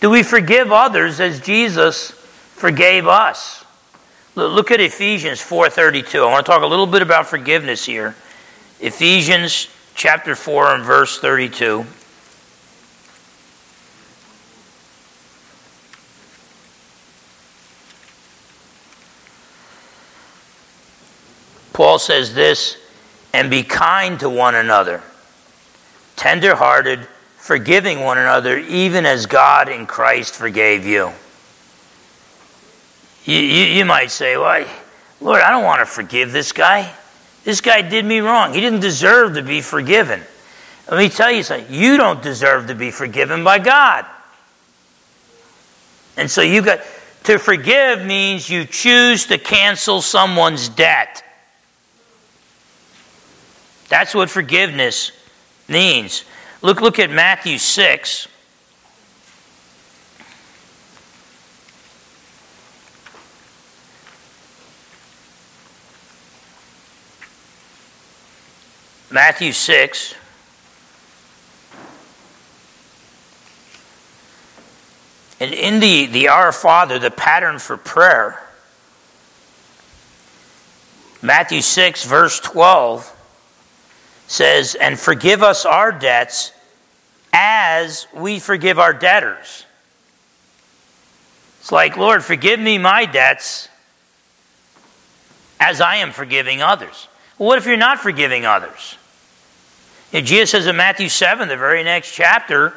Do 0.00 0.10
we 0.10 0.22
forgive 0.22 0.70
others 0.72 1.20
as 1.20 1.40
Jesus 1.40 2.10
forgave 2.10 3.06
us? 3.06 3.64
Look 4.34 4.70
at 4.70 4.80
Ephesians 4.80 5.40
4:32. 5.40 6.22
I 6.22 6.30
want 6.30 6.46
to 6.46 6.52
talk 6.52 6.62
a 6.62 6.66
little 6.66 6.86
bit 6.86 7.02
about 7.02 7.26
forgiveness 7.26 7.84
here. 7.84 8.14
Ephesians 8.80 9.68
chapter 9.94 10.36
4 10.36 10.74
and 10.74 10.84
verse 10.84 11.18
32. 11.18 11.84
Paul 21.72 21.98
says 22.00 22.34
this, 22.34 22.76
and 23.32 23.50
be 23.50 23.62
kind 23.62 24.18
to 24.18 24.28
one 24.28 24.56
another, 24.56 25.00
tenderhearted, 26.16 27.06
forgiving 27.48 28.00
one 28.00 28.18
another, 28.18 28.58
even 28.58 29.06
as 29.06 29.24
God 29.24 29.70
in 29.70 29.86
Christ 29.86 30.34
forgave 30.34 30.84
you. 30.84 31.10
You, 33.24 33.38
you, 33.38 33.64
you 33.64 33.84
might 33.86 34.10
say, 34.10 34.36
well, 34.36 34.66
Lord, 35.22 35.40
I 35.40 35.50
don't 35.50 35.64
want 35.64 35.80
to 35.80 35.86
forgive 35.86 36.30
this 36.30 36.52
guy. 36.52 36.92
This 37.44 37.62
guy 37.62 37.80
did 37.80 38.04
me 38.04 38.18
wrong. 38.18 38.52
He 38.52 38.60
didn't 38.60 38.80
deserve 38.80 39.36
to 39.36 39.42
be 39.42 39.62
forgiven. 39.62 40.20
Let 40.90 40.98
me 40.98 41.08
tell 41.08 41.30
you 41.30 41.42
something. 41.42 41.72
You 41.72 41.96
don't 41.96 42.22
deserve 42.22 42.66
to 42.66 42.74
be 42.74 42.90
forgiven 42.90 43.44
by 43.44 43.60
God. 43.60 44.04
And 46.18 46.30
so 46.30 46.42
you 46.42 46.60
got 46.60 46.80
to 47.24 47.38
forgive 47.38 48.04
means 48.04 48.50
you 48.50 48.66
choose 48.66 49.24
to 49.28 49.38
cancel 49.38 50.02
someone's 50.02 50.68
debt. 50.68 51.24
That's 53.88 54.14
what 54.14 54.28
forgiveness 54.28 55.12
means. 55.66 56.24
Look, 56.60 56.80
look 56.80 56.98
at 56.98 57.10
Matthew 57.10 57.56
6. 57.56 58.28
Matthew 69.10 69.52
6. 69.52 70.14
And 75.40 75.54
in 75.54 75.78
the, 75.78 76.06
the 76.06 76.28
Our 76.28 76.50
Father, 76.50 76.98
the 76.98 77.12
pattern 77.12 77.60
for 77.60 77.76
prayer, 77.76 78.42
Matthew 81.22 81.60
6, 81.60 82.04
verse 82.04 82.40
12 82.40 83.14
says, 84.28 84.76
And 84.76 84.96
forgive 84.98 85.42
us 85.42 85.66
our 85.66 85.90
debts 85.90 86.52
as 87.32 88.06
we 88.14 88.38
forgive 88.38 88.78
our 88.78 88.92
debtors. 88.92 89.64
It's 91.60 91.72
like, 91.72 91.96
Lord, 91.96 92.24
forgive 92.24 92.60
me 92.60 92.78
my 92.78 93.04
debts 93.04 93.68
as 95.58 95.80
I 95.80 95.96
am 95.96 96.12
forgiving 96.12 96.62
others. 96.62 97.08
Well, 97.36 97.48
what 97.48 97.58
if 97.58 97.66
you're 97.66 97.76
not 97.76 97.98
forgiving 97.98 98.46
others? 98.46 98.96
And 100.12 100.24
Jesus 100.24 100.50
says 100.50 100.66
in 100.66 100.76
Matthew 100.76 101.08
7, 101.08 101.48
the 101.48 101.56
very 101.56 101.82
next 101.82 102.12
chapter, 102.12 102.74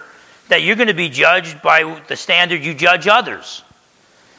that 0.50 0.64
you're 0.64 0.76
going 0.76 0.88
to 0.88 0.94
be 0.94 1.10
judged 1.10 1.62
by 1.62 2.02
the 2.08 2.16
standard 2.16 2.64
you 2.64 2.74
judge 2.74 3.08
others. 3.08 3.64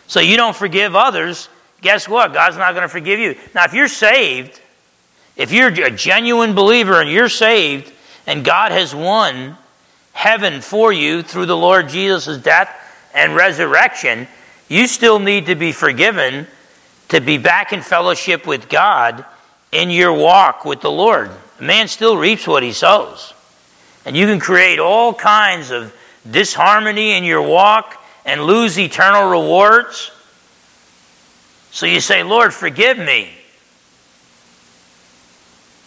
So 0.06 0.20
you 0.20 0.36
don't 0.36 0.54
forgive 0.54 0.94
others, 0.94 1.48
guess 1.80 2.06
what? 2.08 2.34
God's 2.34 2.58
not 2.58 2.72
going 2.72 2.82
to 2.82 2.88
forgive 2.88 3.18
you. 3.18 3.36
Now, 3.54 3.64
if 3.64 3.72
you're 3.72 3.88
saved, 3.88 4.60
if 5.36 5.52
you're 5.52 5.68
a 5.68 5.90
genuine 5.90 6.54
believer 6.54 7.00
and 7.00 7.10
you're 7.10 7.28
saved, 7.28 7.92
and 8.26 8.44
God 8.44 8.72
has 8.72 8.94
won 8.94 9.56
heaven 10.12 10.60
for 10.60 10.92
you 10.92 11.22
through 11.22 11.46
the 11.46 11.56
Lord 11.56 11.88
Jesus' 11.88 12.38
death 12.38 12.70
and 13.14 13.34
resurrection, 13.34 14.28
you 14.68 14.86
still 14.86 15.18
need 15.18 15.46
to 15.46 15.54
be 15.54 15.72
forgiven 15.72 16.46
to 17.08 17.20
be 17.20 17.38
back 17.38 17.72
in 17.72 17.82
fellowship 17.82 18.46
with 18.46 18.68
God 18.68 19.24
in 19.70 19.90
your 19.90 20.12
walk 20.12 20.64
with 20.64 20.80
the 20.80 20.90
Lord. 20.90 21.30
A 21.60 21.62
man 21.62 21.88
still 21.88 22.16
reaps 22.16 22.46
what 22.46 22.62
he 22.62 22.72
sows. 22.72 23.34
And 24.04 24.16
you 24.16 24.26
can 24.26 24.40
create 24.40 24.78
all 24.78 25.14
kinds 25.14 25.70
of 25.70 25.94
disharmony 26.28 27.12
in 27.12 27.24
your 27.24 27.42
walk 27.42 28.02
and 28.24 28.44
lose 28.44 28.78
eternal 28.78 29.28
rewards. 29.28 30.10
So 31.70 31.86
you 31.86 32.00
say, 32.00 32.22
Lord, 32.22 32.52
forgive 32.54 32.98
me. 32.98 33.30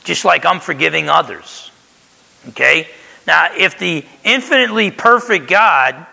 Just 0.06 0.24
like 0.24 0.46
I'm 0.46 0.62
forgiving 0.62 1.10
others. 1.10 1.72
Okay? 2.50 2.88
Now, 3.28 3.50
if 3.58 3.78
the 3.78 4.06
infinitely 4.24 4.92
perfect 4.92 5.50
God 5.50 6.06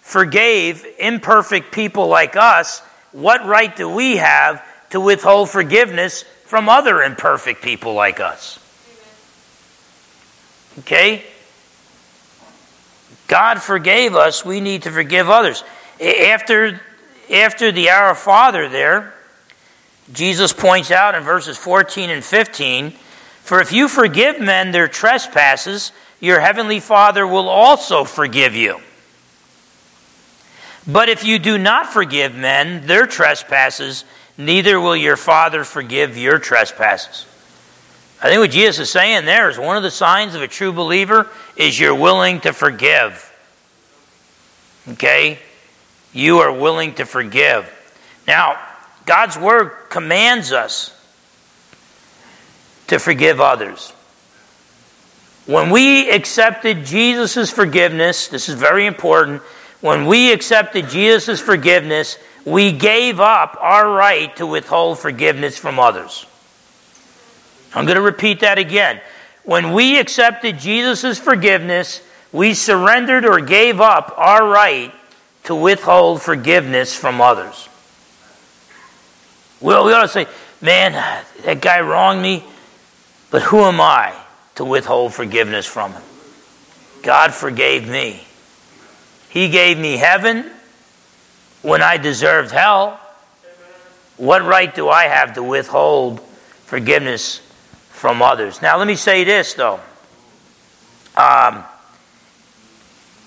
forgave 0.00 0.86
imperfect 0.98 1.72
people 1.72 2.06
like 2.06 2.36
us, 2.36 2.80
what 3.10 3.44
right 3.44 3.74
do 3.74 3.88
we 3.88 4.16
have 4.16 4.64
to 4.90 5.00
withhold 5.00 5.50
forgiveness 5.50 6.22
from 6.46 6.68
other 6.68 7.02
imperfect 7.02 7.62
people 7.62 7.94
like 7.94 8.20
us? 8.20 8.58
Okay? 10.80 11.24
God 13.26 13.60
forgave 13.60 14.14
us, 14.14 14.44
we 14.44 14.60
need 14.60 14.82
to 14.82 14.90
forgive 14.90 15.28
others. 15.28 15.64
After, 16.00 16.80
after 17.30 17.72
the 17.72 17.90
Our 17.90 18.14
Father 18.14 18.68
there, 18.68 19.14
Jesus 20.12 20.52
points 20.52 20.90
out 20.90 21.14
in 21.14 21.22
verses 21.22 21.56
14 21.56 22.10
and 22.10 22.24
15 22.24 22.92
For 23.42 23.60
if 23.60 23.72
you 23.72 23.88
forgive 23.88 24.40
men 24.40 24.70
their 24.70 24.88
trespasses, 24.88 25.92
your 26.20 26.40
heavenly 26.40 26.80
Father 26.80 27.26
will 27.26 27.48
also 27.48 28.04
forgive 28.04 28.54
you. 28.54 28.80
But 30.86 31.08
if 31.08 31.24
you 31.24 31.38
do 31.38 31.58
not 31.58 31.92
forgive 31.92 32.34
men 32.34 32.86
their 32.86 33.06
trespasses, 33.06 34.04
neither 34.38 34.80
will 34.80 34.96
your 34.96 35.16
Father 35.16 35.64
forgive 35.64 36.16
your 36.16 36.38
trespasses. 36.38 37.26
I 38.22 38.28
think 38.28 38.38
what 38.38 38.52
Jesus 38.52 38.88
is 38.88 38.90
saying 38.90 39.24
there 39.24 39.50
is 39.50 39.58
one 39.58 39.76
of 39.76 39.82
the 39.82 39.90
signs 39.90 40.36
of 40.36 40.42
a 40.42 40.48
true 40.48 40.72
believer 40.72 41.28
is 41.56 41.78
you're 41.78 41.94
willing 41.94 42.40
to 42.40 42.52
forgive. 42.52 43.28
Okay? 44.88 45.40
You 46.12 46.38
are 46.38 46.52
willing 46.52 46.94
to 46.94 47.04
forgive. 47.04 47.68
Now, 48.28 48.60
God's 49.06 49.36
Word 49.36 49.72
commands 49.88 50.52
us 50.52 50.96
to 52.92 52.98
forgive 52.98 53.40
others. 53.40 53.90
When 55.46 55.70
we 55.70 56.10
accepted 56.10 56.84
Jesus' 56.84 57.50
forgiveness, 57.50 58.28
this 58.28 58.50
is 58.50 58.54
very 58.54 58.84
important. 58.84 59.40
When 59.80 60.04
we 60.04 60.30
accepted 60.30 60.90
Jesus' 60.90 61.40
forgiveness, 61.40 62.18
we 62.44 62.70
gave 62.70 63.18
up 63.18 63.56
our 63.58 63.90
right 63.90 64.36
to 64.36 64.46
withhold 64.46 64.98
forgiveness 64.98 65.56
from 65.56 65.78
others. 65.78 66.26
I'm 67.74 67.86
going 67.86 67.96
to 67.96 68.02
repeat 68.02 68.40
that 68.40 68.58
again. 68.58 69.00
When 69.44 69.72
we 69.72 69.98
accepted 69.98 70.58
Jesus' 70.58 71.18
forgiveness, 71.18 72.02
we 72.30 72.52
surrendered 72.52 73.24
or 73.24 73.40
gave 73.40 73.80
up 73.80 74.12
our 74.18 74.46
right 74.46 74.92
to 75.44 75.54
withhold 75.54 76.20
forgiveness 76.20 76.94
from 76.94 77.22
others. 77.22 77.70
Well, 79.62 79.86
we 79.86 79.94
ought 79.94 80.02
to 80.02 80.08
say, 80.08 80.26
man, 80.60 80.92
that 81.46 81.62
guy 81.62 81.80
wronged 81.80 82.20
me, 82.20 82.44
but 83.32 83.42
who 83.42 83.60
am 83.60 83.80
I 83.80 84.14
to 84.56 84.64
withhold 84.64 85.14
forgiveness 85.14 85.66
from 85.66 85.94
him? 85.94 86.02
God 87.02 87.32
forgave 87.32 87.88
me. 87.88 88.22
He 89.30 89.48
gave 89.48 89.78
me 89.78 89.96
heaven 89.96 90.50
when 91.62 91.82
I 91.82 91.96
deserved 91.96 92.52
hell. 92.52 93.00
What 94.18 94.44
right 94.44 94.72
do 94.72 94.90
I 94.90 95.04
have 95.04 95.32
to 95.34 95.42
withhold 95.42 96.20
forgiveness 96.20 97.38
from 97.88 98.20
others? 98.20 98.60
Now, 98.60 98.76
let 98.76 98.86
me 98.86 98.96
say 98.96 99.24
this, 99.24 99.54
though. 99.54 99.80
Um, 101.16 101.64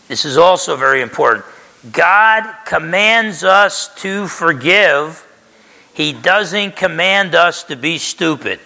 this 0.07 0.23
is 0.23 0.37
also 0.37 0.75
very 0.75 1.01
important. 1.01 1.45
God 1.91 2.47
commands 2.65 3.43
us 3.43 3.93
to 3.95 4.27
forgive, 4.27 5.25
He 5.95 6.13
doesn't 6.13 6.75
command 6.75 7.33
us 7.33 7.63
to 7.63 7.75
be 7.75 7.97
stupid. 7.97 8.59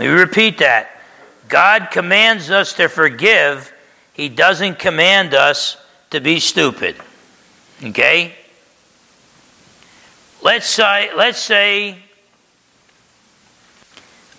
Let 0.00 0.06
me 0.06 0.12
repeat 0.14 0.56
that. 0.58 0.98
God 1.46 1.88
commands 1.90 2.50
us 2.50 2.72
to 2.74 2.88
forgive, 2.88 3.70
he 4.14 4.30
doesn't 4.30 4.78
command 4.78 5.34
us 5.34 5.76
to 6.08 6.22
be 6.22 6.40
stupid. 6.40 6.96
Okay? 7.84 8.34
Let's 10.40 10.66
say, 10.66 11.10
let's 11.14 11.38
say, 11.38 11.98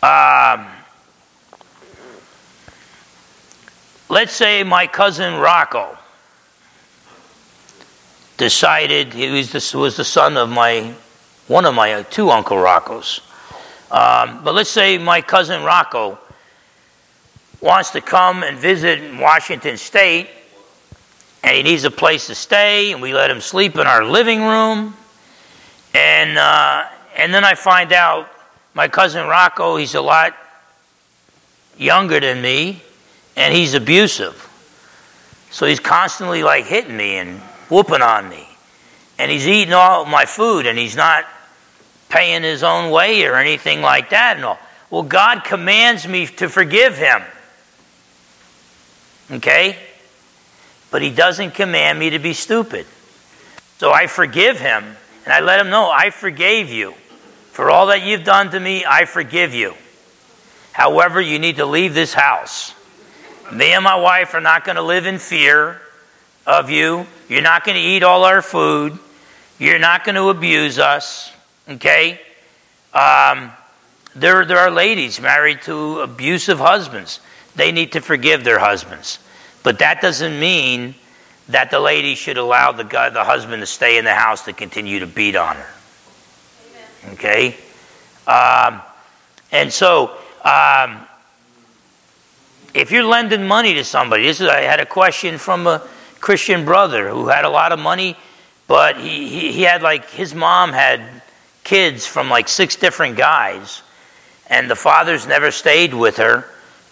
um, 0.01 0.65
let's 4.09 4.33
say 4.33 4.63
my 4.63 4.87
cousin 4.87 5.35
Rocco 5.35 5.95
decided 8.37 9.13
he 9.13 9.29
was 9.29 9.51
the, 9.51 9.77
was 9.77 9.95
the 9.95 10.03
son 10.03 10.37
of 10.37 10.49
my 10.49 10.95
one 11.45 11.65
of 11.65 11.75
my 11.75 12.01
two 12.01 12.31
Uncle 12.31 12.57
Roccos. 12.57 13.21
Um, 13.91 14.41
but 14.43 14.55
let's 14.55 14.69
say 14.69 14.97
my 14.97 15.19
cousin 15.19 15.63
Rocco 15.63 16.17
wants 17.59 17.91
to 17.91 17.99
come 17.99 18.41
and 18.41 18.57
visit 18.57 19.19
Washington 19.19 19.75
State, 19.75 20.29
and 21.43 21.57
he 21.57 21.61
needs 21.61 21.83
a 21.83 21.91
place 21.91 22.27
to 22.27 22.35
stay, 22.35 22.93
and 22.93 23.01
we 23.01 23.13
let 23.13 23.29
him 23.29 23.41
sleep 23.41 23.75
in 23.75 23.87
our 23.87 24.05
living 24.05 24.43
room. 24.43 24.95
And, 25.93 26.37
uh, 26.37 26.85
and 27.17 27.33
then 27.33 27.43
I 27.43 27.55
find 27.55 27.91
out 27.91 28.29
my 28.73 28.87
cousin 28.87 29.27
Rocco, 29.27 29.75
he's 29.75 29.93
a 29.93 30.01
lot 30.01 30.37
younger 31.77 32.21
than 32.21 32.41
me, 32.41 32.81
and 33.35 33.53
he's 33.53 33.73
abusive. 33.73 34.47
So 35.49 35.65
he's 35.65 35.81
constantly 35.81 36.43
like 36.43 36.65
hitting 36.65 36.95
me 36.95 37.17
and 37.17 37.41
whooping 37.69 38.01
on 38.01 38.29
me. 38.29 38.47
And 39.19 39.29
he's 39.29 39.45
eating 39.45 39.73
all 39.73 40.05
my 40.05 40.23
food, 40.23 40.65
and 40.65 40.79
he's 40.79 40.95
not 40.95 41.25
paying 42.11 42.43
his 42.43 42.61
own 42.61 42.91
way 42.91 43.25
or 43.25 43.35
anything 43.35 43.81
like 43.81 44.11
that. 44.11 44.35
And 44.35 44.45
all. 44.45 44.59
Well, 44.89 45.03
God 45.03 45.43
commands 45.43 46.07
me 46.07 46.27
to 46.27 46.49
forgive 46.49 46.97
him. 46.97 47.21
Okay? 49.31 49.77
But 50.91 51.01
he 51.01 51.09
doesn't 51.09 51.51
command 51.51 51.97
me 51.97 52.11
to 52.11 52.19
be 52.19 52.33
stupid. 52.33 52.85
So 53.77 53.91
I 53.91 54.07
forgive 54.07 54.59
him 54.59 54.83
and 55.25 55.33
I 55.33 55.39
let 55.39 55.59
him 55.59 55.69
know 55.69 55.89
I 55.89 56.09
forgave 56.09 56.69
you. 56.69 56.93
For 57.51 57.69
all 57.69 57.87
that 57.87 58.03
you've 58.03 58.23
done 58.23 58.51
to 58.51 58.59
me, 58.59 58.85
I 58.85 59.05
forgive 59.05 59.53
you. 59.53 59.73
However, 60.71 61.19
you 61.19 61.39
need 61.39 61.57
to 61.57 61.65
leave 61.65 61.93
this 61.93 62.13
house. 62.13 62.73
Me 63.51 63.73
and 63.73 63.83
my 63.83 63.95
wife 63.95 64.33
are 64.33 64.41
not 64.41 64.63
going 64.63 64.77
to 64.77 64.81
live 64.81 65.05
in 65.05 65.17
fear 65.19 65.81
of 66.45 66.69
you. 66.69 67.05
You're 67.27 67.41
not 67.41 67.65
going 67.65 67.75
to 67.75 67.81
eat 67.81 68.03
all 68.03 68.23
our 68.23 68.41
food. 68.41 68.97
You're 69.59 69.79
not 69.79 70.05
going 70.05 70.15
to 70.15 70.29
abuse 70.29 70.79
us. 70.79 71.31
Okay? 71.69 72.19
Um, 72.93 73.51
there, 74.15 74.45
there 74.45 74.57
are 74.57 74.71
ladies 74.71 75.21
married 75.21 75.61
to 75.63 76.01
abusive 76.01 76.59
husbands. 76.59 77.19
They 77.55 77.71
need 77.71 77.93
to 77.93 78.01
forgive 78.01 78.43
their 78.43 78.59
husbands. 78.59 79.19
But 79.63 79.79
that 79.79 80.01
doesn't 80.01 80.39
mean 80.39 80.95
that 81.47 81.71
the 81.71 81.79
lady 81.79 82.15
should 82.15 82.37
allow 82.37 82.71
the 82.71 82.83
guy, 82.83 83.09
the 83.09 83.23
husband 83.23 83.61
to 83.61 83.65
stay 83.65 83.97
in 83.97 84.05
the 84.05 84.13
house 84.13 84.45
to 84.45 84.53
continue 84.53 84.99
to 84.99 85.07
beat 85.07 85.35
on 85.35 85.55
her. 85.55 85.69
Amen. 87.05 87.13
Okay? 87.13 87.55
Um, 88.27 88.81
and 89.51 89.71
so, 89.71 90.11
um, 90.43 91.05
if 92.73 92.91
you're 92.91 93.03
lending 93.03 93.47
money 93.47 93.73
to 93.73 93.83
somebody, 93.83 94.23
this 94.23 94.39
is, 94.39 94.47
I 94.47 94.61
had 94.61 94.79
a 94.79 94.85
question 94.85 95.37
from 95.37 95.67
a 95.67 95.85
Christian 96.19 96.63
brother 96.63 97.09
who 97.09 97.27
had 97.27 97.43
a 97.43 97.49
lot 97.49 97.71
of 97.71 97.79
money, 97.79 98.15
but 98.67 98.97
he, 98.97 99.27
he, 99.27 99.51
he 99.51 99.61
had 99.63 99.81
like, 99.81 100.09
his 100.09 100.33
mom 100.33 100.71
had 100.71 101.20
kids 101.71 102.05
from 102.05 102.29
like 102.29 102.49
six 102.49 102.75
different 102.75 103.15
guys, 103.15 103.81
and 104.47 104.69
the 104.69 104.75
fathers 104.75 105.25
never 105.25 105.51
stayed 105.51 105.93
with 105.93 106.17
her. 106.17 106.43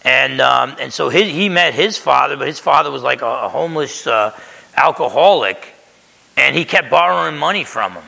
And, 0.06 0.40
um, 0.40 0.78
and 0.80 0.94
so 0.94 1.10
he 1.10 1.50
met 1.50 1.74
his 1.74 1.98
father, 1.98 2.38
but 2.38 2.48
his 2.48 2.60
father 2.60 2.90
was 2.90 3.04
like 3.04 3.22
a, 3.22 3.26
a 3.26 3.50
homeless 3.50 4.08
uh, 4.08 4.32
alcoholic, 4.78 5.76
and 6.38 6.56
he 6.56 6.64
kept 6.64 6.90
borrowing 6.90 7.38
money 7.38 7.66
from 7.66 7.92
him. 7.92 8.06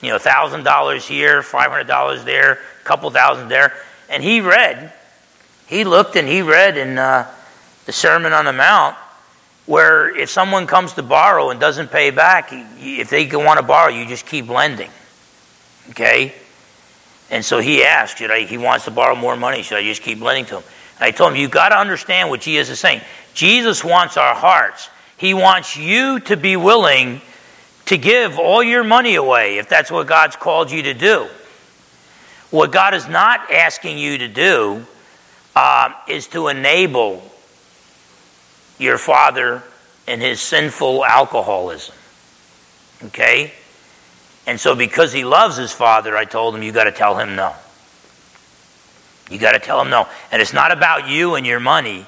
You 0.00 0.08
know, 0.08 0.16
$1,000 0.16 1.06
here, 1.06 1.42
$500 1.42 2.24
there, 2.24 2.52
a 2.52 2.84
couple 2.84 3.10
thousand 3.10 3.48
there. 3.48 3.74
And 4.08 4.22
he 4.22 4.40
read, 4.40 4.94
he 5.66 5.84
looked 5.84 6.16
and 6.16 6.26
he 6.26 6.40
read 6.40 6.78
in 6.78 6.96
uh, 6.96 7.30
the 7.84 7.92
Sermon 7.92 8.32
on 8.32 8.46
the 8.46 8.54
Mount 8.54 8.96
where 9.66 10.16
if 10.16 10.30
someone 10.30 10.66
comes 10.66 10.94
to 10.94 11.02
borrow 11.02 11.50
and 11.50 11.60
doesn't 11.60 11.90
pay 11.90 12.10
back, 12.10 12.48
if 12.52 13.10
they 13.10 13.26
want 13.36 13.60
to 13.60 13.62
borrow, 13.62 13.90
you 13.90 14.06
just 14.06 14.24
keep 14.24 14.48
lending. 14.48 14.90
Okay? 15.90 16.34
And 17.30 17.44
so 17.44 17.60
he 17.60 17.82
asked, 17.82 18.18
should 18.18 18.30
I, 18.30 18.42
he 18.42 18.58
wants 18.58 18.84
to 18.84 18.90
borrow 18.90 19.14
more 19.16 19.36
money, 19.36 19.62
should 19.62 19.78
I 19.78 19.82
just 19.82 20.02
keep 20.02 20.20
lending 20.20 20.44
to 20.46 20.56
him? 20.56 20.64
I 21.00 21.12
told 21.12 21.32
him, 21.32 21.38
you've 21.38 21.50
got 21.50 21.70
to 21.70 21.78
understand 21.78 22.28
what 22.28 22.42
Jesus 22.42 22.70
is 22.70 22.80
saying. 22.80 23.00
Jesus 23.32 23.82
wants 23.82 24.16
our 24.16 24.34
hearts. 24.34 24.90
He 25.16 25.32
wants 25.32 25.76
you 25.76 26.20
to 26.20 26.36
be 26.36 26.56
willing 26.56 27.22
to 27.86 27.96
give 27.96 28.38
all 28.38 28.62
your 28.62 28.84
money 28.84 29.14
away 29.14 29.58
if 29.58 29.68
that's 29.68 29.90
what 29.90 30.06
God's 30.06 30.36
called 30.36 30.70
you 30.70 30.82
to 30.84 30.94
do. 30.94 31.28
What 32.50 32.72
God 32.72 32.94
is 32.94 33.08
not 33.08 33.50
asking 33.50 33.98
you 33.98 34.18
to 34.18 34.28
do 34.28 34.84
um, 35.56 35.94
is 36.08 36.26
to 36.28 36.48
enable 36.48 37.22
your 38.78 38.98
father 38.98 39.62
in 40.06 40.20
his 40.20 40.40
sinful 40.40 41.04
alcoholism. 41.04 41.94
Okay? 43.04 43.52
And 44.50 44.58
so, 44.58 44.74
because 44.74 45.12
he 45.12 45.22
loves 45.22 45.56
his 45.56 45.70
father, 45.70 46.16
I 46.16 46.24
told 46.24 46.56
him, 46.56 46.64
you 46.64 46.72
got 46.72 46.82
to 46.82 46.90
tell 46.90 47.16
him 47.16 47.36
no. 47.36 47.54
You 49.30 49.38
got 49.38 49.52
to 49.52 49.60
tell 49.60 49.80
him 49.80 49.90
no. 49.90 50.08
And 50.32 50.42
it's 50.42 50.52
not 50.52 50.72
about 50.72 51.08
you 51.08 51.36
and 51.36 51.46
your 51.46 51.60
money, 51.60 52.04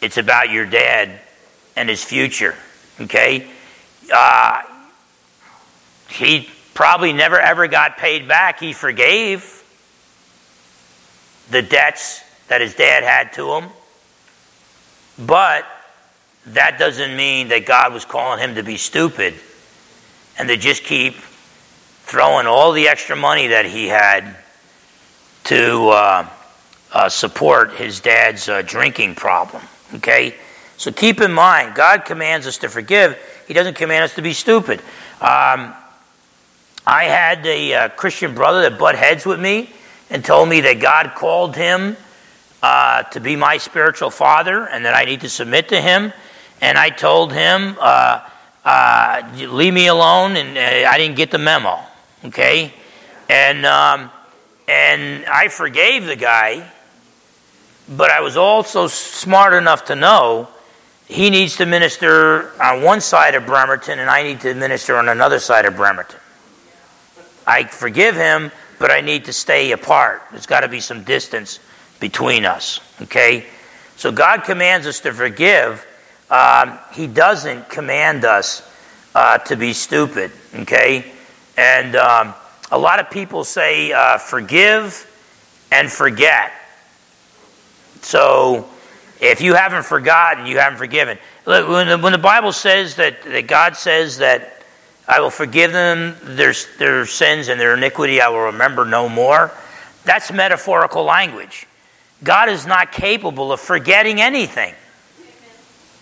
it's 0.00 0.16
about 0.16 0.48
your 0.48 0.64
dad 0.64 1.20
and 1.76 1.90
his 1.90 2.02
future. 2.02 2.54
Okay? 3.02 3.46
Uh, 4.10 4.62
he 6.08 6.48
probably 6.72 7.12
never 7.12 7.38
ever 7.38 7.68
got 7.68 7.98
paid 7.98 8.26
back. 8.26 8.58
He 8.58 8.72
forgave 8.72 9.62
the 11.50 11.60
debts 11.60 12.22
that 12.48 12.62
his 12.62 12.74
dad 12.74 13.02
had 13.04 13.34
to 13.34 13.56
him. 13.56 13.68
But 15.18 15.66
that 16.46 16.78
doesn't 16.78 17.14
mean 17.14 17.48
that 17.48 17.66
God 17.66 17.92
was 17.92 18.06
calling 18.06 18.38
him 18.38 18.54
to 18.54 18.62
be 18.62 18.78
stupid 18.78 19.34
and 20.38 20.48
to 20.48 20.56
just 20.56 20.84
keep 20.84 21.14
throwing 22.04 22.46
all 22.46 22.72
the 22.72 22.88
extra 22.88 23.16
money 23.16 23.48
that 23.48 23.64
he 23.64 23.88
had 23.88 24.36
to 25.44 25.88
uh, 25.88 26.28
uh, 26.92 27.08
support 27.08 27.72
his 27.72 28.00
dad's 28.00 28.48
uh, 28.48 28.62
drinking 28.62 29.14
problem. 29.14 29.62
Okay? 29.94 30.34
So 30.76 30.92
keep 30.92 31.20
in 31.20 31.32
mind, 31.32 31.74
God 31.74 32.04
commands 32.04 32.46
us 32.46 32.58
to 32.58 32.68
forgive, 32.68 33.18
He 33.46 33.54
doesn't 33.54 33.74
command 33.74 34.04
us 34.04 34.14
to 34.16 34.22
be 34.22 34.32
stupid. 34.32 34.80
Um, 35.20 35.74
I 36.84 37.04
had 37.04 37.46
a 37.46 37.74
uh, 37.74 37.88
Christian 37.90 38.34
brother 38.34 38.62
that 38.62 38.78
butt 38.78 38.96
heads 38.96 39.24
with 39.24 39.40
me 39.40 39.70
and 40.10 40.24
told 40.24 40.48
me 40.48 40.60
that 40.62 40.80
God 40.80 41.12
called 41.14 41.54
him 41.54 41.96
uh, 42.62 43.04
to 43.04 43.20
be 43.20 43.36
my 43.36 43.58
spiritual 43.58 44.10
father 44.10 44.68
and 44.68 44.84
that 44.84 44.94
I 44.94 45.04
need 45.04 45.20
to 45.20 45.28
submit 45.28 45.68
to 45.68 45.80
him. 45.80 46.12
And 46.60 46.76
I 46.76 46.90
told 46.90 47.32
him, 47.32 47.76
uh, 47.80 48.28
leave 49.34 49.74
me 49.74 49.86
alone, 49.86 50.36
and 50.36 50.58
I 50.58 50.98
didn't 50.98 51.16
get 51.16 51.30
the 51.30 51.38
memo. 51.38 51.78
Okay? 52.24 52.72
And, 53.28 53.64
um, 53.66 54.10
and 54.68 55.24
I 55.26 55.48
forgave 55.48 56.06
the 56.06 56.16
guy, 56.16 56.70
but 57.88 58.10
I 58.10 58.20
was 58.20 58.36
also 58.36 58.86
smart 58.86 59.54
enough 59.54 59.86
to 59.86 59.96
know 59.96 60.48
he 61.06 61.30
needs 61.30 61.56
to 61.56 61.66
minister 61.66 62.52
on 62.62 62.82
one 62.82 63.00
side 63.00 63.34
of 63.34 63.44
Bremerton, 63.44 63.98
and 63.98 64.08
I 64.08 64.22
need 64.22 64.40
to 64.40 64.54
minister 64.54 64.96
on 64.96 65.08
another 65.08 65.38
side 65.38 65.66
of 65.66 65.76
Bremerton. 65.76 66.18
I 67.46 67.64
forgive 67.64 68.14
him, 68.14 68.50
but 68.78 68.90
I 68.90 69.00
need 69.00 69.26
to 69.26 69.32
stay 69.32 69.72
apart. 69.72 70.22
There's 70.30 70.46
got 70.46 70.60
to 70.60 70.68
be 70.68 70.80
some 70.80 71.04
distance 71.04 71.60
between 72.00 72.44
us. 72.44 72.80
Okay? 73.02 73.46
So 73.96 74.10
God 74.10 74.44
commands 74.44 74.86
us 74.86 75.00
to 75.00 75.12
forgive. 75.12 75.86
Um, 76.30 76.78
he 76.92 77.06
doesn't 77.06 77.68
command 77.68 78.24
us 78.24 78.68
uh, 79.14 79.38
to 79.38 79.56
be 79.56 79.72
stupid. 79.72 80.32
Okay? 80.54 81.11
And 81.56 81.96
um, 81.96 82.34
a 82.70 82.78
lot 82.78 83.00
of 83.00 83.10
people 83.10 83.44
say 83.44 83.92
uh, 83.92 84.18
forgive 84.18 85.08
and 85.70 85.90
forget. 85.90 86.52
So 88.02 88.68
if 89.20 89.40
you 89.40 89.54
haven't 89.54 89.84
forgotten, 89.84 90.46
you 90.46 90.58
haven't 90.58 90.78
forgiven. 90.78 91.18
Look, 91.46 91.68
when 91.68 91.88
the, 91.88 91.98
when 91.98 92.12
the 92.12 92.18
Bible 92.18 92.52
says 92.52 92.96
that, 92.96 93.22
that 93.22 93.46
God 93.46 93.76
says 93.76 94.18
that 94.18 94.62
I 95.06 95.20
will 95.20 95.30
forgive 95.30 95.72
them 95.72 96.16
their, 96.22 96.54
their 96.78 97.06
sins 97.06 97.48
and 97.48 97.60
their 97.60 97.74
iniquity, 97.76 98.20
I 98.20 98.28
will 98.28 98.46
remember 98.46 98.84
no 98.84 99.08
more, 99.08 99.52
that's 100.04 100.32
metaphorical 100.32 101.04
language. 101.04 101.66
God 102.24 102.48
is 102.48 102.66
not 102.66 102.92
capable 102.92 103.52
of 103.52 103.60
forgetting 103.60 104.20
anything. 104.20 104.74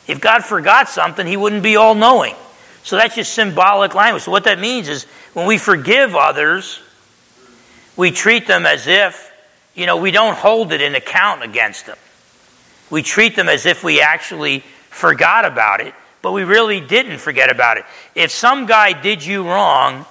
If 0.07 0.21
God 0.21 0.45
forgot 0.45 0.89
something, 0.89 1.27
he 1.27 1.37
wouldn't 1.37 1.63
be 1.63 1.77
all 1.77 1.95
knowing. 1.95 2.35
So 2.83 2.97
that's 2.97 3.15
just 3.15 3.35
symbolic 3.35 3.95
language. 3.95 4.25
So 4.25 4.31
what 4.31 4.45
that 4.45 4.59
means 4.59 4.89
is 4.89 5.07
when 5.35 5.47
we 5.47 5.59
forgive 5.59 6.15
others, 6.15 6.81
we 7.97 8.11
treat 8.11 8.47
them 8.47 8.67
as 8.67 8.87
if, 8.87 9.33
you 9.75 9.87
know, 9.87 9.97
we 9.97 10.11
don't 10.11 10.37
hold 10.37 10.73
it 10.73 10.81
in 10.81 10.95
account 10.95 11.43
against 11.43 11.87
them. 11.87 11.97
We 12.91 13.03
treat 13.03 13.37
them 13.37 13.49
as 13.49 13.67
if 13.67 13.85
we 13.85 14.01
actually 14.01 14.61
forgot 14.89 15.45
about 15.45 15.81
it, 15.81 15.95
but 16.23 16.33
we 16.33 16.45
really 16.45 16.81
didn't 16.81 17.19
forget 17.19 17.51
about 17.51 17.79
it. 17.79 17.85
If 18.15 18.31
some 18.31 18.67
guy 18.67 19.01
did 19.01 19.25
you 19.25 19.45
wrong 19.45 20.07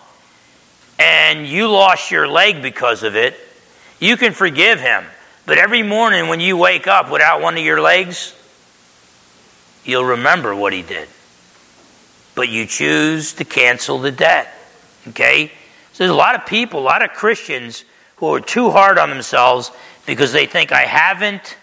and 0.98 1.46
you 1.46 1.70
lost 1.70 2.12
your 2.12 2.28
leg 2.28 2.62
because 2.62 3.04
of 3.04 3.16
it, 3.16 3.36
you 4.00 4.16
can 4.16 4.34
forgive 4.34 4.80
him. 4.80 5.04
But 5.46 5.58
every 5.58 5.84
morning 5.84 6.28
when 6.30 6.40
you 6.40 6.56
wake 6.56 6.88
up 6.88 7.12
without 7.12 7.42
one 7.42 7.58
of 7.58 7.64
your 7.64 7.82
legs, 7.82 8.34
you'll 9.84 10.06
remember 10.06 10.56
what 10.56 10.72
he 10.72 10.82
did 10.82 11.10
but 12.40 12.48
you 12.48 12.66
choose 12.66 13.34
to 13.34 13.44
cancel 13.44 14.00
the 14.00 14.14
debt. 14.14 14.48
Okay? 15.08 15.52
So 15.94 16.04
there's 16.04 16.12
a 16.12 16.16
lot 16.16 16.36
of 16.36 16.46
people, 16.46 16.80
a 16.80 16.82
lot 16.82 17.02
of 17.02 17.12
Christians 17.12 17.84
who 18.18 18.34
are 18.34 18.40
too 18.40 18.70
hard 18.70 18.98
on 18.98 19.10
themselves 19.10 19.72
because 20.06 20.34
they 20.34 20.46
think 20.46 20.72
I 20.72 20.86
haven't 20.86 21.58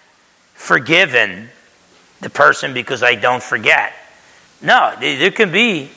forgiven 0.54 1.48
the 2.20 2.30
person 2.30 2.72
because 2.72 3.02
I 3.02 3.14
don't 3.14 3.42
forget. 3.42 3.92
No, 4.62 4.94
there 4.98 5.30
can 5.30 5.52
be 5.52 5.90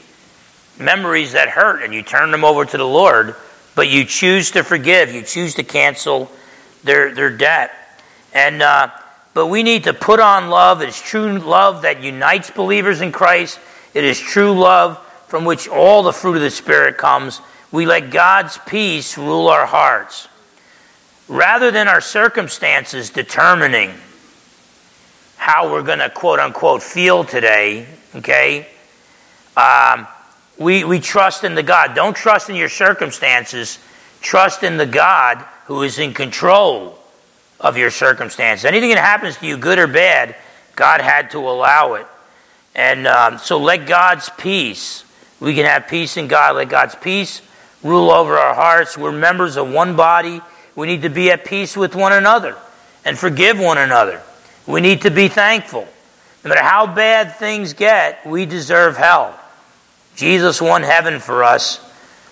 memories 0.78 1.34
that 1.34 1.50
hurt 1.50 1.84
and 1.84 1.94
you 1.94 2.04
turn 2.04 2.32
them 2.32 2.44
over 2.44 2.66
to 2.66 2.78
the 2.78 2.86
Lord, 2.86 3.36
but 3.76 3.90
you 3.90 4.06
choose 4.06 4.52
to 4.52 4.64
forgive. 4.64 5.14
You 5.14 5.22
choose 5.22 5.56
to 5.56 5.64
cancel 5.64 6.30
their, 6.84 7.14
their 7.14 7.30
debt. 7.30 7.72
And, 8.34 8.62
uh, 8.62 8.90
but 9.34 9.48
we 9.48 9.64
need 9.64 9.86
to 9.86 9.94
put 9.94 10.20
on 10.20 10.50
love. 10.50 10.82
It's 10.82 11.02
true 11.02 11.40
love 11.40 11.84
that 11.84 12.04
unites 12.04 12.52
believers 12.52 13.02
in 13.02 13.12
Christ. 13.12 13.60
It 13.94 14.04
is 14.04 14.20
true 14.20 14.54
love 14.54 15.00
from 15.30 15.46
which 15.46 15.68
all 15.68 16.04
the 16.04 16.12
fruit 16.12 16.36
of 16.36 16.42
the 16.42 16.50
Spirit 16.50 16.98
comes. 16.98 17.40
We 17.72 17.86
let 17.86 18.10
God's 18.10 18.58
peace 18.66 19.18
rule 19.18 19.48
our 19.48 19.68
hearts. 19.68 20.28
Rather 21.28 21.70
than 21.70 21.88
our 21.88 22.02
circumstances 22.02 23.12
determining 23.12 23.94
how 25.38 25.72
we're 25.72 25.84
going 25.84 26.00
to 26.00 26.10
quote 26.10 26.40
unquote 26.40 26.82
feel 26.82 27.24
today, 27.24 27.86
okay, 28.16 28.68
um, 29.56 30.08
we, 30.58 30.84
we 30.84 31.00
trust 31.00 31.44
in 31.44 31.54
the 31.54 31.64
God. 31.64 31.94
Don't 31.94 32.16
trust 32.16 32.50
in 32.50 32.56
your 32.56 32.68
circumstances, 32.68 33.78
trust 34.22 34.64
in 34.64 34.78
the 34.78 34.86
God 34.88 35.38
who 35.66 35.84
is 35.84 36.00
in 36.00 36.14
control 36.14 36.98
of 37.60 37.78
your 37.78 37.92
circumstances. 37.92 38.66
Anything 38.66 38.90
that 38.90 38.98
happens 38.98 39.38
to 39.38 39.46
you, 39.46 39.58
good 39.58 39.78
or 39.78 39.88
bad, 39.88 40.36
God 40.76 41.02
had 41.02 41.30
to 41.32 41.38
allow 41.38 41.94
it. 41.94 42.08
And 42.74 43.06
um, 43.06 43.38
so 43.38 43.60
let 43.60 43.86
God's 43.86 44.30
peace, 44.38 45.04
we 45.40 45.56
can 45.56 45.66
have 45.66 45.88
peace 45.88 46.18
in 46.18 46.28
God, 46.28 46.56
let 46.56 46.70
God's 46.70 46.96
peace 46.96 47.42
rule 47.84 48.12
over 48.12 48.38
our 48.38 48.54
hearts. 48.54 48.98
We're 48.98 49.12
members 49.12 49.56
of 49.58 49.72
one 49.72 49.96
body. 49.96 50.42
We 50.76 50.88
need 50.88 51.04
to 51.04 51.10
be 51.10 51.32
at 51.32 51.46
peace 51.46 51.78
with 51.78 51.96
one 51.96 52.14
another 52.14 52.58
and 53.06 53.18
forgive 53.18 53.60
one 53.60 53.78
another. 53.78 54.22
We 54.68 54.82
need 54.82 55.02
to 55.04 55.12
be 55.12 55.28
thankful. 55.28 55.88
No 56.44 56.50
matter 56.50 56.64
how 56.64 56.88
bad 56.88 57.36
things 57.36 57.74
get, 57.74 58.26
we 58.26 58.46
deserve 58.46 58.98
hell. 58.98 59.38
Jesus 60.16 60.62
won 60.62 60.84
heaven 60.84 61.20
for 61.20 61.44
us. 61.44 61.80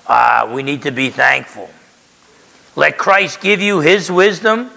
Uh, 0.05 0.49
we 0.53 0.63
need 0.63 0.83
to 0.83 0.91
be 0.91 1.09
thankful. 1.09 1.69
Let 2.75 2.97
Christ 2.97 3.41
give 3.41 3.59
you 3.59 3.79
his 3.79 4.11
wisdom, 4.11 4.69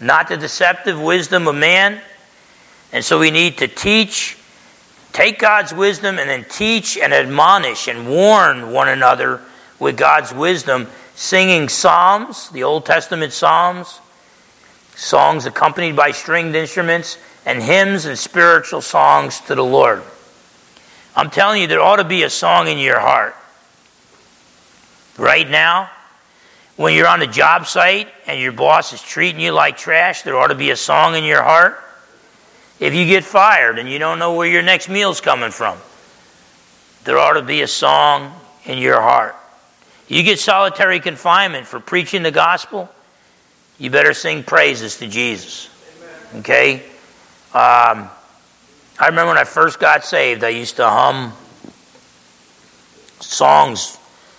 not 0.00 0.28
the 0.28 0.36
deceptive 0.36 1.00
wisdom 1.00 1.48
of 1.48 1.54
man. 1.54 2.00
And 2.92 3.04
so 3.04 3.18
we 3.18 3.30
need 3.30 3.58
to 3.58 3.68
teach 3.68 4.36
Take 5.16 5.38
God's 5.38 5.72
wisdom 5.72 6.18
and 6.18 6.28
then 6.28 6.44
teach 6.44 6.98
and 6.98 7.14
admonish 7.14 7.88
and 7.88 8.06
warn 8.06 8.70
one 8.70 8.86
another 8.86 9.40
with 9.78 9.96
God's 9.96 10.30
wisdom, 10.30 10.88
singing 11.14 11.70
psalms, 11.70 12.50
the 12.50 12.64
Old 12.64 12.84
Testament 12.84 13.32
psalms, 13.32 13.98
songs 14.94 15.46
accompanied 15.46 15.96
by 15.96 16.10
stringed 16.10 16.54
instruments, 16.54 17.16
and 17.46 17.62
hymns 17.62 18.04
and 18.04 18.18
spiritual 18.18 18.82
songs 18.82 19.40
to 19.40 19.54
the 19.54 19.64
Lord. 19.64 20.02
I'm 21.16 21.30
telling 21.30 21.62
you, 21.62 21.66
there 21.66 21.80
ought 21.80 21.96
to 21.96 22.04
be 22.04 22.22
a 22.24 22.28
song 22.28 22.68
in 22.68 22.76
your 22.76 23.00
heart. 23.00 23.34
Right 25.16 25.48
now, 25.48 25.90
when 26.76 26.92
you're 26.92 27.08
on 27.08 27.22
a 27.22 27.26
job 27.26 27.66
site 27.66 28.08
and 28.26 28.38
your 28.38 28.52
boss 28.52 28.92
is 28.92 29.00
treating 29.00 29.40
you 29.40 29.52
like 29.52 29.78
trash, 29.78 30.20
there 30.20 30.36
ought 30.36 30.48
to 30.48 30.54
be 30.54 30.72
a 30.72 30.76
song 30.76 31.14
in 31.14 31.24
your 31.24 31.42
heart. 31.42 31.82
If 32.78 32.94
you 32.94 33.06
get 33.06 33.24
fired 33.24 33.78
and 33.78 33.88
you 33.88 33.98
don't 33.98 34.18
know 34.18 34.34
where 34.34 34.48
your 34.48 34.62
next 34.62 34.88
meal's 34.88 35.20
coming 35.20 35.50
from, 35.50 35.78
there 37.04 37.18
ought 37.18 37.34
to 37.34 37.42
be 37.42 37.62
a 37.62 37.66
song 37.66 38.38
in 38.64 38.78
your 38.78 39.00
heart. 39.00 39.34
You 40.08 40.22
get 40.22 40.38
solitary 40.38 41.00
confinement 41.00 41.66
for 41.66 41.80
preaching 41.80 42.22
the 42.22 42.30
gospel, 42.30 42.90
you 43.78 43.90
better 43.90 44.14
sing 44.14 44.42
praises 44.42 44.98
to 44.98 45.06
Jesus. 45.06 45.68
Okay? 46.36 46.82
Um, 47.54 48.10
I 48.98 49.06
remember 49.06 49.28
when 49.28 49.38
I 49.38 49.44
first 49.44 49.78
got 49.78 50.04
saved, 50.04 50.44
I 50.44 50.50
used 50.50 50.76
to 50.76 50.88
hum 50.88 51.32
songs 53.20 53.96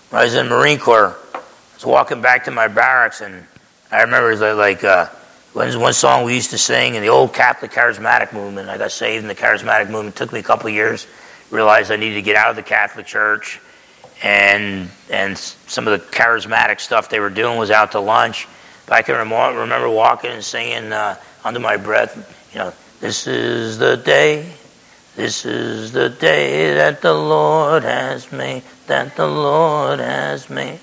when 0.09 0.21
I 0.21 0.25
was 0.25 0.35
in 0.35 0.49
the 0.49 0.55
Marine 0.55 0.79
Corps. 0.79 1.15
I 1.33 1.39
was 1.75 1.85
walking 1.85 2.21
back 2.21 2.45
to 2.45 2.51
my 2.51 2.67
barracks, 2.67 3.21
and 3.21 3.45
I 3.91 4.01
remember 4.01 4.29
it 4.29 4.39
was 4.39 4.57
like, 4.57 4.83
uh, 4.83 5.07
one, 5.53 5.79
one 5.79 5.93
song 5.93 6.23
we 6.23 6.35
used 6.35 6.51
to 6.51 6.57
sing 6.57 6.95
in 6.95 7.01
the 7.01 7.09
old 7.09 7.33
Catholic 7.33 7.71
charismatic 7.71 8.33
movement. 8.33 8.69
I 8.69 8.77
got 8.77 8.91
saved 8.91 9.23
in 9.23 9.27
the 9.27 9.35
charismatic 9.35 9.89
movement. 9.89 10.15
It 10.15 10.17
took 10.17 10.31
me 10.31 10.39
a 10.39 10.43
couple 10.43 10.69
years. 10.69 11.07
Realized 11.49 11.91
I 11.91 11.95
needed 11.95 12.15
to 12.15 12.21
get 12.21 12.35
out 12.35 12.49
of 12.49 12.55
the 12.55 12.63
Catholic 12.63 13.05
Church, 13.05 13.61
and 14.21 14.89
and 15.09 15.37
some 15.37 15.87
of 15.87 15.99
the 15.99 16.05
charismatic 16.07 16.81
stuff 16.81 17.09
they 17.09 17.21
were 17.21 17.29
doing 17.29 17.57
was 17.57 17.71
out 17.71 17.93
to 17.93 17.99
lunch. 17.99 18.47
But 18.85 18.95
I 18.95 19.01
can 19.01 19.15
remember 19.15 19.89
walking 19.89 20.31
and 20.31 20.43
singing 20.43 20.91
uh, 20.91 21.15
under 21.43 21.59
my 21.59 21.77
breath, 21.77 22.49
you 22.53 22.59
know, 22.59 22.73
this 22.99 23.27
is 23.27 23.77
the 23.77 23.95
day, 23.95 24.51
this 25.15 25.45
is 25.45 25.91
the 25.91 26.09
day 26.09 26.73
that 26.73 27.01
the 27.01 27.13
Lord 27.13 27.83
has 27.83 28.31
made, 28.31 28.63
that 28.87 29.15
the 29.15 29.27
Lord 29.27 29.99
has 29.99 30.49
made. 30.49 30.79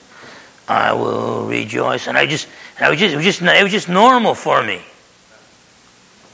I 0.68 0.92
will 0.92 1.46
rejoice. 1.46 2.06
And 2.06 2.16
I 2.16 2.26
just, 2.26 2.48
and 2.76 2.86
I 2.86 2.90
was 2.90 2.98
just, 2.98 3.14
it 3.14 3.16
was 3.16 3.24
just, 3.24 3.42
it 3.42 3.62
was 3.62 3.72
just 3.72 3.88
normal 3.88 4.34
for 4.34 4.62
me. 4.62 4.82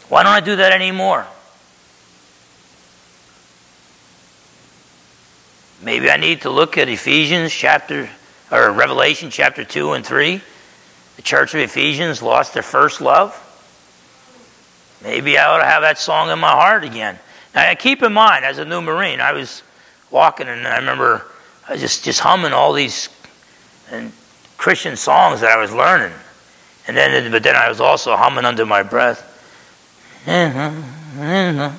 Why 0.08 0.22
don't 0.22 0.32
I 0.32 0.40
do 0.40 0.56
that 0.56 0.72
anymore? 0.72 1.26
Maybe 5.82 6.10
I 6.10 6.16
need 6.16 6.42
to 6.42 6.50
look 6.50 6.76
at 6.76 6.88
Ephesians 6.88 7.52
chapter 7.52 8.10
or 8.50 8.70
Revelation 8.72 9.30
chapter 9.30 9.64
2 9.64 9.92
and 9.92 10.04
3. 10.04 10.40
The 11.16 11.22
church 11.22 11.54
of 11.54 11.60
Ephesians 11.60 12.22
lost 12.22 12.54
their 12.54 12.62
first 12.62 13.00
love. 13.00 13.46
Maybe 15.02 15.38
I 15.38 15.46
ought 15.46 15.58
to 15.58 15.64
have 15.64 15.82
that 15.82 15.98
song 15.98 16.30
in 16.30 16.38
my 16.38 16.50
heart 16.50 16.84
again. 16.84 17.18
Now, 17.54 17.72
keep 17.74 18.02
in 18.02 18.12
mind, 18.12 18.44
as 18.44 18.58
a 18.58 18.64
new 18.64 18.82
Marine, 18.82 19.20
I 19.20 19.32
was 19.32 19.62
walking 20.10 20.48
and 20.48 20.66
I 20.66 20.76
remember 20.78 21.26
I 21.68 21.72
was 21.72 21.80
just, 21.80 22.04
just 22.04 22.20
humming 22.20 22.52
all 22.52 22.72
these 22.72 23.08
and 23.90 24.12
Christian 24.56 24.96
songs 24.96 25.40
that 25.40 25.50
I 25.50 25.60
was 25.60 25.72
learning. 25.72 26.12
And 26.86 26.96
then, 26.96 27.30
but 27.30 27.42
then 27.42 27.56
I 27.56 27.68
was 27.68 27.80
also 27.80 28.16
humming 28.16 28.44
under 28.44 28.66
my 28.66 28.82
breath. 28.82 29.26
And 30.26 31.72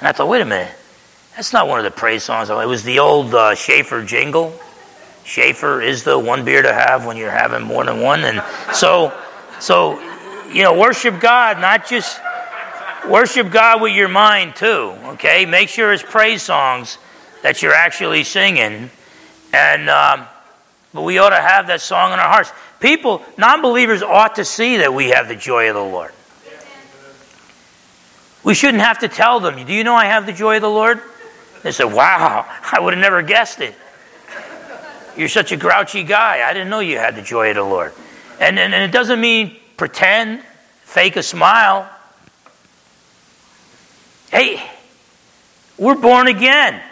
I 0.00 0.12
thought, 0.12 0.28
wait 0.28 0.42
a 0.42 0.44
minute. 0.44 0.74
That's 1.36 1.52
not 1.52 1.68
one 1.68 1.78
of 1.78 1.84
the 1.84 1.90
praise 1.90 2.24
songs. 2.24 2.50
It 2.50 2.54
was 2.66 2.82
the 2.82 2.98
old 2.98 3.34
uh, 3.34 3.54
Schaefer 3.54 4.04
jingle. 4.04 4.58
Schaefer 5.24 5.80
is 5.82 6.04
the 6.04 6.18
one 6.18 6.44
beer 6.44 6.62
to 6.62 6.72
have 6.72 7.04
when 7.04 7.16
you're 7.16 7.30
having 7.30 7.62
more 7.62 7.84
than 7.84 8.00
one. 8.00 8.24
And 8.24 8.42
so, 8.74 9.12
so, 9.60 10.00
you 10.48 10.62
know, 10.62 10.78
worship 10.78 11.20
God, 11.20 11.60
not 11.60 11.86
just 11.86 12.20
worship 13.08 13.50
God 13.50 13.80
with 13.80 13.92
your 13.92 14.08
mind 14.08 14.56
too. 14.56 14.94
Okay, 15.04 15.44
make 15.46 15.68
sure 15.68 15.92
it's 15.92 16.02
praise 16.02 16.42
songs 16.42 16.98
that 17.42 17.62
you're 17.62 17.74
actually 17.74 18.24
singing, 18.24 18.90
and 19.52 19.88
um, 19.88 20.26
but 20.98 21.04
we 21.04 21.18
ought 21.18 21.30
to 21.30 21.40
have 21.40 21.68
that 21.68 21.80
song 21.80 22.12
in 22.12 22.18
our 22.18 22.26
hearts. 22.26 22.50
People, 22.80 23.22
non-believers, 23.36 24.02
ought 24.02 24.34
to 24.34 24.44
see 24.44 24.78
that 24.78 24.92
we 24.92 25.10
have 25.10 25.28
the 25.28 25.36
joy 25.36 25.68
of 25.68 25.76
the 25.76 25.80
Lord. 25.80 26.10
We 28.42 28.52
shouldn't 28.52 28.82
have 28.82 28.98
to 28.98 29.08
tell 29.08 29.38
them. 29.38 29.64
Do 29.64 29.72
you 29.72 29.84
know 29.84 29.94
I 29.94 30.06
have 30.06 30.26
the 30.26 30.32
joy 30.32 30.56
of 30.56 30.62
the 30.62 30.68
Lord? 30.68 31.00
They 31.62 31.70
said, 31.70 31.84
Wow, 31.84 32.44
I 32.72 32.80
would 32.80 32.94
have 32.94 33.00
never 33.00 33.22
guessed 33.22 33.60
it. 33.60 33.76
You're 35.16 35.28
such 35.28 35.52
a 35.52 35.56
grouchy 35.56 36.02
guy. 36.02 36.42
I 36.44 36.52
didn't 36.52 36.68
know 36.68 36.80
you 36.80 36.98
had 36.98 37.14
the 37.14 37.22
joy 37.22 37.50
of 37.50 37.54
the 37.54 37.62
Lord. 37.62 37.92
And, 38.40 38.58
and, 38.58 38.74
and 38.74 38.82
it 38.82 38.90
doesn't 38.90 39.20
mean 39.20 39.56
pretend, 39.76 40.42
fake 40.82 41.14
a 41.14 41.22
smile. 41.22 41.88
Hey, 44.32 44.68
we're 45.76 45.94
born 45.94 46.26
again. 46.26 46.82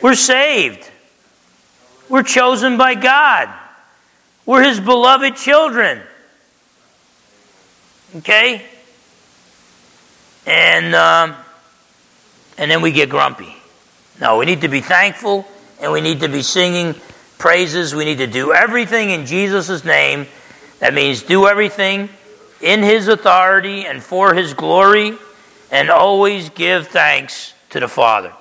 We're 0.00 0.14
saved. 0.14 0.90
We're 2.08 2.22
chosen 2.22 2.76
by 2.76 2.94
God. 2.94 3.48
We're 4.44 4.62
His 4.62 4.80
beloved 4.80 5.36
children. 5.36 6.02
Okay? 8.16 8.64
And. 10.46 10.94
Um, 10.94 11.36
and 12.58 12.70
then 12.70 12.80
we 12.80 12.92
get 12.92 13.08
grumpy. 13.08 13.54
No, 14.20 14.38
we 14.38 14.46
need 14.46 14.62
to 14.62 14.68
be 14.68 14.80
thankful 14.80 15.46
and 15.80 15.92
we 15.92 16.00
need 16.00 16.20
to 16.20 16.28
be 16.28 16.42
singing 16.42 16.94
praises. 17.38 17.94
We 17.94 18.04
need 18.04 18.18
to 18.18 18.26
do 18.26 18.52
everything 18.52 19.10
in 19.10 19.26
Jesus' 19.26 19.84
name. 19.84 20.26
That 20.78 20.94
means 20.94 21.22
do 21.22 21.46
everything 21.46 22.08
in 22.62 22.82
His 22.82 23.08
authority 23.08 23.84
and 23.84 24.02
for 24.02 24.34
His 24.34 24.54
glory 24.54 25.18
and 25.70 25.90
always 25.90 26.48
give 26.50 26.88
thanks 26.88 27.52
to 27.70 27.80
the 27.80 27.88
Father. 27.88 28.32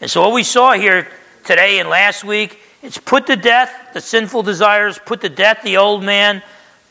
And 0.00 0.10
so, 0.10 0.22
what 0.22 0.32
we 0.32 0.42
saw 0.42 0.72
here 0.72 1.06
today 1.44 1.78
and 1.78 1.88
last 1.88 2.24
week, 2.24 2.58
it's 2.82 2.98
put 2.98 3.26
to 3.26 3.36
death 3.36 3.90
the 3.92 4.00
sinful 4.00 4.42
desires, 4.42 4.98
put 5.04 5.20
to 5.22 5.28
death 5.28 5.60
the 5.62 5.76
old 5.76 6.02
man, 6.02 6.42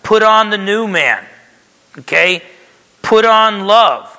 put 0.03 0.23
on 0.23 0.49
the 0.49 0.57
new 0.57 0.87
man. 0.87 1.23
Okay? 1.97 2.43
Put 3.01 3.25
on 3.25 3.65
love. 3.65 4.15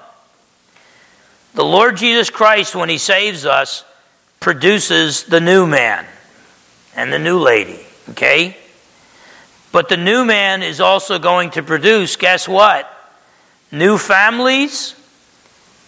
The 1.55 1.64
Lord 1.64 1.97
Jesus 1.97 2.31
Christ, 2.31 2.75
when 2.75 2.89
He 2.89 2.99
saves 2.99 3.45
us, 3.45 3.85
produces 4.41 5.25
the 5.25 5.41
new 5.41 5.66
man 5.66 6.07
and 6.97 7.12
the 7.12 7.18
new 7.18 7.39
lady, 7.39 7.81
okay? 8.11 8.57
But 9.73 9.89
the 9.89 9.97
new 9.97 10.25
man 10.25 10.62
is 10.62 10.81
also 10.81 11.18
going 11.18 11.51
to 11.51 11.62
produce, 11.62 12.16
guess 12.16 12.49
what? 12.49 12.91
New 13.71 13.99
families 13.99 14.95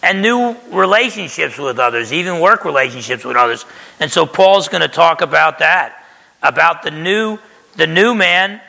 and 0.02 0.20
new 0.20 0.56
relationships 0.70 1.58
with 1.58 1.78
others, 1.78 2.12
even 2.12 2.40
work 2.40 2.64
relationships 2.64 3.24
with 3.24 3.36
others. 3.36 3.64
And 4.00 4.10
so 4.10 4.26
Paul's 4.26 4.68
going 4.68 4.82
to 4.82 4.88
talk 4.88 5.20
about 5.20 5.60
that, 5.60 6.04
about 6.42 6.82
the 6.82 6.90
new 6.90 7.38
the 7.76 7.86
new 7.86 8.14
man. 8.14 8.60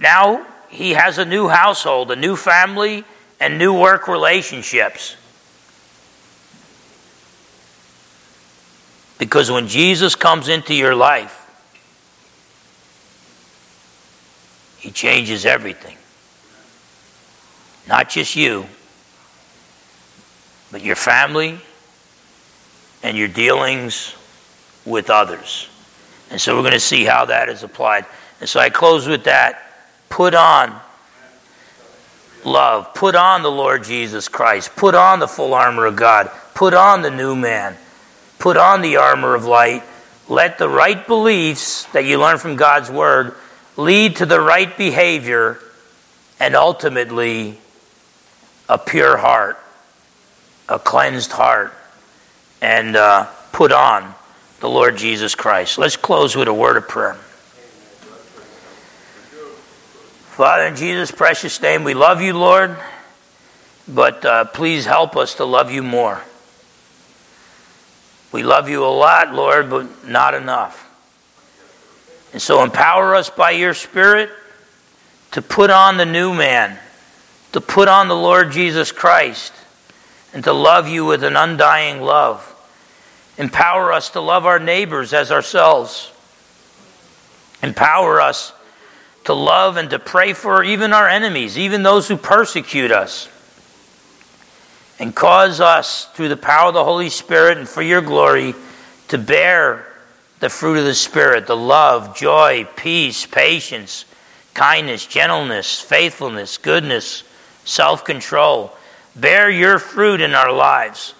Now 0.00 0.46
he 0.68 0.92
has 0.92 1.18
a 1.18 1.24
new 1.24 1.48
household, 1.48 2.10
a 2.10 2.16
new 2.16 2.36
family, 2.36 3.04
and 3.40 3.58
new 3.58 3.78
work 3.78 4.06
relationships. 4.06 5.16
Because 9.18 9.50
when 9.50 9.68
Jesus 9.68 10.14
comes 10.14 10.48
into 10.48 10.74
your 10.74 10.94
life, 10.94 11.36
He 14.78 14.90
changes 14.90 15.44
everything. 15.44 15.98
Not 17.86 18.08
just 18.08 18.34
you, 18.34 18.66
but 20.70 20.82
your 20.82 20.96
family 20.96 21.58
and 23.02 23.16
your 23.16 23.28
dealings 23.28 24.14
with 24.84 25.10
others. 25.10 25.68
And 26.30 26.40
so 26.40 26.54
we're 26.54 26.62
going 26.62 26.72
to 26.72 26.80
see 26.80 27.04
how 27.04 27.26
that 27.26 27.48
is 27.48 27.62
applied. 27.62 28.06
And 28.40 28.48
so 28.48 28.60
I 28.60 28.70
close 28.70 29.06
with 29.06 29.24
that. 29.24 29.62
Put 30.08 30.34
on 30.34 30.78
love. 32.44 32.94
Put 32.94 33.14
on 33.14 33.42
the 33.42 33.50
Lord 33.50 33.84
Jesus 33.84 34.28
Christ. 34.28 34.74
Put 34.76 34.94
on 34.94 35.18
the 35.18 35.28
full 35.28 35.54
armor 35.54 35.86
of 35.86 35.96
God. 35.96 36.30
Put 36.54 36.74
on 36.74 37.02
the 37.02 37.10
new 37.10 37.34
man. 37.34 37.76
Put 38.38 38.56
on 38.56 38.80
the 38.80 38.96
armor 38.96 39.34
of 39.34 39.44
light. 39.44 39.82
Let 40.28 40.58
the 40.58 40.68
right 40.68 41.06
beliefs 41.06 41.84
that 41.86 42.04
you 42.04 42.20
learn 42.20 42.38
from 42.38 42.56
God's 42.56 42.90
Word 42.90 43.34
lead 43.76 44.16
to 44.16 44.26
the 44.26 44.40
right 44.40 44.76
behavior 44.76 45.58
and 46.38 46.54
ultimately 46.54 47.58
a 48.68 48.78
pure 48.78 49.16
heart, 49.16 49.58
a 50.70 50.78
cleansed 50.78 51.32
heart, 51.32 51.74
and 52.62 52.96
uh, 52.96 53.26
put 53.52 53.72
on 53.72 54.14
the 54.60 54.68
Lord 54.68 54.96
Jesus 54.96 55.34
Christ. 55.34 55.78
Let's 55.78 55.96
close 55.96 56.36
with 56.36 56.48
a 56.48 56.54
word 56.54 56.76
of 56.76 56.88
prayer. 56.88 57.14
Father, 60.36 60.64
in 60.64 60.76
Jesus' 60.76 61.10
precious 61.10 61.60
name, 61.60 61.84
we 61.84 61.92
love 61.92 62.22
you, 62.22 62.34
Lord, 62.34 62.78
but 63.88 64.24
uh, 64.24 64.44
please 64.44 64.86
help 64.86 65.16
us 65.16 65.34
to 65.34 65.44
love 65.44 65.70
you 65.70 65.82
more. 65.82 66.22
We 68.32 68.44
love 68.44 68.68
you 68.68 68.84
a 68.84 68.86
lot, 68.86 69.34
Lord, 69.34 69.68
but 69.68 70.06
not 70.06 70.34
enough. 70.34 70.86
And 72.32 72.40
so 72.40 72.62
empower 72.62 73.16
us 73.16 73.28
by 73.28 73.50
your 73.50 73.74
Spirit 73.74 74.30
to 75.32 75.42
put 75.42 75.70
on 75.70 75.96
the 75.96 76.06
new 76.06 76.32
man, 76.32 76.78
to 77.52 77.60
put 77.60 77.88
on 77.88 78.06
the 78.06 78.16
Lord 78.16 78.52
Jesus 78.52 78.92
Christ, 78.92 79.52
and 80.32 80.44
to 80.44 80.52
love 80.52 80.88
you 80.88 81.04
with 81.04 81.24
an 81.24 81.36
undying 81.36 82.00
love. 82.00 82.46
Empower 83.38 83.92
us 83.92 84.10
to 84.10 84.20
love 84.20 84.46
our 84.46 84.58
neighbors 84.58 85.12
as 85.12 85.32
ourselves. 85.32 86.12
Empower 87.62 88.20
us 88.20 88.52
to 89.24 89.34
love 89.34 89.76
and 89.76 89.90
to 89.90 89.98
pray 89.98 90.32
for 90.32 90.62
even 90.62 90.92
our 90.92 91.08
enemies, 91.08 91.58
even 91.58 91.82
those 91.82 92.08
who 92.08 92.16
persecute 92.16 92.90
us 92.90 93.28
and 95.00 95.16
cause 95.16 95.60
us, 95.60 96.04
through 96.12 96.28
the 96.28 96.36
power 96.36 96.68
of 96.68 96.74
the 96.74 96.84
Holy 96.84 97.08
Spirit 97.08 97.56
and 97.56 97.66
for 97.66 97.80
your 97.80 98.02
glory, 98.02 98.54
to 99.08 99.16
bear 99.16 99.86
the 100.40 100.50
fruit 100.50 100.78
of 100.78 100.84
the 100.84 100.94
Spirit 100.94 101.46
the 101.46 101.56
love, 101.56 102.14
joy, 102.14 102.68
peace, 102.76 103.24
patience, 103.24 104.04
kindness, 104.52 105.06
gentleness, 105.06 105.80
faithfulness, 105.80 106.58
goodness, 106.58 107.24
self 107.64 108.04
control. 108.04 108.76
Bear 109.16 109.50
your 109.50 109.78
fruit 109.78 110.20
in 110.20 110.34
our 110.34 110.52
lives 110.52 111.14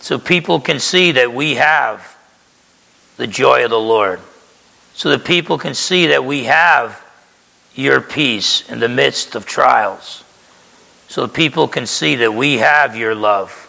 so 0.00 0.18
people 0.18 0.60
can 0.60 0.78
see 0.80 1.12
that 1.12 1.32
we 1.32 1.54
have 1.54 2.16
the 3.16 3.26
joy 3.26 3.64
of 3.64 3.70
the 3.70 3.80
Lord. 3.80 4.20
So 4.94 5.10
that 5.10 5.24
people 5.24 5.58
can 5.58 5.74
see 5.74 6.06
that 6.06 6.24
we 6.24 6.44
have 6.44 7.04
your 7.74 8.00
peace 8.00 8.68
in 8.70 8.80
the 8.80 8.88
midst 8.88 9.34
of 9.34 9.44
trials 9.44 10.24
so 11.08 11.26
that 11.26 11.34
people 11.34 11.68
can 11.68 11.86
see 11.86 12.16
that 12.16 12.34
we 12.34 12.58
have 12.58 12.96
your 12.96 13.14
love. 13.14 13.62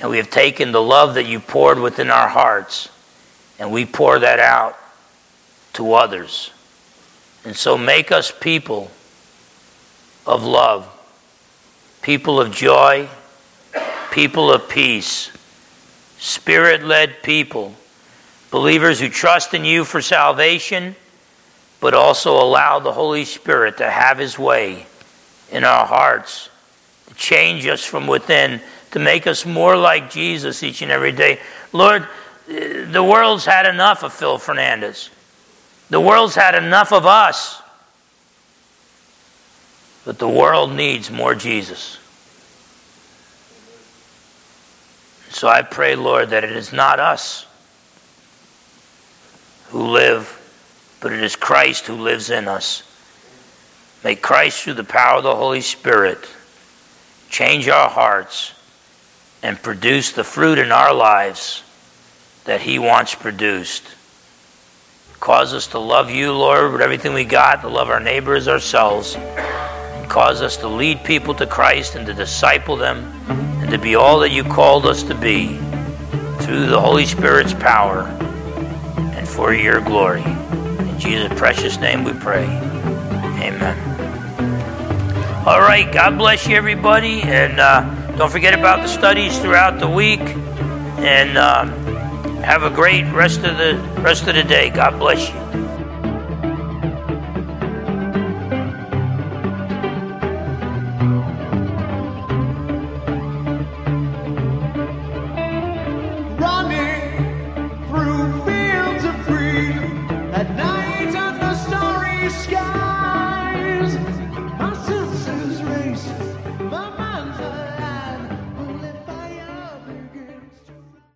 And 0.00 0.10
we 0.10 0.16
have 0.18 0.30
taken 0.30 0.72
the 0.72 0.82
love 0.82 1.14
that 1.14 1.26
you 1.26 1.40
poured 1.40 1.78
within 1.78 2.10
our 2.10 2.28
hearts 2.28 2.88
and 3.58 3.72
we 3.72 3.84
pour 3.84 4.18
that 4.20 4.38
out 4.38 4.78
to 5.74 5.94
others. 5.94 6.50
And 7.44 7.56
so 7.56 7.76
make 7.76 8.12
us 8.12 8.30
people 8.30 8.90
of 10.26 10.44
love, 10.44 10.86
people 12.08 12.40
of 12.40 12.50
joy, 12.50 13.06
people 14.10 14.50
of 14.50 14.66
peace, 14.66 15.30
spirit 16.16 16.82
led 16.82 17.22
people, 17.22 17.74
believers 18.50 18.98
who 18.98 19.10
trust 19.10 19.52
in 19.52 19.62
you 19.62 19.84
for 19.84 20.00
salvation, 20.00 20.96
but 21.80 21.92
also 21.92 22.42
allow 22.42 22.78
the 22.78 22.92
Holy 22.92 23.26
Spirit 23.26 23.76
to 23.76 23.90
have 23.90 24.16
his 24.16 24.38
way 24.38 24.86
in 25.52 25.64
our 25.64 25.84
hearts, 25.84 26.48
to 27.08 27.14
change 27.14 27.66
us 27.66 27.84
from 27.84 28.06
within, 28.06 28.58
to 28.92 28.98
make 28.98 29.26
us 29.26 29.44
more 29.44 29.76
like 29.76 30.10
Jesus 30.10 30.62
each 30.62 30.80
and 30.80 30.90
every 30.90 31.12
day. 31.12 31.38
Lord, 31.74 32.08
the 32.46 33.04
world's 33.06 33.44
had 33.44 33.66
enough 33.66 34.02
of 34.02 34.14
Phil 34.14 34.38
Fernandes. 34.38 35.10
The 35.90 36.00
world's 36.00 36.36
had 36.36 36.54
enough 36.54 36.90
of 36.90 37.04
us. 37.04 37.60
But 40.08 40.18
the 40.18 40.26
world 40.26 40.72
needs 40.72 41.10
more 41.10 41.34
Jesus. 41.34 41.97
So 45.30 45.48
I 45.48 45.62
pray, 45.62 45.94
Lord, 45.94 46.30
that 46.30 46.44
it 46.44 46.52
is 46.52 46.72
not 46.72 47.00
us 47.00 47.46
who 49.68 49.82
live, 49.82 50.34
but 51.00 51.12
it 51.12 51.22
is 51.22 51.36
Christ 51.36 51.86
who 51.86 51.94
lives 51.94 52.30
in 52.30 52.48
us. 52.48 52.82
May 54.02 54.16
Christ, 54.16 54.62
through 54.62 54.74
the 54.74 54.84
power 54.84 55.18
of 55.18 55.24
the 55.24 55.34
Holy 55.34 55.60
Spirit, 55.60 56.18
change 57.28 57.68
our 57.68 57.90
hearts 57.90 58.54
and 59.42 59.62
produce 59.62 60.12
the 60.12 60.24
fruit 60.24 60.58
in 60.58 60.72
our 60.72 60.94
lives 60.94 61.62
that 62.44 62.62
He 62.62 62.78
wants 62.78 63.14
produced. 63.14 63.84
Cause 65.20 65.52
us 65.52 65.66
to 65.68 65.78
love 65.78 66.10
you, 66.10 66.32
Lord, 66.32 66.72
with 66.72 66.80
everything 66.80 67.12
we 67.12 67.24
got, 67.24 67.60
to 67.62 67.68
love 67.68 67.90
our 67.90 68.00
neighbors, 68.00 68.48
ourselves, 68.48 69.16
and 69.16 70.08
cause 70.08 70.40
us 70.40 70.56
to 70.58 70.68
lead 70.68 71.04
people 71.04 71.34
to 71.34 71.46
Christ 71.46 71.96
and 71.96 72.06
to 72.06 72.14
disciple 72.14 72.76
them 72.76 73.47
and 73.68 73.72
to 73.74 73.78
be 73.78 73.96
all 73.96 74.20
that 74.20 74.30
you 74.30 74.42
called 74.42 74.86
us 74.86 75.02
to 75.02 75.14
be 75.14 75.58
through 76.40 76.68
the 76.68 76.80
Holy 76.80 77.04
Spirit's 77.04 77.52
power 77.52 78.04
and 78.96 79.28
for 79.28 79.52
your 79.52 79.82
glory. 79.82 80.22
In 80.22 80.98
Jesus' 80.98 81.38
precious 81.38 81.78
name 81.78 82.02
we 82.02 82.14
pray. 82.14 82.44
Amen. 82.44 83.76
All 85.46 85.60
right, 85.60 85.92
God 85.92 86.16
bless 86.16 86.48
you, 86.48 86.56
everybody, 86.56 87.20
and 87.20 87.60
uh, 87.60 88.16
don't 88.16 88.32
forget 88.32 88.58
about 88.58 88.80
the 88.80 88.88
studies 88.88 89.38
throughout 89.38 89.78
the 89.78 89.88
week. 89.88 90.20
And. 90.20 91.36
Um, 91.36 91.88
have 92.48 92.62
a 92.62 92.70
great 92.70 93.04
rest 93.12 93.44
of 93.44 93.58
the 93.58 93.76
rest 94.00 94.26
of 94.26 94.34
the 94.34 94.42
day. 94.42 94.70
God 94.70 94.98
bless 94.98 95.28
you. 95.28 95.57